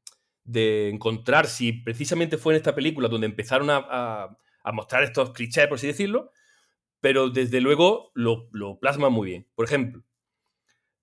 de 0.47 0.89
encontrar 0.91 1.47
si 1.47 1.73
precisamente 1.73 2.39
fue 2.39 2.55
en 2.55 2.59
esta 2.59 2.75
película 2.75 3.09
donde 3.09 3.27
empezaron 3.27 3.71
a, 3.71 3.77
a- 3.79 4.39
mostrar 4.73 5.05
estos 5.05 5.33
clichés, 5.33 5.67
por 5.69 5.77
así 5.79 5.87
decirlo, 5.89 6.33
pero 7.01 7.31
desde 7.31 7.61
luego 7.61 8.11
lo, 8.15 8.49
lo 8.53 8.79
plasman 8.81 9.13
muy 9.13 9.29
bien. 9.31 9.49
Por 9.55 9.67
ejemplo, 9.67 10.03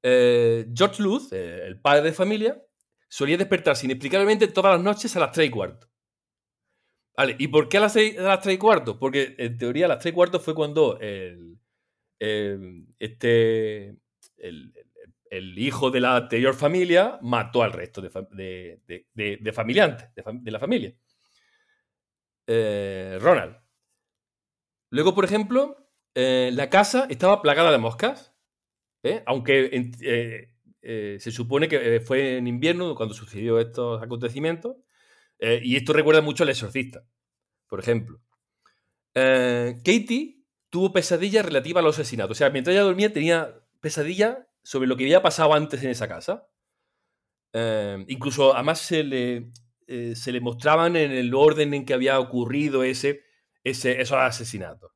eh, 0.01 0.67
George 0.75 1.01
Luz, 1.01 1.31
eh, 1.31 1.61
el 1.65 1.79
padre 1.79 2.03
de 2.03 2.13
familia, 2.13 2.61
solía 3.07 3.37
despertarse 3.37 3.85
inexplicablemente 3.85 4.47
todas 4.47 4.73
las 4.75 4.83
noches 4.83 5.15
a 5.15 5.19
las 5.19 5.31
3 5.31 5.47
y 5.47 5.51
cuarto. 5.51 5.87
Vale, 7.15 7.35
¿y 7.37 7.47
por 7.47 7.69
qué 7.69 7.77
a 7.77 7.81
las, 7.81 7.93
seis- 7.93 8.17
a 8.17 8.23
las 8.23 8.41
3 8.41 8.55
y 8.55 8.57
cuarto? 8.57 8.97
Porque 8.99 9.35
en 9.37 9.57
teoría 9.57 9.85
a 9.85 9.89
las 9.89 9.99
3 9.99 10.11
y 10.13 10.15
cuarto 10.15 10.39
fue 10.39 10.55
cuando 10.55 10.99
el, 10.99 11.57
este, 12.99 13.95
el 15.37 15.57
hijo 15.57 15.89
de 15.89 15.99
la 15.99 16.15
anterior 16.15 16.53
familia 16.53 17.17
mató 17.21 17.63
al 17.63 17.73
resto 17.73 18.01
de, 18.01 18.81
de, 18.85 19.39
de- 19.41 19.53
familiantes 19.53 20.09
de, 20.15 20.51
la 20.51 20.59
familia. 20.59 20.93
Eh, 22.45 23.17
Ronald. 23.19 23.57
Luego, 24.91 25.15
por 25.15 25.25
ejemplo, 25.25 25.89
eh, 26.13 26.51
la 26.53 26.69
casa 26.69 27.07
estaba 27.09 27.41
plagada 27.41 27.71
de 27.71 27.79
moscas. 27.79 28.35
¿eh? 29.01 29.23
Aunque 29.25 29.91
se 31.19 31.31
supone 31.31 31.67
que 31.67 31.99
fue 31.99 32.37
en 32.37 32.45
invierno 32.47 32.93
cuando 32.95 33.15
sucedió 33.15 33.59
estos 33.59 34.03
acontecimientos. 34.03 34.77
y 35.39 35.75
esto 35.75 35.93
recuerda 35.93 36.21
mucho 36.21 36.43
al 36.43 36.49
exorcista, 36.49 37.03
por 37.67 37.79
ejemplo. 37.79 38.21
Katie 39.15 40.43
tuvo 40.69 40.91
pesadillas 40.93 41.45
relativas 41.45 41.81
a 41.81 41.85
los 41.85 41.97
asesinatos. 41.97 42.37
O 42.37 42.39
sea, 42.39 42.49
mientras 42.51 42.73
ella 42.75 42.83
dormía 42.83 43.11
tenía 43.11 43.59
pesadillas 43.79 44.37
sobre 44.63 44.87
lo 44.87 44.95
que 44.97 45.03
había 45.03 45.21
pasado 45.21 45.53
antes 45.53 45.83
en 45.83 45.89
esa 45.91 46.07
casa. 46.07 46.47
Eh, 47.53 48.03
incluso, 48.07 48.53
además, 48.53 48.79
se 48.79 49.03
le, 49.03 49.51
eh, 49.87 50.15
se 50.15 50.31
le 50.31 50.41
mostraban 50.41 50.95
en 50.95 51.11
el 51.11 51.33
orden 51.33 51.73
en 51.73 51.85
que 51.85 51.93
había 51.93 52.19
ocurrido 52.19 52.83
ese, 52.83 53.23
ese, 53.63 54.01
esos 54.01 54.17
asesinatos. 54.17 54.91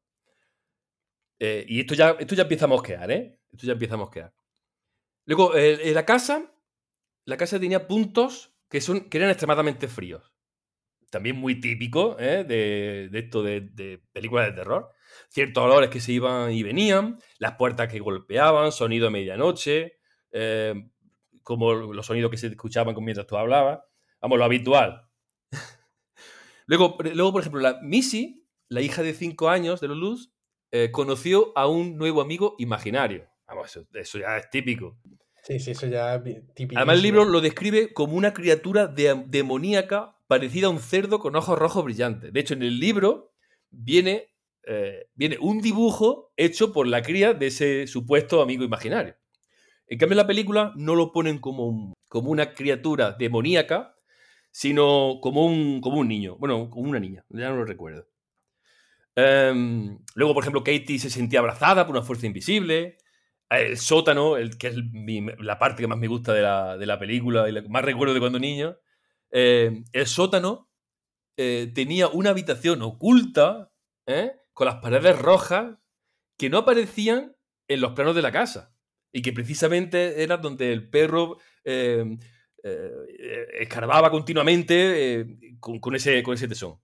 Eh, 1.39 1.65
y 1.67 1.79
esto 1.81 1.93
ya, 1.93 2.15
esto 2.19 2.35
ya 2.35 2.43
empieza 2.43 2.65
a 2.65 2.69
mosquear, 2.69 3.11
¿eh? 3.11 3.39
Esto 3.51 3.67
ya 3.67 3.73
empieza 3.73 3.93
a 3.93 3.97
mosquear. 3.97 4.33
Luego, 5.25 5.55
eh, 5.55 5.91
la 5.93 6.05
casa, 6.05 6.51
la 7.25 7.37
casa 7.37 7.59
tenía 7.59 7.87
puntos 7.87 8.55
que, 8.69 8.81
son, 8.81 9.09
que 9.09 9.17
eran 9.17 9.29
extremadamente 9.29 9.87
fríos. 9.87 10.33
También 11.09 11.35
muy 11.37 11.59
típico 11.59 12.15
de, 12.15 12.43
de 12.43 13.19
esto 13.19 13.43
de, 13.43 13.61
de 13.61 14.01
películas 14.11 14.47
de 14.47 14.53
terror. 14.53 14.91
Ciertos 15.29 15.63
olores 15.63 15.89
que 15.89 15.99
se 15.99 16.11
iban 16.11 16.51
y 16.51 16.63
venían, 16.63 17.19
las 17.39 17.53
puertas 17.55 17.91
que 17.91 17.99
golpeaban, 17.99 18.71
sonido 18.71 19.07
a 19.07 19.11
medianoche, 19.11 19.97
eh, 20.31 20.73
como 21.43 21.73
los 21.73 22.05
sonidos 22.05 22.31
que 22.31 22.37
se 22.37 22.47
escuchaban 22.47 22.95
mientras 22.99 23.27
tú 23.27 23.37
hablabas. 23.37 23.79
Vamos, 24.21 24.37
lo 24.37 24.45
habitual. 24.45 25.07
luego, 26.65 26.97
luego, 27.13 27.31
por 27.31 27.41
ejemplo, 27.41 27.61
la 27.61 27.79
Missy, 27.81 28.45
la 28.69 28.81
hija 28.81 29.03
de 29.03 29.13
5 29.13 29.49
años 29.49 29.79
de 29.81 29.87
los 29.87 29.97
Luz, 29.97 30.33
eh, 30.71 30.91
conoció 30.91 31.53
a 31.57 31.67
un 31.67 31.97
nuevo 31.97 32.21
amigo 32.21 32.55
imaginario. 32.59 33.27
Vamos, 33.47 33.67
eso, 33.67 33.87
eso 33.93 34.19
ya 34.19 34.37
es 34.37 34.49
típico. 34.49 34.99
Sí, 35.43 35.59
sí, 35.61 35.71
eso 35.71 35.87
ya 35.87 36.21
típico. 36.53 36.77
Además, 36.77 36.97
el 36.97 37.03
libro 37.03 37.23
lo 37.23 37.39
describe 37.39 37.93
como 37.93 38.15
una 38.15 38.33
criatura 38.33 38.87
de- 38.87 39.23
demoníaca 39.27 40.17
parecida 40.27 40.67
a 40.67 40.71
un 40.71 40.79
cerdo 40.79 41.19
con 41.19 41.37
ojos 41.37 41.57
rojos 41.57 41.85
brillantes. 41.85 42.33
De 42.33 42.39
hecho, 42.41 42.53
en 42.53 42.63
el 42.63 42.79
libro 42.81 43.33
viene, 43.69 44.27
eh, 44.67 45.09
viene 45.15 45.37
un 45.39 45.61
dibujo 45.61 46.33
hecho 46.35 46.73
por 46.73 46.87
la 46.87 47.01
cría 47.01 47.33
de 47.33 47.47
ese 47.47 47.87
supuesto 47.87 48.41
amigo 48.41 48.63
imaginario. 48.63 49.15
En 49.87 49.97
cambio, 49.97 50.13
en 50.13 50.17
la 50.17 50.27
película 50.27 50.73
no 50.75 50.95
lo 50.95 51.13
ponen 51.13 51.39
como, 51.39 51.93
como 52.09 52.29
una 52.29 52.53
criatura 52.53 53.13
demoníaca, 53.13 53.95
sino 54.51 55.19
como 55.21 55.45
un, 55.45 55.79
como 55.79 55.99
un 55.99 56.07
niño. 56.07 56.35
Bueno, 56.37 56.69
como 56.69 56.89
una 56.89 56.99
niña, 56.99 57.25
ya 57.29 57.49
no 57.49 57.57
lo 57.57 57.65
recuerdo. 57.65 58.07
Em, 59.15 59.97
luego, 60.15 60.33
por 60.33 60.43
ejemplo, 60.43 60.63
Katie 60.63 60.99
se 60.99 61.09
sentía 61.09 61.39
abrazada 61.39 61.85
por 61.85 61.95
una 61.95 62.05
fuerza 62.05 62.27
invisible. 62.27 62.97
El 63.49 63.77
sótano, 63.77 64.35
el, 64.35 64.57
que 64.57 64.67
es 64.67 64.75
la 65.39 65.57
parte 65.57 65.81
que 65.81 65.87
más 65.87 65.97
me 65.97 66.07
gusta 66.07 66.33
de 66.33 66.41
la, 66.41 66.77
de 66.77 66.85
la 66.85 66.99
película 66.99 67.47
y 67.47 67.53
la 67.53 67.61
más 67.69 67.83
recuerdo 67.85 68.13
de 68.13 68.19
cuando 68.19 68.39
niño. 68.39 68.77
eh, 69.31 69.83
el 69.93 70.07
sótano 70.07 70.69
eh, 71.37 71.71
tenía 71.73 72.07
una 72.09 72.31
habitación 72.31 72.81
oculta. 72.81 73.71
Con 74.57 74.65
las 74.65 74.77
paredes 74.77 75.19
rojas, 75.19 75.77
que 76.35 76.49
no 76.49 76.57
aparecían 76.57 77.35
en 77.67 77.79
los 77.79 77.91
planos 77.91 78.15
de 78.15 78.23
la 78.23 78.31
casa. 78.31 78.73
Y 79.11 79.21
que 79.21 79.31
precisamente 79.31 80.23
era 80.23 80.37
donde 80.37 80.73
el 80.73 80.89
perro 80.89 81.37
eh, 81.63 82.17
eh, 82.63 83.45
escarbaba 83.59 84.09
continuamente 84.09 85.19
eh, 85.19 85.25
con, 85.59 85.93
ese, 85.93 86.23
con 86.23 86.33
ese 86.33 86.47
tesón. 86.47 86.79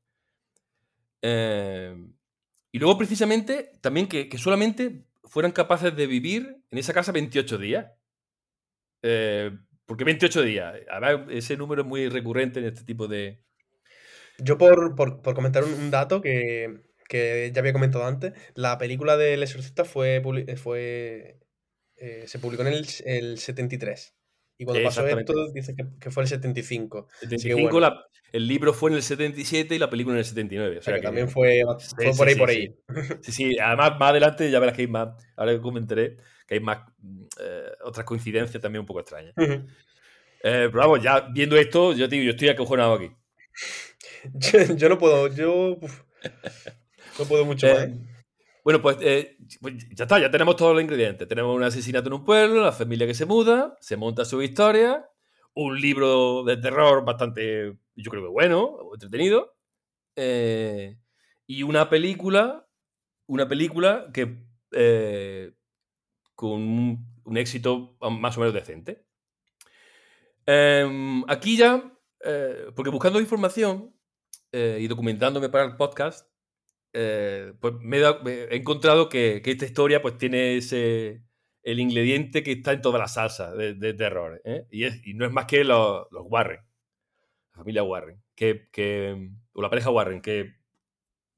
y 1.24 2.78
luego 2.78 2.96
precisamente 2.96 3.72
también 3.82 4.08
que, 4.08 4.30
que, 4.30 4.38
solamente 4.38 5.08
fueran 5.24 5.52
capaces 5.52 5.96
de 5.96 6.06
vivir 6.06 6.56
en 6.70 6.78
esa 6.78 6.94
casa 6.94 7.12
28 7.12 7.58
días. 7.58 7.88
porque 9.88 10.04
28 10.04 10.44
días, 10.44 10.76
ese 11.32 11.58
número 11.58 11.82
es 11.82 11.88
muy 11.88 12.08
recurrente 12.08 12.60
en 12.60 12.66
este 12.66 12.84
tipo 12.84 13.08
de... 13.08 13.42
Yo 14.38 14.60
por, 14.60 14.96
por 14.96 15.34
comentar 15.34 15.64
un, 15.64 15.90
dato 15.90 16.22
que, 16.22 16.93
que, 17.14 17.52
ya 17.54 17.60
había 17.60 17.74
comentado 17.74 18.06
antes, 18.06 18.34
la 18.56 18.78
película 18.78 19.18
del 19.18 19.44
exorcista 19.44 19.86
fue, 19.86 20.22
fue 20.58 21.40
eh, 21.98 22.24
se 22.28 22.40
publicó 22.40 22.64
en 22.64 22.74
el, 22.74 22.88
el 23.06 23.38
73. 23.38 24.16
Y 24.58 24.66
cuando 24.66 24.84
pasó 24.84 25.08
esto, 25.08 25.52
dice 25.54 25.76
que, 25.76 26.12
fue 26.12 26.24
el 26.24 26.30
75. 26.30 27.08
75 27.22 27.80
el 28.34 28.48
libro 28.48 28.74
fue 28.74 28.90
en 28.90 28.96
el 28.96 29.04
77 29.04 29.76
y 29.76 29.80
la 29.80 29.92
película 29.92 30.16
en 30.16 30.20
el 30.20 30.26
79. 30.26 30.80
O 30.80 30.82
sea, 30.82 30.96
que, 30.96 31.02
también 31.02 31.30
fue, 31.30 31.62
fue 31.96 32.12
por 32.18 32.28
ahí, 32.28 32.36
por 32.36 32.50
ahí. 32.50 32.76
Sí. 33.22 33.32
sí, 33.32 33.60
además 33.60 33.92
más 34.00 34.10
adelante 34.10 34.50
ya 34.50 34.60
verás 34.60 34.76
que 34.76 34.82
hay 34.82 34.88
más, 34.88 35.10
ahora 35.38 35.54
que 35.54 35.62
comentaré, 35.62 36.18
que 36.48 36.56
hay 36.56 36.60
más 36.60 36.80
eh, 37.40 37.72
otras 37.84 38.06
coincidencias 38.08 38.62
también 38.62 38.80
un 38.80 38.88
poco 38.88 39.02
extrañas. 39.02 39.36
eh, 39.38 39.68
pero 40.42 40.72
vamos, 40.72 41.04
ya 41.04 41.28
viendo 41.32 41.56
esto, 41.58 41.94
yo, 41.94 42.08
digo, 42.08 42.24
yo 42.24 42.32
estoy 42.32 42.50
acojonado 42.50 42.96
aquí. 42.96 43.12
yo, 44.78 44.90
no 44.90 44.98
puedo, 44.98 45.28
yo 45.28 45.78
no 47.20 47.26
puedo 47.26 47.46
mucho 47.46 47.68
eh, 47.68 47.74
más. 47.74 47.90
Bueno, 48.64 48.82
pues, 48.82 48.98
eh, 49.02 49.38
pues, 49.62 49.76
ya 49.94 50.06
está, 50.06 50.20
ya 50.20 50.32
tenemos 50.32 50.56
todos 50.56 50.74
los 50.74 50.82
ingredientes. 50.82 51.28
Tenemos 51.28 51.56
un 51.56 51.64
asesinato 51.64 52.08
en 52.08 52.14
un 52.14 52.26
pueblo, 52.26 52.64
la 52.64 52.72
familia 52.72 53.06
que 53.06 53.14
se 53.14 53.26
muda, 53.26 53.78
se 53.82 53.98
monta 53.98 54.26
su 54.26 54.42
historia, 54.42 55.06
un 55.54 55.80
libro 55.80 56.44
de 56.44 56.58
terror 56.58 57.04
bastante, 57.04 57.78
yo 57.96 58.12
creo 58.12 58.24
que 58.24 58.30
bueno, 58.30 58.78
entretenido, 58.94 59.56
eh, 60.16 60.98
y 61.46 61.64
una 61.64 61.90
película, 61.90 62.68
una 63.28 63.48
película 63.48 64.10
que 64.14 64.44
con 66.36 66.62
un, 67.26 67.38
éxito 67.38 67.96
más 68.00 68.38
o 68.38 68.40
menos 68.40 68.54
decente. 68.54 69.06
Em, 70.46 71.24
aquí 71.28 71.58
ya, 71.58 71.84
porque 72.76 72.90
buscando 72.90 73.20
información 73.20 73.94
y 74.52 74.88
documentándome 74.88 75.50
para 75.50 75.66
el 75.66 75.76
podcast, 75.76 76.33
eh, 76.94 77.54
pues 77.60 77.74
me 77.80 77.98
he, 77.98 78.56
encontrado 78.56 79.10
que, 79.10 79.42
esta 79.44 79.66
historia 79.66 80.02
pues 80.02 80.18
tiene 80.18 80.58
ese 80.58 81.24
el 81.64 81.80
ingrediente 81.80 82.44
que 82.44 82.52
está 82.52 82.74
en 82.74 82.82
toda 82.82 83.00
la 83.00 83.08
salsa 83.08 83.54
de, 83.56 83.94
terror. 83.94 84.42
¿eh? 84.44 84.68
Y, 84.70 85.14
no 85.16 85.26
es 85.26 85.32
más 85.32 85.46
que 85.46 85.64
los, 85.64 86.06
Warren, 86.12 86.60
la 87.52 87.58
familia 87.58 87.84
Warren, 87.84 88.22
que, 88.36 89.30
o 89.54 89.62
la 89.62 89.70
pareja 89.70 89.90
Warren, 89.90 90.22
que 90.22 90.54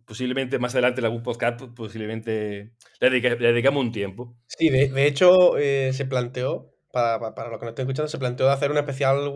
posiblemente 0.03 0.59
más 0.59 0.73
adelante 0.73 1.01
en 1.01 1.05
algún 1.05 1.23
podcast 1.23 1.59
pues, 1.59 1.71
posiblemente 1.75 2.73
le, 2.99 3.09
dedicamos 3.09 3.83
un 3.83 3.91
tiempo. 3.91 4.35
Sí, 4.47 4.69
de, 4.69 5.07
hecho 5.07 5.57
eh, 5.57 5.93
se 5.93 6.05
planteó, 6.05 6.73
para, 6.91 7.35
para, 7.35 7.49
los 7.49 7.59
que 7.59 7.65
no 7.65 7.69
estén 7.69 7.83
escuchando, 7.83 8.09
se 8.09 8.17
planteó 8.17 8.47
de 8.47 8.53
hacer 8.53 8.71
un 8.71 8.77
especial 8.77 9.31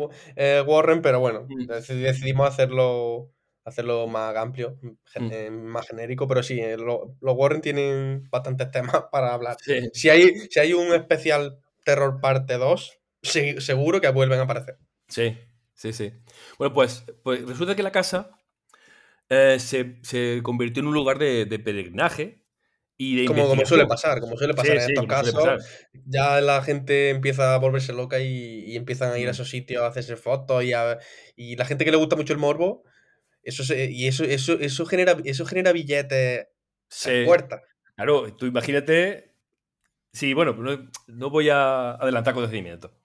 Warren, 0.66 1.02
pero 1.02 1.20
bueno, 1.20 1.46
mm. 1.48 1.68
decidimos 1.68 2.48
hacerlo 2.48 3.32
hacerlo 3.70 4.08
más 4.08 4.36
amplio, 4.36 4.78
mm. 4.82 5.32
eh, 5.32 5.50
más 5.52 5.88
genérico, 5.88 6.28
pero 6.28 6.44
sí, 6.44 6.60
eh, 6.60 6.78
los 6.78 7.10
Warren 7.22 7.62
tienen 7.62 8.28
bastantes 8.30 8.70
temas 8.72 9.04
para 9.12 9.34
hablar. 9.34 9.58
Si, 9.94 10.10
hay, 10.10 10.36
si 10.50 10.60
hay 10.60 10.74
un 10.74 10.94
especial 10.94 11.60
Terror 11.84 12.20
Parte 12.22 12.58
2, 12.58 13.00
seguro 13.22 14.02
que 14.02 14.10
vuelven 14.10 14.40
a 14.40 14.44
aparecer. 14.44 14.78
Sí, 15.08 15.38
sí, 15.74 15.94
sí. 15.94 16.14
Bueno, 16.58 16.74
pues, 16.74 17.06
pues 17.24 17.46
resulta 17.48 17.76
que 17.76 17.84
la 17.84 17.92
casa 17.92 18.32
eh, 19.30 19.58
se, 19.60 20.42
convirtió 20.44 20.82
en 20.82 20.88
un 20.88 20.94
lugar 20.94 21.18
de, 21.20 21.46
peregrinaje. 21.64 22.44
Y 23.02 23.22
de 23.22 23.26
como, 23.28 23.48
como, 23.48 23.66
suele 23.66 23.86
pasar, 23.86 24.20
como 24.20 24.36
suele 24.36 24.54
pasar 24.54 24.76
en 24.76 24.90
estos 24.90 25.06
casos, 25.06 25.66
ya 26.06 26.42
la 26.42 26.62
gente 26.62 27.12
empieza 27.12 27.54
a 27.54 27.58
volverse 27.58 27.94
loca 27.94 28.20
y, 28.20 28.76
empiezan 28.76 29.14
a 29.14 29.18
ir 29.18 29.28
a 29.28 29.30
mm. 29.30 29.36
esos 29.36 29.50
sitios 29.50 29.84
a 29.84 29.88
hacerse 29.88 30.18
fotos 30.18 30.66
y, 30.66 30.72
y 31.38 31.56
la 31.56 31.64
gente 31.64 31.86
que 31.86 31.92
le 31.92 31.98
gusta 31.98 32.18
mucho 32.18 32.34
el 32.34 32.40
morbo 32.40 32.84
eso 33.44 33.64
y 33.74 34.08
eso, 34.08 34.24
eso, 34.24 34.54
eso, 34.60 34.86
genera, 34.86 35.18
eso 35.24 35.46
genera 35.46 35.72
billetes 35.72 36.48
sí. 36.88 37.24
puerta. 37.26 37.62
Claro, 37.96 38.36
tú 38.36 38.46
imagínate. 38.46 39.36
Sí, 40.12 40.34
bueno, 40.34 40.56
no, 41.08 41.30
voy 41.30 41.50
a 41.50 41.92
adelantar 41.92 42.34
conocimiento. 42.34 43.00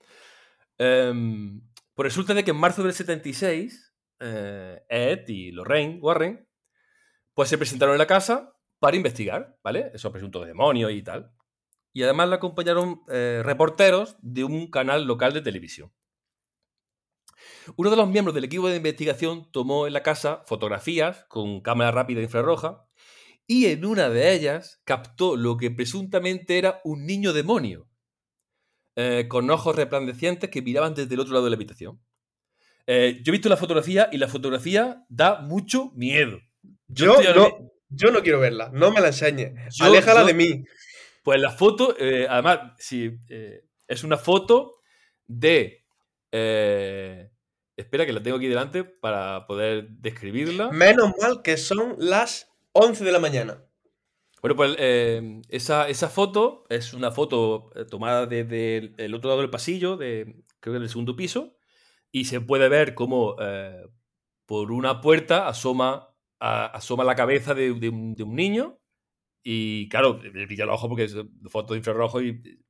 Um, 0.79 1.61
pues 1.95 2.05
resulta 2.05 2.35
de 2.35 2.45
que 2.45 2.53
en 2.53 2.57
marzo 2.57 2.83
del 2.83 2.95
76, 2.95 3.95
eh, 4.21 4.83
Ed 4.89 5.29
y 5.29 5.53
Lorraine 5.53 5.99
Warren, 6.01 6.49
pues 7.35 7.49
se 7.49 7.59
presentaron 7.59 7.95
en 7.95 7.99
la 7.99 8.07
casa 8.07 8.57
para 8.79 8.97
investigar, 8.97 9.59
¿vale? 9.63 9.91
Esos 9.95 10.13
presuntos 10.13 10.47
demonios 10.47 10.93
y 10.93 11.03
tal. 11.03 11.31
Y 11.93 12.03
además 12.03 12.29
le 12.29 12.35
acompañaron 12.37 13.03
eh, 13.09 13.43
reporteros 13.45 14.17
de 14.21 14.45
un 14.45 14.71
canal 14.71 15.05
local 15.05 15.33
de 15.33 15.43
televisión. 15.43 15.93
Uno 17.77 17.91
de 17.91 17.97
los 17.97 18.09
miembros 18.09 18.35
del 18.35 18.45
equipo 18.45 18.69
de 18.69 18.77
investigación 18.77 19.51
tomó 19.53 19.87
en 19.87 19.93
la 19.93 20.03
casa 20.03 20.43
fotografías 20.47 21.25
con 21.29 21.61
cámara 21.61 21.91
rápida 21.91 22.21
infrarroja 22.21 22.85
y 23.47 23.67
en 23.67 23.85
una 23.85 24.09
de 24.09 24.33
ellas 24.33 24.81
captó 24.85 25.37
lo 25.37 25.57
que 25.57 25.71
presuntamente 25.71 26.59
era 26.59 26.81
un 26.85 27.05
niño 27.07 27.33
demonio, 27.33 27.89
eh, 28.97 29.27
con 29.29 29.51
ojos 29.51 29.77
resplandecientes 29.77 30.51
que 30.51 30.63
miraban 30.63 30.95
desde 30.95 31.15
el 31.15 31.21
otro 31.21 31.35
lado 31.35 31.45
de 31.45 31.51
la 31.51 31.57
habitación. 31.57 32.01
Eh, 32.87 33.21
yo 33.23 33.31
he 33.31 33.33
visto 33.33 33.49
la 33.49 33.57
fotografía 33.57 34.09
y 34.13 34.19
la 34.19 34.29
fotografía 34.29 35.05
da 35.09 35.41
mucho 35.41 35.91
miedo. 35.95 36.39
Yo, 36.87 37.17
no, 37.35 37.73
yo 37.89 38.11
no 38.11 38.23
quiero 38.23 38.41
verla, 38.41 38.71
no 38.73 38.91
me 38.91 39.01
la 39.01 39.09
enseñes. 39.09 39.53
Aléjala 39.81 40.25
de 40.25 40.35
mí. 40.35 40.65
Pues 41.23 41.41
la 41.41 41.51
foto, 41.51 41.97
eh, 41.99 42.27
además, 42.29 42.73
sí, 42.79 43.11
es 43.89 44.05
una 44.05 44.19
foto 44.19 44.81
de 45.27 45.85
Espera 47.77 48.07
que 48.07 48.13
la 48.13 48.23
tengo 48.23 48.37
aquí 48.37 48.47
delante 48.47 48.85
para 48.85 49.47
poder 49.47 49.89
describirla. 49.89 50.71
Menos 50.71 51.13
mal 51.21 51.43
que 51.43 51.57
son 51.57 51.97
las 51.99 52.53
11 52.73 53.05
de 53.05 53.13
la 53.13 53.19
mañana. 53.19 53.65
Bueno, 54.45 54.57
pues 54.57 54.77
eh, 54.79 55.41
esa, 55.49 56.11
foto 56.11 56.67
es 56.69 56.93
una 56.93 57.11
foto 57.11 57.71
eh, 57.75 57.87
tomada 57.87 58.27
desde 58.27 58.93
el, 58.99 59.15
otro 59.15 59.31
lado 59.31 59.41
del 59.41 59.49
pasillo, 59.49 59.97
de, 59.97 60.45
creo 60.61 60.75
que 60.75 60.81
del 60.81 60.91
segundo 60.91 61.17
piso, 61.17 61.57
y 62.13 62.27
se 62.27 62.43
puede 62.43 62.69
ver 62.69 62.95
cómo 62.95 63.37
eh, 63.41 63.87
por 64.45 64.71
una 64.71 65.01
puerta 65.01 65.49
asoma, 65.49 66.15
asoma 66.41 67.05
la 67.05 67.15
cabeza 67.15 67.55
de, 67.55 67.71
un, 67.71 68.15
niño, 68.37 68.79
y 69.43 69.89
claro, 69.89 70.21
le 70.23 70.47
pilla 70.47 70.65
el 70.65 70.71
ojo 70.71 70.89
porque 70.91 71.05
es 71.05 71.17
foto 71.49 71.73
de 71.73 71.79
infrarrojo, 71.79 72.21
y, 72.21 72.61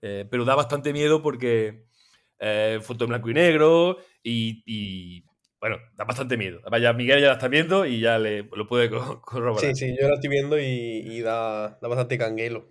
pero 0.00 0.46
da 0.46 0.54
bastante 0.54 0.94
miedo 0.94 1.20
porque 1.20 1.84
foto 2.80 3.04
en 3.04 3.10
blanco 3.10 3.28
y 3.28 3.34
negro 3.34 3.98
y, 4.22 5.24
bueno, 5.60 5.78
da 5.96 6.04
bastante 6.04 6.36
miedo. 6.36 6.60
Vaya, 6.70 6.92
Miguel 6.92 7.20
ya 7.20 7.28
la 7.28 7.32
está 7.34 7.48
viendo 7.48 7.86
y 7.86 8.00
ya 8.00 8.18
le, 8.18 8.42
lo 8.44 8.66
puede 8.66 8.90
corroborar. 8.90 9.60
Sí, 9.60 9.74
sí, 9.74 9.96
yo 10.00 10.08
la 10.08 10.14
estoy 10.14 10.30
viendo 10.30 10.58
y, 10.58 11.20
da, 11.20 11.78
bastante 11.80 12.18
canguelo. 12.18 12.70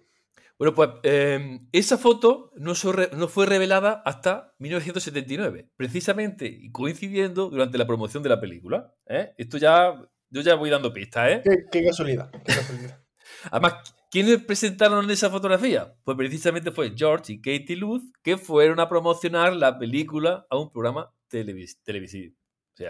Bueno, 0.58 0.76
pues 0.76 0.90
em, 1.04 1.68
esa 1.72 1.98
foto 1.98 2.52
no, 2.56 2.74
no, 3.18 3.28
fue 3.28 3.46
revelada 3.48 4.04
hasta 4.06 4.54
1979, 4.60 5.72
precisamente 5.76 6.46
y 6.46 6.72
coincidiendo 6.72 7.50
durante 7.50 7.80
la 7.80 7.88
promoción 7.88 8.22
de 8.22 8.30
la 8.30 8.40
película. 8.40 8.94
¿eh? 9.08 9.34
Esto 9.38 9.58
ya, 9.58 9.96
yo 10.30 10.42
ya 10.42 10.54
voy 10.54 10.70
dando 10.70 10.94
pistas, 10.94 11.32
¿eh? 11.32 11.42
Qué, 11.72 11.84
casualidad, 11.84 12.30
qué 12.46 12.54
casualidad. 12.54 13.02
Además, 13.52 13.76
¿Quiénes 14.12 14.44
presentaron 14.44 15.10
esa 15.10 15.30
fotografía? 15.30 15.96
Pues 16.04 16.18
precisamente 16.18 16.72
fue 16.72 16.92
George 16.94 17.32
y 17.32 17.38
Katie 17.38 17.78
Luz, 17.78 18.04
que 18.22 18.36
fueron 18.36 18.82
a 18.82 18.90
promocionar 18.90 19.56
la 19.56 19.80
película 19.80 20.46
a 20.50 20.58
un 20.58 20.70
programa 20.70 21.14
televisivo. 21.32 22.36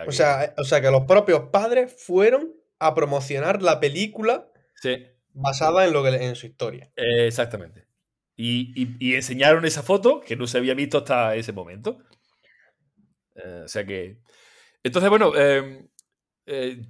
O 0.08 0.12
sea, 0.12 0.54
o, 0.58 0.64
sea, 0.64 0.82
que... 0.82 0.92
los 0.92 1.06
propios 1.06 1.50
padres 1.52 1.96
fueron 1.98 2.54
a 2.80 2.94
promocionar 2.94 3.62
la 3.62 3.80
película 3.80 4.52
basada 5.34 5.86
en, 5.86 5.94
lo 5.94 6.04
que, 6.04 6.10
en 6.10 6.36
su 6.36 6.48
historia. 6.48 6.92
exactamente. 6.96 7.88
Y, 8.36 9.16
enseñaron 9.16 9.66
esa 9.66 9.84
foto 9.84 10.20
que 10.20 10.36
no 10.36 10.48
se 10.48 10.58
había 10.58 10.74
visto 10.74 11.00
hasta 11.00 11.36
ese 11.36 11.54
momento. 11.54 12.00
Eh, 13.36 13.62
o 13.66 13.68
sea 13.68 13.86
que. 13.86 14.20
Entonces, 14.84 15.10
bueno, 15.10 15.32
eh, 15.36 15.88
eh, 16.48 16.82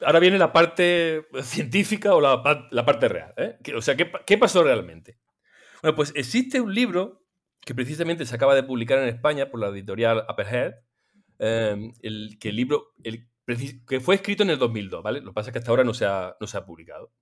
ahora 0.00 0.20
viene 0.20 0.38
la 0.38 0.52
parte 0.52 1.26
científica 1.42 2.14
o 2.14 2.20
la, 2.20 2.42
parte 2.42 3.08
real. 3.08 3.34
¿eh? 3.36 3.58
O 3.74 3.82
sea, 3.82 3.96
¿qué, 3.96 4.38
pasó 4.38 4.62
realmente? 4.62 5.18
Bueno, 5.82 5.96
pues 5.96 6.12
existe 6.14 6.60
un 6.60 6.74
libro 6.74 7.19
que 7.60 7.74
precisamente 7.74 8.26
se 8.26 8.34
acaba 8.34 8.54
de 8.54 8.62
publicar 8.62 8.98
en 8.98 9.08
España 9.08 9.50
por 9.50 9.60
la 9.60 9.68
editorial 9.68 10.24
Upperhead, 10.28 10.74
em, 11.38 11.92
el, 12.02 12.38
que 12.38 12.50
el 12.50 12.56
libro 12.56 12.94
que 13.86 14.00
fue 14.00 14.14
escrito 14.14 14.42
en 14.42 14.50
el 14.50 14.58
2002, 14.58 15.02
¿vale? 15.02 15.20
Lo 15.20 15.30
que 15.30 15.34
pasa 15.34 15.50
es 15.50 15.52
que 15.52 15.58
hasta 15.58 15.70
ahora 15.70 15.84
no 15.84 15.94
se 15.94 16.06
ha, 16.06 16.36
no 16.40 16.46
se 16.46 16.56
ha 16.56 16.64
publicado. 16.64 17.12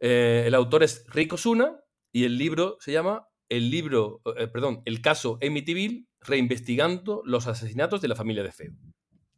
Eh, 0.00 0.44
el 0.46 0.54
autor 0.54 0.82
es 0.82 1.04
Rico 1.08 1.36
Suna 1.36 1.80
y 2.12 2.24
el 2.24 2.38
libro 2.38 2.76
se 2.80 2.92
llama 2.92 3.28
el 3.48 3.70
libro, 3.70 4.22
eh, 4.36 4.48
perdón, 4.48 4.82
el 4.86 5.02
caso 5.02 5.38
Amityville 5.42 6.06
reinvestigando 6.20 7.22
los 7.26 7.46
asesinatos 7.46 8.00
de 8.00 8.08
la 8.08 8.16
familia 8.16 8.42
de 8.42 8.52
Feo. 8.52 8.72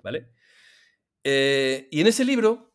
¿Vale? 0.02 0.30
Eh, 1.24 1.88
y 1.90 2.00
en 2.00 2.06
ese 2.06 2.24
libro, 2.24 2.74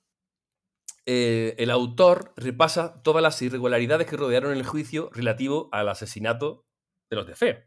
eh, 1.06 1.56
el 1.58 1.70
autor 1.72 2.34
repasa 2.36 3.02
todas 3.04 3.24
las 3.24 3.42
irregularidades 3.42 4.08
que 4.08 4.18
rodearon 4.18 4.52
el 4.52 4.66
juicio 4.66 5.10
relativo 5.14 5.70
al 5.72 5.88
asesinato 5.90 6.66
de 7.10 7.16
los 7.16 7.28
de 7.28 7.36
Feo. 7.36 7.58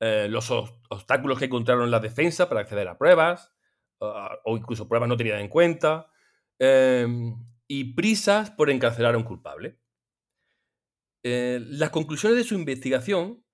los 0.00 0.50
obstáculos 0.50 1.38
que 1.38 1.46
encontraron 1.46 1.84
en 1.84 1.90
la 1.90 2.00
defensa 2.00 2.48
para 2.48 2.60
acceder 2.60 2.86
a 2.86 2.98
pruebas, 2.98 3.52
o 3.98 4.56
incluso 4.56 4.88
pruebas 4.88 5.08
no 5.08 5.16
tenidas 5.16 5.40
en 5.40 5.48
cuenta, 5.48 6.10
em, 6.58 7.34
y 7.66 7.94
prisas 7.94 8.50
por 8.50 8.70
encarcelar 8.70 9.14
a 9.14 9.18
un 9.18 9.24
culpable. 9.24 9.80
Eh, 11.22 11.60
las 11.62 11.90
conclusiones 11.90 12.38
de 12.38 12.44
su 12.44 12.54
investigación 12.54 13.44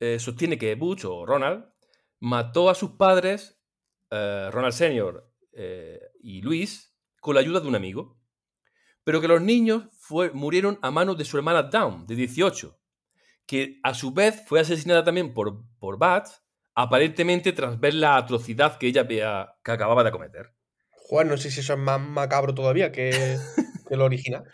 eh, 0.00 0.18
sostiene 0.18 0.58
que 0.58 0.74
Butch 0.74 1.04
o 1.04 1.26
Ronald 1.26 1.66
mató 2.20 2.70
a 2.70 2.74
sus 2.74 2.92
padres, 2.92 3.62
eh, 4.10 4.48
Ronald 4.50 4.72
Sr. 4.72 5.26
y 6.22 6.40
Luis, 6.42 6.96
con 7.20 7.34
la 7.34 7.40
ayuda 7.40 7.60
de 7.60 7.68
un 7.68 7.74
amigo, 7.74 8.18
pero 9.04 9.20
que 9.20 9.28
los 9.28 9.42
niños 9.42 9.88
murieron 10.32 10.78
a 10.80 10.90
manos 10.90 11.18
de 11.18 11.24
su 11.24 11.36
hermana 11.36 11.64
Dawn, 11.64 12.06
de 12.06 12.14
18, 12.14 12.79
que 13.50 13.80
a 13.82 13.94
su 13.94 14.12
vez 14.12 14.44
fue 14.46 14.60
asesinada 14.60 15.02
también 15.02 15.34
por, 15.34 15.64
por 15.80 15.98
Bat, 15.98 16.28
aparentemente 16.76 17.52
tras 17.52 17.80
ver 17.80 17.94
la 17.94 18.16
atrocidad 18.16 18.78
que 18.78 18.86
ella 18.86 19.08
que 19.08 19.24
acababa 19.24 20.04
de 20.04 20.12
cometer. 20.12 20.54
Juan, 20.88 21.26
no 21.26 21.36
sé 21.36 21.50
si 21.50 21.58
eso 21.58 21.72
es 21.72 21.78
más 21.80 22.00
macabro 22.00 22.54
todavía 22.54 22.92
que, 22.92 23.10
que 23.88 23.96
lo 23.96 24.04
original. 24.04 24.44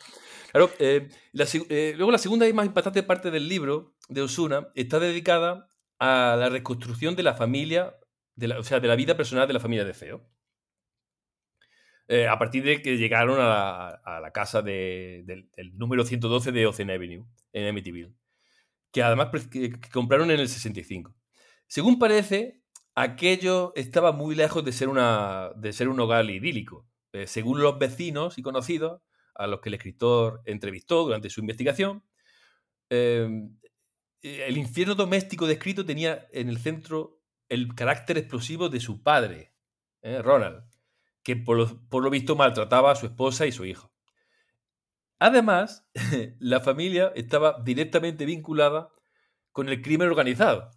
Claro, 0.50 0.70
eh, 0.78 1.10
eh, 1.34 1.92
luego 1.94 2.10
la 2.10 2.16
segunda 2.16 2.48
y 2.48 2.54
más 2.54 2.64
impactante 2.64 3.02
parte 3.02 3.30
del 3.30 3.50
libro 3.50 3.94
de 4.08 4.22
Osuna 4.22 4.68
está 4.74 4.98
dedicada 4.98 5.68
a 5.98 6.34
la 6.38 6.48
reconstrucción 6.48 7.16
de 7.16 7.22
la 7.22 7.34
familia, 7.34 7.98
de 8.34 8.48
la, 8.48 8.58
o 8.58 8.62
sea, 8.62 8.80
de 8.80 8.88
la 8.88 8.96
vida 8.96 9.14
personal 9.14 9.46
de 9.46 9.52
la 9.52 9.60
familia 9.60 9.84
de 9.84 9.92
Feo. 9.92 10.26
Eh, 12.08 12.28
a 12.28 12.38
partir 12.38 12.64
de 12.64 12.80
que 12.80 12.96
llegaron 12.96 13.36
a 13.40 14.00
la, 14.22 14.30
casa 14.32 14.62
del, 14.62 15.50
número 15.74 16.02
112 16.02 16.50
de 16.50 16.66
Ocean 16.66 16.88
Avenue, 16.88 17.26
en 17.52 17.68
Amityville, 17.68 18.14
que 18.96 19.02
además 19.02 19.28
compraron 19.92 20.30
en 20.30 20.40
el 20.40 20.48
65. 20.48 21.14
Según 21.66 21.98
parece, 21.98 22.62
aquello 22.94 23.74
estaba 23.76 24.12
muy 24.12 24.34
lejos 24.34 24.64
de 24.64 24.72
ser, 24.72 24.88
una, 24.88 25.50
de 25.54 25.74
ser 25.74 25.90
un 25.90 26.00
hogar 26.00 26.24
idílico. 26.30 26.88
según 27.26 27.60
los 27.60 27.78
vecinos 27.78 28.38
y 28.38 28.42
conocidos, 28.42 29.02
a 29.34 29.46
los 29.46 29.60
que 29.60 29.68
el 29.68 29.74
escritor 29.74 30.40
entrevistó 30.46 31.04
durante 31.04 31.28
su 31.28 31.40
investigación, 31.40 32.04
em, 32.88 33.58
el 34.22 34.56
infierno 34.56 34.94
doméstico 34.94 35.46
descrito 35.46 35.84
tenía 35.84 36.26
en 36.32 36.48
el 36.48 36.56
centro 36.56 37.20
el 37.50 37.74
carácter 37.74 38.16
explosivo 38.16 38.70
de 38.70 38.80
su 38.80 39.02
padre, 39.02 39.52
¿eh? 40.00 40.22
Ronald, 40.22 40.64
que 41.22 41.36
por 41.36 41.58
lo, 42.02 42.10
visto 42.10 42.34
maltrataba 42.34 42.92
a 42.92 42.96
su 42.96 43.04
esposa 43.04 43.44
y 43.46 43.52
su 43.52 43.66
hijo. 43.66 43.92
Además, 45.18 45.88
la 46.38 46.60
familia 46.60 47.12
estaba 47.14 47.60
directamente 47.64 48.24
vinculada 48.24 48.90
con 49.52 49.68
el 49.68 49.80
crimen 49.82 50.08
organizado, 50.08 50.70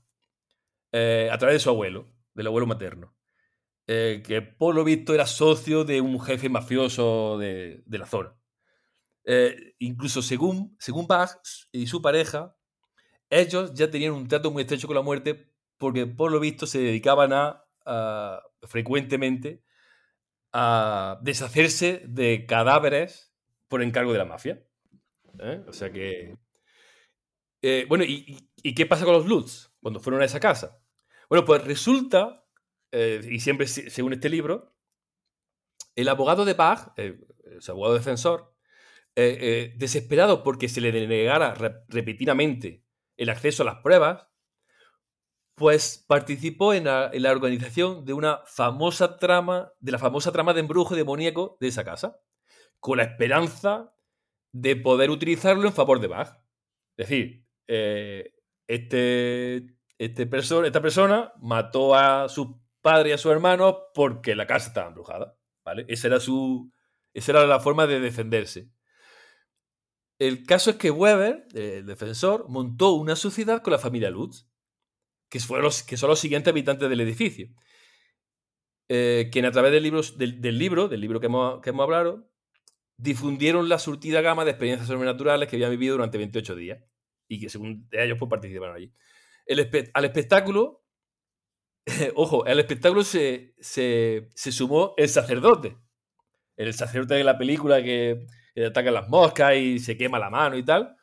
eh, 0.91 1.29
a 1.31 1.37
través 1.37 1.55
de 1.55 1.59
su 1.59 1.69
abuelo, 1.69 2.13
del 2.33 2.47
abuelo 2.47 2.67
materno, 2.67 3.15
eh, 3.87 4.23
que 4.25 4.41
por 4.41 4.75
lo 4.75 4.83
visto 4.83 5.13
era 5.13 5.25
socio 5.25 5.83
de 5.83 6.01
un 6.01 6.19
jefe 6.19 6.49
mafioso 6.49 7.37
de 7.37 7.83
la 7.85 8.05
zona. 8.05 8.39
Eh, 9.31 9.75
incluso 9.77 10.23
según, 10.23 10.75
según 10.79 11.05
Bach 11.05 11.37
y 11.71 11.85
su 11.85 12.01
pareja, 12.01 12.55
ellos 13.29 13.75
ya 13.75 13.91
tenían 13.91 14.13
un 14.13 14.27
trato 14.27 14.49
muy 14.49 14.63
estrecho 14.63 14.87
con 14.87 14.95
la 14.95 15.03
muerte 15.03 15.53
porque 15.77 16.07
por 16.07 16.31
lo 16.31 16.39
visto 16.39 16.65
se 16.65 16.79
dedicaban 16.79 17.31
a, 17.33 17.63
frecuentemente 18.63 19.63
a 20.51 21.19
deshacerse 21.21 22.03
de 22.07 22.47
cadáveres 22.47 23.28
por 23.69 23.81
encargo 23.81 24.11
de 24.11 24.17
la 24.17 24.25
mafia. 24.25 24.61
¿eh? 25.39 25.63
O 25.67 25.73
sea 25.73 25.89
que... 25.91 26.35
Eh, 27.61 27.85
bueno, 27.87 28.03
¿y, 28.05 28.49
qué 28.75 28.85
pasa 28.85 29.05
con 29.05 29.13
los 29.13 29.25
Lutz 29.25 29.71
cuando 29.81 30.01
fueron 30.01 30.21
a 30.21 30.25
esa 30.25 30.39
casa? 30.41 30.81
Bueno, 31.29 31.45
pues 31.45 31.63
resulta, 31.63 32.45
y 32.91 33.39
siempre 33.39 33.67
según 33.67 34.13
este 34.13 34.29
libro, 34.29 34.75
el 35.95 36.07
abogado 36.07 36.45
de 36.45 36.53
Bach, 36.53 36.93
el 36.97 37.27
abogado 37.67 37.93
defensor, 37.93 38.53
eh, 39.15 39.37
eh, 39.41 39.73
desesperado 39.75 40.43
porque 40.43 40.69
se 40.69 40.79
le 40.79 40.93
denegara 40.93 41.53
repetidamente 41.89 42.85
el 43.17 43.29
acceso 43.29 43.63
a 43.63 43.65
las 43.65 43.81
pruebas, 43.81 44.27
pues 45.55 46.05
participó 46.07 46.73
en 46.73 46.85
la, 46.85 47.11
organización 47.29 48.05
de 48.05 48.13
una 48.13 48.39
famosa 48.45 49.17
trama, 49.17 49.73
de 49.81 49.91
la 49.91 49.99
famosa 49.99 50.31
trama 50.31 50.53
de 50.53 50.61
embrujo 50.61 50.95
demoníaco 50.95 51.57
de 51.59 51.67
esa 51.67 51.83
casa, 51.83 52.21
con 52.79 52.97
la 52.97 53.03
esperanza 53.03 53.93
de 54.51 54.75
poder 54.75 55.09
utilizarlo 55.09 55.67
en 55.67 55.73
favor 55.73 55.99
de 55.99 56.07
Bach. 56.07 56.37
Es 56.97 57.07
decir, 57.07 57.45
eh, 57.67 58.33
este, 58.67 59.77
este 59.97 60.23
esta 60.23 60.81
persona 60.81 61.33
mató 61.39 61.95
a 61.95 62.29
su 62.29 62.61
padre 62.81 63.09
y 63.09 63.13
a 63.13 63.17
su 63.17 63.31
hermano 63.31 63.85
porque 63.93 64.35
la 64.35 64.47
casa 64.47 64.67
estaba 64.69 64.87
embrujada. 64.87 65.37
¿vale? 65.63 65.85
Esa, 65.87 66.07
era 66.07 66.19
su, 66.19 66.71
esa 67.13 67.31
era 67.31 67.47
la 67.47 67.59
forma 67.59 67.87
de 67.87 67.99
defenderse. 67.99 68.69
El 70.19 70.45
caso 70.45 70.71
es 70.71 70.75
que 70.75 70.91
Weber, 70.91 71.47
el 71.53 71.85
defensor, 71.85 72.49
montó 72.49 72.91
una 72.93 73.15
sociedad 73.15 73.61
con 73.61 73.71
la 73.71 73.79
familia 73.79 74.09
Lutz, 74.09 74.49
que, 75.29 75.39
que 75.39 75.97
son 75.97 76.09
los 76.09 76.19
siguientes 76.19 76.51
habitantes 76.51 76.89
del 76.89 76.99
edificio. 77.01 77.49
Eh, 78.89 79.29
quien 79.31 79.45
a 79.45 79.51
través 79.51 79.71
del 79.71 79.83
libro, 79.83 80.01
del, 80.17 80.57
libro, 80.57 80.87
del 80.87 80.99
libro 80.99 81.19
que 81.19 81.27
hemos, 81.27 81.61
hablado, 81.65 82.27
difundieron 82.99 83.69
la 83.69 83.79
surtida 83.79 84.21
gama 84.21 84.43
de 84.43 84.51
experiencias 84.51 84.87
sobrenaturales 84.87 85.47
que 85.47 85.55
habían 85.55 85.71
vivido 85.71 85.95
durante 85.95 86.17
28 86.17 86.55
días 86.55 86.83
y 87.27 87.39
que 87.39 87.49
según 87.49 87.87
ellos 87.91 88.17
pues, 88.19 88.29
participaron 88.29 88.75
allí. 88.75 88.93
al 89.93 90.05
espectáculo, 90.05 90.83
ojo, 92.15 92.45
al 92.45 92.59
espectáculo 92.59 93.03
se, 93.03 93.55
se, 93.59 94.29
sumó 94.35 94.93
el 94.97 95.07
sacerdote. 95.07 95.77
El 96.57 96.73
sacerdote 96.73 97.15
de 97.15 97.23
la 97.23 97.37
película 97.37 97.81
que, 97.81 98.27
que 98.53 98.65
atacan 98.65 98.93
las 98.93 99.07
moscas 99.07 99.55
y 99.55 99.79
se 99.79 99.97
quema 99.97 100.19
la 100.19 100.29
mano 100.29 100.57
y 100.57 100.63
tal, 100.63 100.97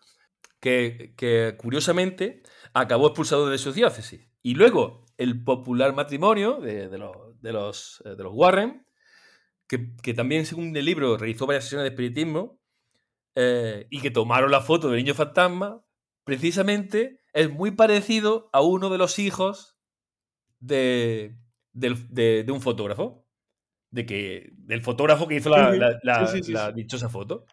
que, 0.60 1.54
curiosamente 1.58 2.42
acabó 2.74 3.06
expulsado 3.06 3.48
de 3.48 3.58
su 3.58 3.72
diócesis. 3.72 4.28
Y 4.42 4.54
luego 4.54 5.06
el 5.16 5.42
popular 5.42 5.94
matrimonio 5.94 6.60
de, 6.60 6.98
los, 6.98 7.40
de, 7.40 7.52
los, 7.52 8.02
eh, 8.04 8.10
de 8.10 8.22
los, 8.22 8.32
Warren, 8.34 8.85
que, 9.66 10.14
también 10.14 10.46
según 10.46 10.76
el 10.76 10.84
libro 10.84 11.16
realizó 11.16 11.46
varias 11.46 11.64
sesiones 11.64 11.84
de 11.84 11.88
espiritismo 11.90 12.60
eh, 13.34 13.86
y 13.90 14.00
que 14.00 14.10
tomaron 14.10 14.50
la 14.50 14.60
foto 14.60 14.88
del 14.88 14.98
niño 14.98 15.14
fantasma, 15.14 15.84
precisamente 16.24 17.20
es 17.32 17.50
muy 17.50 17.72
parecido 17.72 18.48
a 18.52 18.62
uno 18.62 18.90
de 18.90 18.98
los 18.98 19.18
hijos 19.18 19.76
de, 20.60 21.36
de 21.72 22.46
un 22.50 22.60
fotógrafo 22.60 23.26
de 23.90 24.06
que, 24.06 24.50
del 24.52 24.82
fotógrafo 24.82 25.26
que 25.26 25.36
hizo 25.36 25.50
la, 25.50 26.72
dichosa 26.74 27.08
foto. 27.08 27.46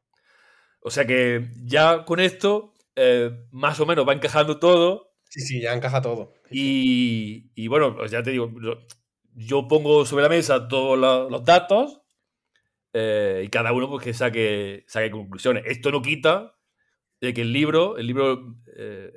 O 0.82 0.92
sea 0.92 1.08
que 1.08 1.48
ya 1.64 2.06
con 2.06 2.20
esto, 2.20 2.74
eh, 2.96 3.32
más 3.52 3.80
o 3.80 3.86
menos 3.86 4.08
va 4.08 4.14
encajando 4.14 4.60
todo. 4.60 5.14
Sí, 5.30 5.42
sí, 5.42 5.62
ya 5.62 5.74
encaja 5.74 6.02
todo. 6.02 6.34
Y, 6.52 7.68
bueno, 7.68 7.96
pues 7.96 8.12
ya 8.12 8.22
te 8.22 8.32
digo, 8.32 8.52
yo 9.34 9.68
pongo 9.68 10.06
sobre 10.06 10.24
la 10.24 10.30
mesa 10.30 10.68
todos 10.68 11.00
los, 11.32 11.44
datos 11.44 12.02
eh, 12.94 13.44
y 13.46 13.50
cada 13.50 13.74
uno 13.74 13.90
pues 13.90 14.04
que 14.04 14.14
saque, 14.14 14.86
saque 14.88 15.12
conclusiones. 15.12 15.64
Esto 15.66 15.92
no 15.92 16.02
quita 16.02 16.56
de 17.20 17.34
que 17.34 17.42
el 17.42 17.52
libro, 17.54 17.98
el 17.98 18.08
libro, 18.08 18.56
eh, 18.76 19.12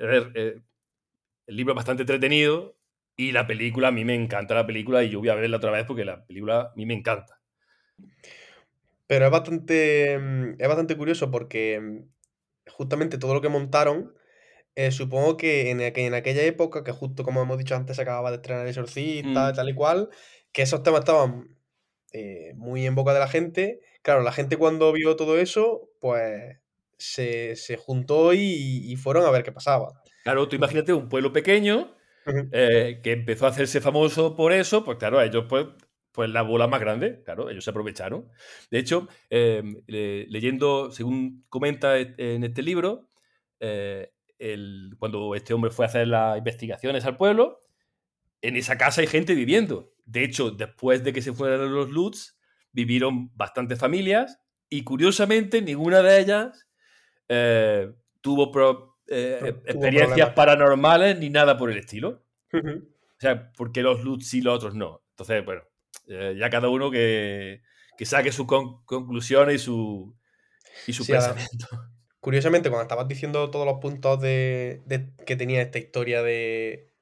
el 1.47 1.57
libro 1.57 1.73
es 1.73 1.77
bastante 1.77 2.03
entretenido, 2.03 2.77
y 3.17 3.33
la 3.33 3.47
película, 3.47 3.89
a 3.89 3.93
mí 3.93 4.05
me 4.05 4.15
encanta 4.15 4.55
la 4.55 4.67
película 4.67 5.03
y 5.03 5.09
yo 5.09 5.21
voy 5.21 5.31
a 5.31 5.35
verla 5.35 5.57
otra 5.57 5.71
vez 5.71 5.87
porque 5.87 6.05
la 6.05 6.25
película 6.27 6.61
a 6.61 6.73
mí 6.77 6.85
me 6.85 6.95
encanta. 6.95 7.41
Pero 9.07 9.25
es 9.25 9.31
bastante, 9.31 10.19
mm, 10.19 10.55
es 10.59 10.69
bastante 10.69 10.97
curioso 10.97 11.31
porque 11.31 11.81
mm, 11.81 12.71
justamente 12.71 13.17
todo 13.17 13.33
lo 13.33 13.41
que 13.41 13.49
montaron, 13.49 14.15
eh, 14.75 14.91
supongo 14.91 15.39
que 15.39 15.71
en, 15.71 15.81
en, 15.81 16.15
aquella 16.15 16.43
época, 16.43 16.85
que 16.85 16.93
justo 16.93 17.25
como 17.25 17.41
hemos 17.41 17.57
dicho 17.57 17.75
antes, 17.75 17.97
se 17.97 18.03
acababa 18.03 18.31
de 18.31 18.37
estrenar 18.37 18.65
El 18.65 18.71
Exorcista, 18.71 19.53
mm. 19.53 19.55
tal 19.55 19.69
y 19.71 19.75
cual, 19.75 20.11
que 20.53 20.63
esos 20.63 20.83
temas 20.83 21.01
estaban 21.01 21.56
eh, 22.17 22.55
muy 22.55 22.87
en 22.87 22.95
boca 22.95 23.13
de 23.13 23.21
la 23.21 23.29
gente. 23.29 23.81
Claro, 24.01 24.23
la 24.23 24.33
gente 24.33 24.57
cuando 24.57 24.91
vio 24.93 25.17
todo 25.17 25.39
eso, 25.39 25.91
pues 26.01 26.59
se, 26.97 27.77
juntó 27.79 28.33
y, 28.33 28.91
y, 28.91 28.97
fueron 28.97 29.27
a 29.27 29.31
ver 29.31 29.43
qué 29.43 29.53
pasaba. 29.53 30.01
Claro, 30.25 30.49
tú 30.49 30.57
imagínate 30.57 30.95
un 30.95 31.11
pueblo 31.11 31.31
pequeño 31.33 31.95
eh, 32.53 33.01
que 33.03 33.13
empezó 33.13 33.45
a 33.47 33.51
hacerse 33.51 33.83
famoso 33.83 34.35
por 34.35 34.53
eso, 34.53 34.83
pues 34.83 34.97
claro, 34.97 35.21
ellos 35.21 35.45
pues, 35.47 35.67
pues 36.11 36.31
la 36.31 36.41
bola 36.41 36.67
más 36.67 36.81
grande, 36.81 37.23
claro, 37.23 37.51
ellos 37.51 37.65
se 37.65 37.71
aprovecharon. 37.71 38.29
De 38.71 38.79
hecho, 38.79 39.09
em, 39.29 39.83
leyendo, 39.87 40.91
según 40.91 41.45
comenta 41.51 41.99
en 41.99 42.45
este 42.45 42.63
libro, 42.63 43.11
eh, 43.61 44.11
el, 44.39 44.95
cuando 44.99 45.35
este 45.35 45.53
hombre 45.53 45.71
fue 45.71 45.85
a 45.85 45.89
hacer 45.89 46.09
las 46.09 46.39
investigaciones 46.39 47.05
al 47.05 47.19
pueblo, 47.19 47.61
en 48.47 48.57
esa 48.57 48.77
casa 48.79 49.01
hay 49.01 49.07
gente 49.07 49.35
viviendo. 49.35 49.93
De 50.05 50.23
hecho, 50.25 50.51
después 50.51 51.03
de 51.05 51.13
que 51.13 51.23
se 51.23 51.33
fueran 51.33 51.73
los 51.75 51.91
Lutz, 51.91 52.37
vivieron 52.73 53.31
bastantes 53.37 53.79
familias 53.79 54.39
y 54.69 54.83
curiosamente 54.85 55.63
ninguna 55.63 56.03
de 56.03 56.21
ellas 56.21 56.69
eh, 57.29 57.93
tuvo 58.21 58.51
pro- 58.53 58.99
eh, 59.09 59.39
tuvo 59.41 59.49
experiencias 59.49 60.09
problemas. 60.09 60.35
paranormales 60.35 61.19
ni 61.19 61.31
nada 61.31 61.57
por 61.57 61.71
el 61.71 61.79
estilo. 61.79 62.25
O 62.53 63.19
sea, 63.21 63.51
porque 63.57 63.83
los 63.83 64.03
Lutz 64.05 64.33
y 64.35 64.41
los 64.43 64.57
otros 64.57 64.75
no. 64.75 65.03
Entonces, 65.11 65.45
bueno, 65.45 65.63
eh, 66.09 66.37
ya 66.39 66.51
cada 66.51 66.69
uno 66.69 66.91
que, 66.91 67.63
que 67.97 68.05
saque 68.07 68.31
sus 68.33 68.47
con- 68.47 68.85
conclusiones 68.85 69.57
y 69.57 69.59
su, 69.65 70.15
y 70.87 70.93
su 70.93 71.05
Sí, 71.05 71.13
pensamiento. 71.13 71.67
Curiosamente, 72.21 72.69
cuando 72.69 72.83
estabas 72.83 73.09
diciendo 73.09 73.51
todos 73.51 73.65
los 73.67 73.79
puntos 73.81 74.21
de, 74.21 74.83
de- 74.87 75.13
que 75.25 75.37
tenía 75.37 75.63
esta 75.63 75.79
historia 75.79 76.23
de. 76.23 76.93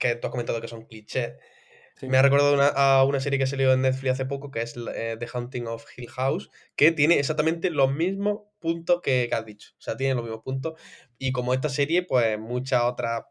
Que 0.00 0.16
tú 0.16 0.26
has 0.26 0.30
comentado 0.32 0.60
que 0.60 0.66
son 0.68 0.86
clichés, 0.86 1.34
Sí. 1.96 2.08
me 2.08 2.16
ha 2.16 2.22
recordado 2.22 2.54
una- 2.54 2.68
a 2.68 3.04
una 3.04 3.20
serie 3.20 3.38
que 3.38 3.46
salió 3.46 3.72
en 3.74 3.82
Netflix 3.82 4.12
hace 4.12 4.24
poco, 4.24 4.50
que 4.50 4.62
es 4.62 4.74
eh, 4.94 5.16
The 5.20 5.28
Haunting 5.34 5.66
of 5.66 5.84
Hill 5.96 6.08
House, 6.08 6.50
que 6.74 6.92
tiene 6.92 7.18
exactamente 7.18 7.68
los 7.70 7.92
mismos 7.92 8.40
puntos 8.58 9.02
que, 9.02 9.26
que 9.28 9.34
has 9.34 9.44
dicho. 9.44 9.72
O 9.78 9.82
sea, 9.82 9.96
tiene 9.98 10.14
los 10.14 10.24
mismos 10.24 10.42
puntos. 10.42 10.80
Y 11.18 11.30
como 11.32 11.52
esta 11.52 11.68
serie, 11.68 12.02
pues 12.02 12.38
muchas 12.38 12.84
otras 12.84 13.24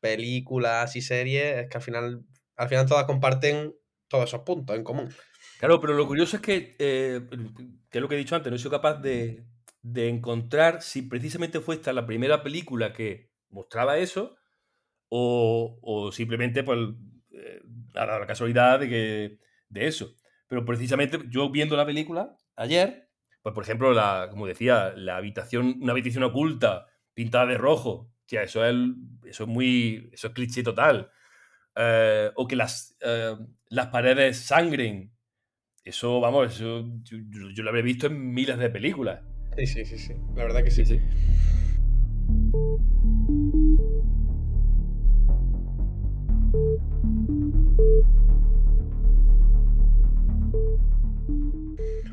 películas 0.00 0.96
y 0.96 1.02
series, 1.02 1.58
es 1.64 1.68
que 1.68 1.76
al 1.76 1.82
final, 1.82 2.24
al 2.56 2.68
final 2.68 2.86
todas 2.86 3.04
comparten 3.04 3.74
todos 4.08 4.24
esos 4.24 4.40
puntos 4.42 4.76
en 4.76 4.84
común. 4.84 5.12
Claro, 5.58 5.80
pero 5.80 5.94
lo 5.94 6.06
curioso 6.06 6.36
es 6.36 6.42
que, 6.42 6.76
eh, 6.78 7.20
que 7.90 7.98
es 7.98 8.02
lo 8.02 8.08
que 8.08 8.14
he 8.14 8.18
dicho 8.18 8.36
antes, 8.36 8.50
no 8.50 8.56
he 8.56 8.58
sido 8.58 8.70
capaz 8.70 8.94
de, 9.00 9.44
de 9.82 10.08
encontrar 10.08 10.82
si 10.82 11.02
precisamente 11.02 11.60
fue 11.60 11.74
esta 11.76 11.92
la 11.92 12.06
primera 12.06 12.42
película 12.42 12.92
que 12.92 13.30
mostraba 13.48 13.98
eso 13.98 14.36
o, 15.08 15.78
o 15.82 16.12
simplemente 16.12 16.62
pues, 16.64 16.78
eh, 17.32 17.60
a 17.94 18.06
la 18.06 18.26
casualidad 18.26 18.80
de, 18.80 18.88
que, 18.88 19.38
de 19.68 19.86
eso. 19.86 20.14
Pero 20.48 20.64
precisamente 20.64 21.18
yo 21.28 21.50
viendo 21.50 21.76
la 21.76 21.86
película 21.86 22.36
ayer, 22.56 23.08
pues 23.42 23.54
por 23.54 23.64
ejemplo, 23.64 23.92
la, 23.92 24.28
como 24.30 24.46
decía, 24.46 24.92
la 24.96 25.16
habitación, 25.16 25.78
una 25.80 25.92
habitación 25.92 26.24
oculta 26.24 26.86
pintada 27.14 27.46
de 27.46 27.58
rojo, 27.58 28.10
tía, 28.26 28.42
eso 28.42 28.64
es, 28.64 28.74
eso 29.24 29.44
es 29.44 29.48
muy, 29.48 30.10
eso 30.12 30.28
es 30.28 30.32
cliché 30.34 30.62
total. 30.62 31.10
Eh, 31.76 32.30
o 32.34 32.46
que 32.46 32.56
las, 32.56 32.96
eh, 33.00 33.36
las 33.68 33.86
paredes 33.88 34.38
sangren. 34.38 35.12
Eso, 35.84 36.20
vamos, 36.20 36.54
eso 36.54 36.84
yo, 37.02 37.18
yo- 37.30 37.50
yo 37.50 37.62
lo 37.62 37.68
habré 37.70 37.82
visto 37.82 38.06
en 38.08 38.32
miles 38.34 38.58
de 38.58 38.70
películas. 38.70 39.20
Sí, 39.56 39.66
sí, 39.66 39.84
sí, 39.84 39.98
sí. 39.98 40.14
La 40.34 40.42
verdad 40.44 40.64
que 40.64 40.70
sí. 40.70 40.84
sí. 40.84 41.00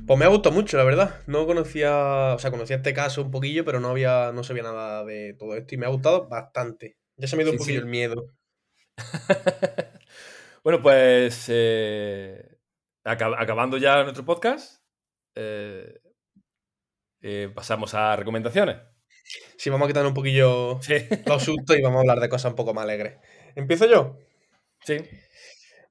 Pues 0.05 0.19
me 0.19 0.25
ha 0.25 0.29
gustado 0.29 0.53
mucho, 0.53 0.77
la 0.77 0.83
verdad. 0.83 1.21
No 1.27 1.45
conocía, 1.45 2.33
o 2.35 2.39
sea, 2.39 2.51
conocía 2.51 2.75
este 2.77 2.93
caso 2.93 3.21
un 3.21 3.31
poquillo, 3.31 3.63
pero 3.65 3.79
no 3.79 3.89
había, 3.89 4.31
no 4.33 4.43
sabía 4.43 4.63
nada 4.63 5.03
de 5.05 5.33
todo 5.33 5.55
esto 5.55 5.75
y 5.75 5.77
me 5.77 5.85
ha 5.85 5.89
gustado 5.89 6.27
bastante. 6.27 6.97
Ya 7.17 7.27
se 7.27 7.35
me 7.35 7.43
ha 7.43 7.45
ido 7.45 7.51
un 7.53 7.57
Sí, 7.59 7.59
poquillo 7.59 7.79
sí. 7.79 7.83
el 7.85 7.89
miedo. 7.89 8.25
bueno, 10.63 10.81
pues 10.81 11.45
eh, 11.49 12.57
acab- 13.05 13.35
acabando 13.37 13.77
ya 13.77 14.03
nuestro 14.03 14.25
podcast, 14.25 14.81
eh, 15.35 15.99
eh, 17.21 17.49
pasamos 17.53 17.93
a 17.93 18.15
recomendaciones. 18.15 18.77
Sí, 19.57 19.69
vamos 19.69 19.85
a 19.85 19.89
quitar 19.89 20.05
un 20.05 20.13
poquillo 20.13 20.79
Sí, 20.81 20.95
los 21.25 21.43
sustos 21.43 21.77
y 21.77 21.81
vamos 21.81 21.97
a 21.97 22.01
hablar 22.01 22.19
de 22.19 22.29
cosas 22.29 22.51
un 22.51 22.55
poco 22.55 22.73
más 22.73 22.83
alegres. 22.83 23.17
¿Empiezo 23.55 23.85
yo? 23.87 24.17
sí. 24.85 24.97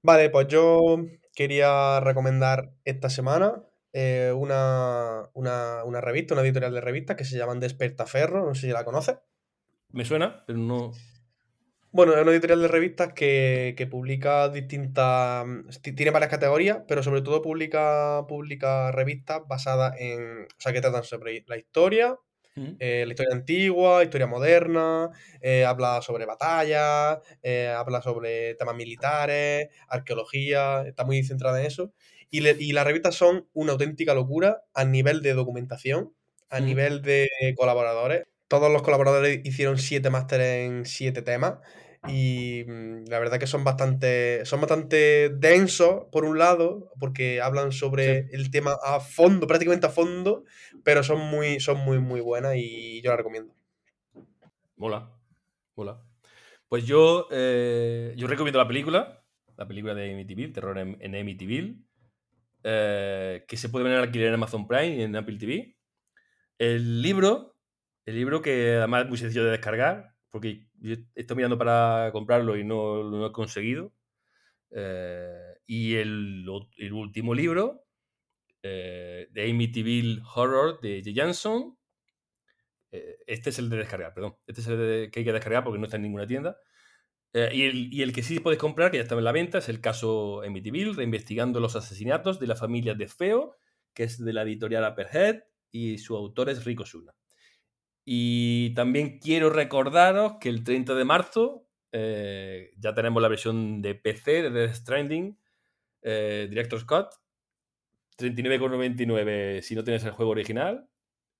Vale, 0.03 0.31
pues 0.31 0.49
yo 0.49 0.97
quería 1.35 2.01
recomendar 2.01 2.73
esta 2.85 3.09
semana 3.11 3.63
eh, 3.93 4.33
una, 4.35 5.29
una, 5.35 5.85
una 5.85 6.01
revista, 6.01 6.35
una 6.35 6.43
editorial 6.43 6.73
de 6.75 6.81
revistas 6.81 7.17
que 7.17 7.25
se 7.25 7.37
llaman 7.39 7.61
Despertaferro, 7.61 8.45
no 8.47 8.55
sé 8.55 8.63
si 8.63 8.73
la 8.73 8.85
conoces. 8.85 9.17
Me 9.91 10.05
suena, 10.05 10.45
pero 10.47 10.59
no. 10.59 10.93
Bueno, 11.91 12.15
es 12.15 12.23
una 12.23 12.31
editorial 12.33 12.63
de 12.63 12.69
revistas 12.69 13.13
que, 13.13 13.75
que 13.77 13.87
publica 13.87 14.49
distintas. 14.49 15.45
ti- 15.83 15.93
Tiene 15.93 16.11
varias 16.11 16.31
categorías, 16.31 16.79
pero 16.89 17.03
sobre 17.03 17.21
todo 17.21 17.43
publica, 17.43 18.25
publica 18.27 18.91
revistas 18.93 19.43
basadas 19.47 19.95
en. 20.01 20.45
O 20.45 20.61
sea, 20.61 20.73
que 20.73 20.81
tratan 20.81 21.05
sobre 21.05 21.45
la 21.47 21.57
historia, 21.59 22.17
Mm. 22.55 22.77
eh, 22.81 23.05
la 23.07 23.13
historia 23.15 23.33
antigua, 23.35 24.03
historia 24.05 24.27
moderna, 24.27 25.09
eh, 25.41 25.65
habla 25.65 26.03
sobre 26.03 26.27
batallas, 26.27 27.19
eh, 27.43 27.69
habla 27.69 28.03
sobre 28.03 28.55
temas 28.57 28.75
militares, 28.77 29.69
arqueología, 29.89 30.83
está 30.87 31.05
muy 31.05 31.23
centrada 31.25 31.61
en 31.61 31.67
eso. 31.67 31.95
Y, 32.33 32.41
le- 32.41 32.57
y 32.59 32.73
las 32.73 32.85
revistas 32.87 33.15
son 33.15 33.49
una 33.53 33.73
auténtica 33.75 34.15
locura 34.15 34.63
a 34.75 34.85
nivel 34.85 35.23
de 35.23 35.35
documentación, 35.35 36.15
a 36.51 36.61
Mm. 36.61 36.65
nivel 36.67 37.03
de 37.03 37.29
colaboradores. 37.57 38.25
Todos 38.49 38.73
los 38.73 38.83
colaboradores 38.83 39.41
hicieron 39.45 39.79
siete 39.79 40.11
másteres 40.11 40.67
en 40.69 40.87
siete 40.87 41.23
temas. 41.23 41.59
Y 42.09 42.65
mm, 42.67 43.05
la 43.09 43.19
verdad 43.21 43.39
que 43.39 43.47
son 43.47 43.65
bastante, 43.65 44.45
son 44.47 44.61
bastante 44.61 45.29
densos, 45.29 46.07
por 46.11 46.25
un 46.25 46.39
lado, 46.39 46.91
porque 46.99 47.41
hablan 47.41 47.71
sobre 47.73 48.25
Sí. 48.25 48.29
el 48.33 48.51
tema 48.51 48.77
a 48.83 48.99
fondo, 49.01 49.47
prácticamente 49.47 49.87
a 49.87 49.91
fondo, 49.91 50.45
pero 50.85 51.05
son 51.05 51.21
muy, 51.21 51.61
son 51.61 51.79
muy, 51.79 52.01
muy 52.01 52.21
buenas 52.21 52.55
y 52.57 53.01
yo 53.03 53.11
la 53.11 53.19
recomiendo. 53.19 53.55
Mola, 54.77 55.11
mola. 55.77 56.03
Pues 56.69 56.87
yo, 56.87 57.29
eh, 57.31 58.15
yo 58.17 58.27
recomiendo 58.27 58.59
la 58.59 58.69
película, 58.69 59.25
la 59.57 59.69
película 59.69 59.95
de 59.95 60.13
Amityville, 60.13 60.53
Terror 60.53 60.79
en, 60.79 60.97
en 61.01 61.15
Amityville, 61.17 61.85
eh, 62.65 63.45
que 63.49 63.57
se 63.57 63.69
puede 63.69 63.85
ver 63.85 63.95
en 63.95 64.01
alquiler 64.01 64.29
en 64.29 64.35
Amazon 64.35 64.67
Prime 64.69 64.97
y 64.97 65.03
en 65.03 65.17
Apple 65.17 65.39
TV. 65.39 65.77
El 66.59 67.03
libro, 67.03 67.57
el 68.07 68.17
libro 68.17 68.43
que 68.43 68.77
además 68.77 69.05
es 69.05 69.09
muy 69.09 69.19
sencillo 69.19 69.45
de 69.45 69.53
descargar, 69.53 70.15
porque 70.31 70.67
yo 70.81 70.97
estado 71.15 71.37
mirando 71.37 71.59
para 71.59 72.11
comprarlo 72.13 72.57
y 72.57 72.65
no 72.65 73.03
lo 73.03 73.27
he 73.27 73.33
conseguido. 73.33 73.93
Eh, 74.71 75.55
y 75.67 75.97
el 75.97 76.49
último 76.93 77.35
libro, 77.35 77.85
eh, 78.63 79.29
de 79.31 79.51
Amityville 79.51 80.23
Horror 80.35 80.81
de 80.81 81.03
J. 81.05 81.13
Jansson, 81.15 81.77
eh, 82.91 83.19
este 83.27 83.51
es 83.51 83.59
el 83.59 83.71
de 83.71 83.79
descargar, 83.79 84.13
perdón. 84.15 84.37
Este 84.47 84.61
es 84.61 84.67
el 84.69 84.79
de- 84.79 85.11
que 85.11 85.21
hay 85.21 85.25
que 85.25 85.33
descargar 85.33 85.65
porque 85.65 85.79
no 85.79 85.85
está 85.85 85.97
en 85.97 86.03
ninguna 86.03 86.27
tienda. 86.27 86.57
Eh, 87.35 87.51
y, 87.91 88.03
el, 88.03 88.13
que 88.13 88.23
sí 88.23 88.41
puedes 88.41 88.59
comprar, 88.59 88.91
que 88.91 88.99
ya 88.99 89.03
estaba 89.03 89.21
en 89.21 89.25
la 89.25 89.33
venta, 89.33 89.59
es 89.59 89.69
el 89.69 89.81
caso 89.81 90.43
Amityville, 90.43 90.95
reinvestigando 90.95 91.61
los 91.61 91.77
asesinatos 91.77 92.39
de 92.39 92.47
la 92.47 92.57
familia 92.57 92.95
de 92.95 93.09
Feo, 93.09 93.57
que 93.95 94.05
es 94.05 94.23
de 94.23 94.33
la 94.33 94.43
editorial 94.43 94.91
Upperhead, 94.91 95.45
y 95.71 95.99
su 95.99 96.17
autor 96.17 96.51
es 96.51 96.65
Rico 96.65 96.85
Suna. 96.85 97.15
Y 98.05 98.75
también 98.75 99.19
quiero 99.19 99.51
recordaros 99.51 100.35
que 100.41 100.49
el 100.49 100.65
30 100.65 100.95
de 100.95 101.05
marzo 101.05 101.69
eh, 101.93 102.73
ya 102.79 102.95
tenemos 102.95 103.23
la 103.23 103.29
versión 103.29 103.81
de 103.83 103.95
PC 103.95 104.43
de 104.43 104.51
Death 104.51 104.75
Stranding, 104.75 105.39
eh, 106.03 106.47
Director 106.51 106.81
Scott, 106.81 107.15
39,99 108.19 109.63
si 109.63 109.75
no 109.75 109.85
tienes 109.85 110.05
el 110.05 110.13
juego 110.13 110.33
original 110.33 110.89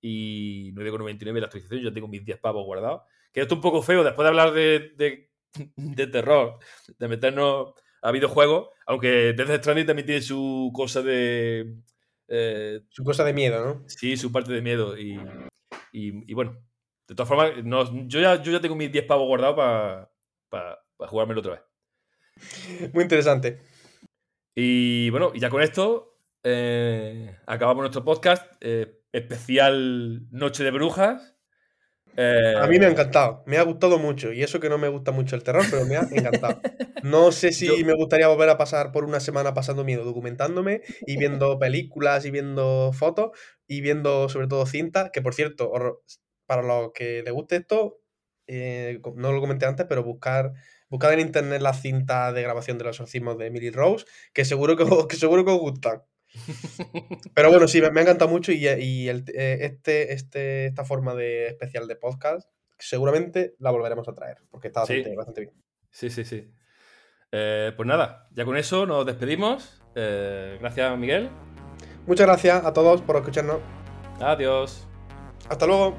y 0.01 0.71
9,99 0.73 1.39
la 1.39 1.45
actualización. 1.45 1.81
Yo 1.81 1.93
tengo 1.93 2.07
mis 2.07 2.23
10 2.23 2.39
pavos 2.39 2.65
guardados. 2.65 3.01
Que 3.31 3.41
esto 3.41 3.55
es 3.55 3.57
un 3.57 3.61
poco 3.61 3.81
feo 3.81 4.03
después 4.03 4.25
de 4.25 4.29
hablar 4.29 4.53
de, 4.53 5.31
de 5.75 6.07
terror, 6.07 6.59
de 6.99 7.07
meternos 7.07 7.73
a 8.01 8.11
videojuegos, 8.11 8.69
aunque 8.85 9.33
Death 9.33 9.59
Stranding 9.61 9.85
también 9.85 10.05
tiene 10.05 10.21
su 10.21 10.71
cosa 10.73 11.01
de... 11.01 11.75
eh, 12.27 12.81
Su 12.89 13.03
cosa 13.03 13.23
de 13.23 13.33
miedo, 13.33 13.63
¿no? 13.65 13.83
sí, 13.87 14.17
su 14.17 14.31
parte 14.31 14.51
de 14.51 14.61
miedo 14.61 14.97
y, 14.97 15.13
y- 15.91 16.31
y 16.31 16.33
bueno. 16.33 16.57
De 17.07 17.15
todas 17.15 17.27
formas, 17.27 17.51
no, 17.65 18.07
yo, 18.07 18.21
ya, 18.21 18.41
yo 18.41 18.51
ya 18.53 18.61
tengo 18.61 18.75
mis 18.75 18.89
10 18.91 19.05
pavos 19.05 19.27
guardados 19.27 19.55
para 20.49 20.79
jugármelo 20.99 21.41
otra 21.41 21.51
vez. 21.53 22.91
Muy 22.93 23.03
interesante. 23.03 23.59
Y 24.55 25.09
bueno, 25.09 25.31
y 25.33 25.39
ya 25.39 25.49
con 25.49 25.61
esto 25.61 26.17
eh, 26.43 27.35
acabamos 27.45 27.81
nuestro 27.81 28.05
podcast 28.05 28.51
eh, 28.61 29.01
especial 29.11 30.27
Noche 30.31 30.63
de 30.63 30.71
Brujas. 30.71 31.32
Eh, 32.15 32.55
A 32.61 32.67
mí 32.67 32.77
me 32.79 32.85
ha 32.85 32.89
encantado, 32.89 33.43
me 33.45 33.57
ha 33.57 33.63
gustado 33.63 33.97
mucho. 33.97 34.31
Y 34.31 34.43
eso 34.43 34.59
que 34.59 34.69
no 34.69 34.77
me 34.77 34.87
gusta 34.87 35.11
mucho 35.11 35.35
el 35.35 35.43
terror, 35.43 35.63
pero 35.69 35.85
me 35.85 35.97
ha 35.97 36.01
encantado. 36.11 36.59
No 37.03 37.31
sé 37.31 37.51
si 37.51 37.67
Yo- 37.67 37.85
me 37.85 37.95
gustaría 37.95 38.27
volver 38.27 38.49
a 38.49 38.57
pasar 38.57 38.91
por 38.91 39.03
una 39.03 39.19
semana 39.19 39.53
pasando 39.53 39.83
miedo, 39.83 40.03
documentándome 40.03 40.81
y 41.07 41.17
viendo 41.17 41.57
películas 41.59 42.25
y 42.25 42.31
viendo 42.31 42.91
fotos 42.93 43.31
y 43.67 43.81
viendo 43.81 44.29
sobre 44.29 44.47
todo 44.47 44.65
cintas, 44.65 45.09
que 45.11 45.21
por 45.21 45.33
cierto, 45.33 45.71
para 46.45 46.61
los 46.61 46.91
que 46.93 47.23
les 47.23 47.33
guste 47.33 47.55
esto, 47.57 47.99
eh, 48.47 48.99
no 49.15 49.31
lo 49.31 49.39
comenté 49.41 49.65
antes, 49.65 49.85
pero 49.89 50.03
buscar, 50.03 50.53
buscar 50.89 51.13
en 51.13 51.21
internet 51.21 51.61
las 51.61 51.81
cintas 51.81 52.33
de 52.33 52.41
grabación 52.43 52.77
de 52.77 52.83
los 52.83 52.95
exorcismos 52.95 53.37
de 53.37 53.47
Emily 53.47 53.71
Rose, 53.71 54.05
que 54.33 54.45
seguro 54.45 54.75
que, 54.77 54.83
os- 54.83 55.07
que 55.07 55.15
seguro 55.15 55.43
que 55.45 55.51
os 55.51 55.59
gustan. 55.59 56.03
Pero 57.33 57.49
bueno, 57.49 57.67
sí, 57.67 57.81
me, 57.81 57.91
me 57.91 57.99
ha 57.99 58.03
encantado 58.03 58.29
mucho 58.31 58.51
y, 58.51 58.65
y 58.67 59.07
el- 59.09 59.25
eh, 59.35 59.59
este, 59.61 60.13
este, 60.13 60.65
esta 60.67 60.83
forma 60.85 61.13
de 61.15 61.47
especial 61.47 61.87
de 61.87 61.95
podcast 61.95 62.49
seguramente 62.79 63.55
la 63.59 63.71
volveremos 63.71 64.07
a 64.09 64.13
traer, 64.13 64.39
porque 64.51 64.67
está 64.67 64.85
Sí. 64.85 65.03
bastante 65.15 65.41
bien. 65.41 65.53
Sí, 65.91 66.09
sí, 66.09 66.25
sí. 66.25 66.51
Eh, 67.31 67.71
pues 67.75 67.87
nada, 67.87 68.27
ya 68.31 68.45
con 68.45 68.57
eso 68.57 68.85
nos 68.85 69.05
despedimos. 69.05 69.81
Eh, 69.95 70.57
gracias, 70.59 70.97
Miguel. 70.97 71.29
Muchas 72.05 72.27
gracias 72.27 72.65
a 72.65 72.73
todos 72.73 73.01
por 73.01 73.15
escucharnos. 73.15 73.59
Adiós. 74.19 74.87
Hasta 75.49 75.65
luego. 75.65 75.95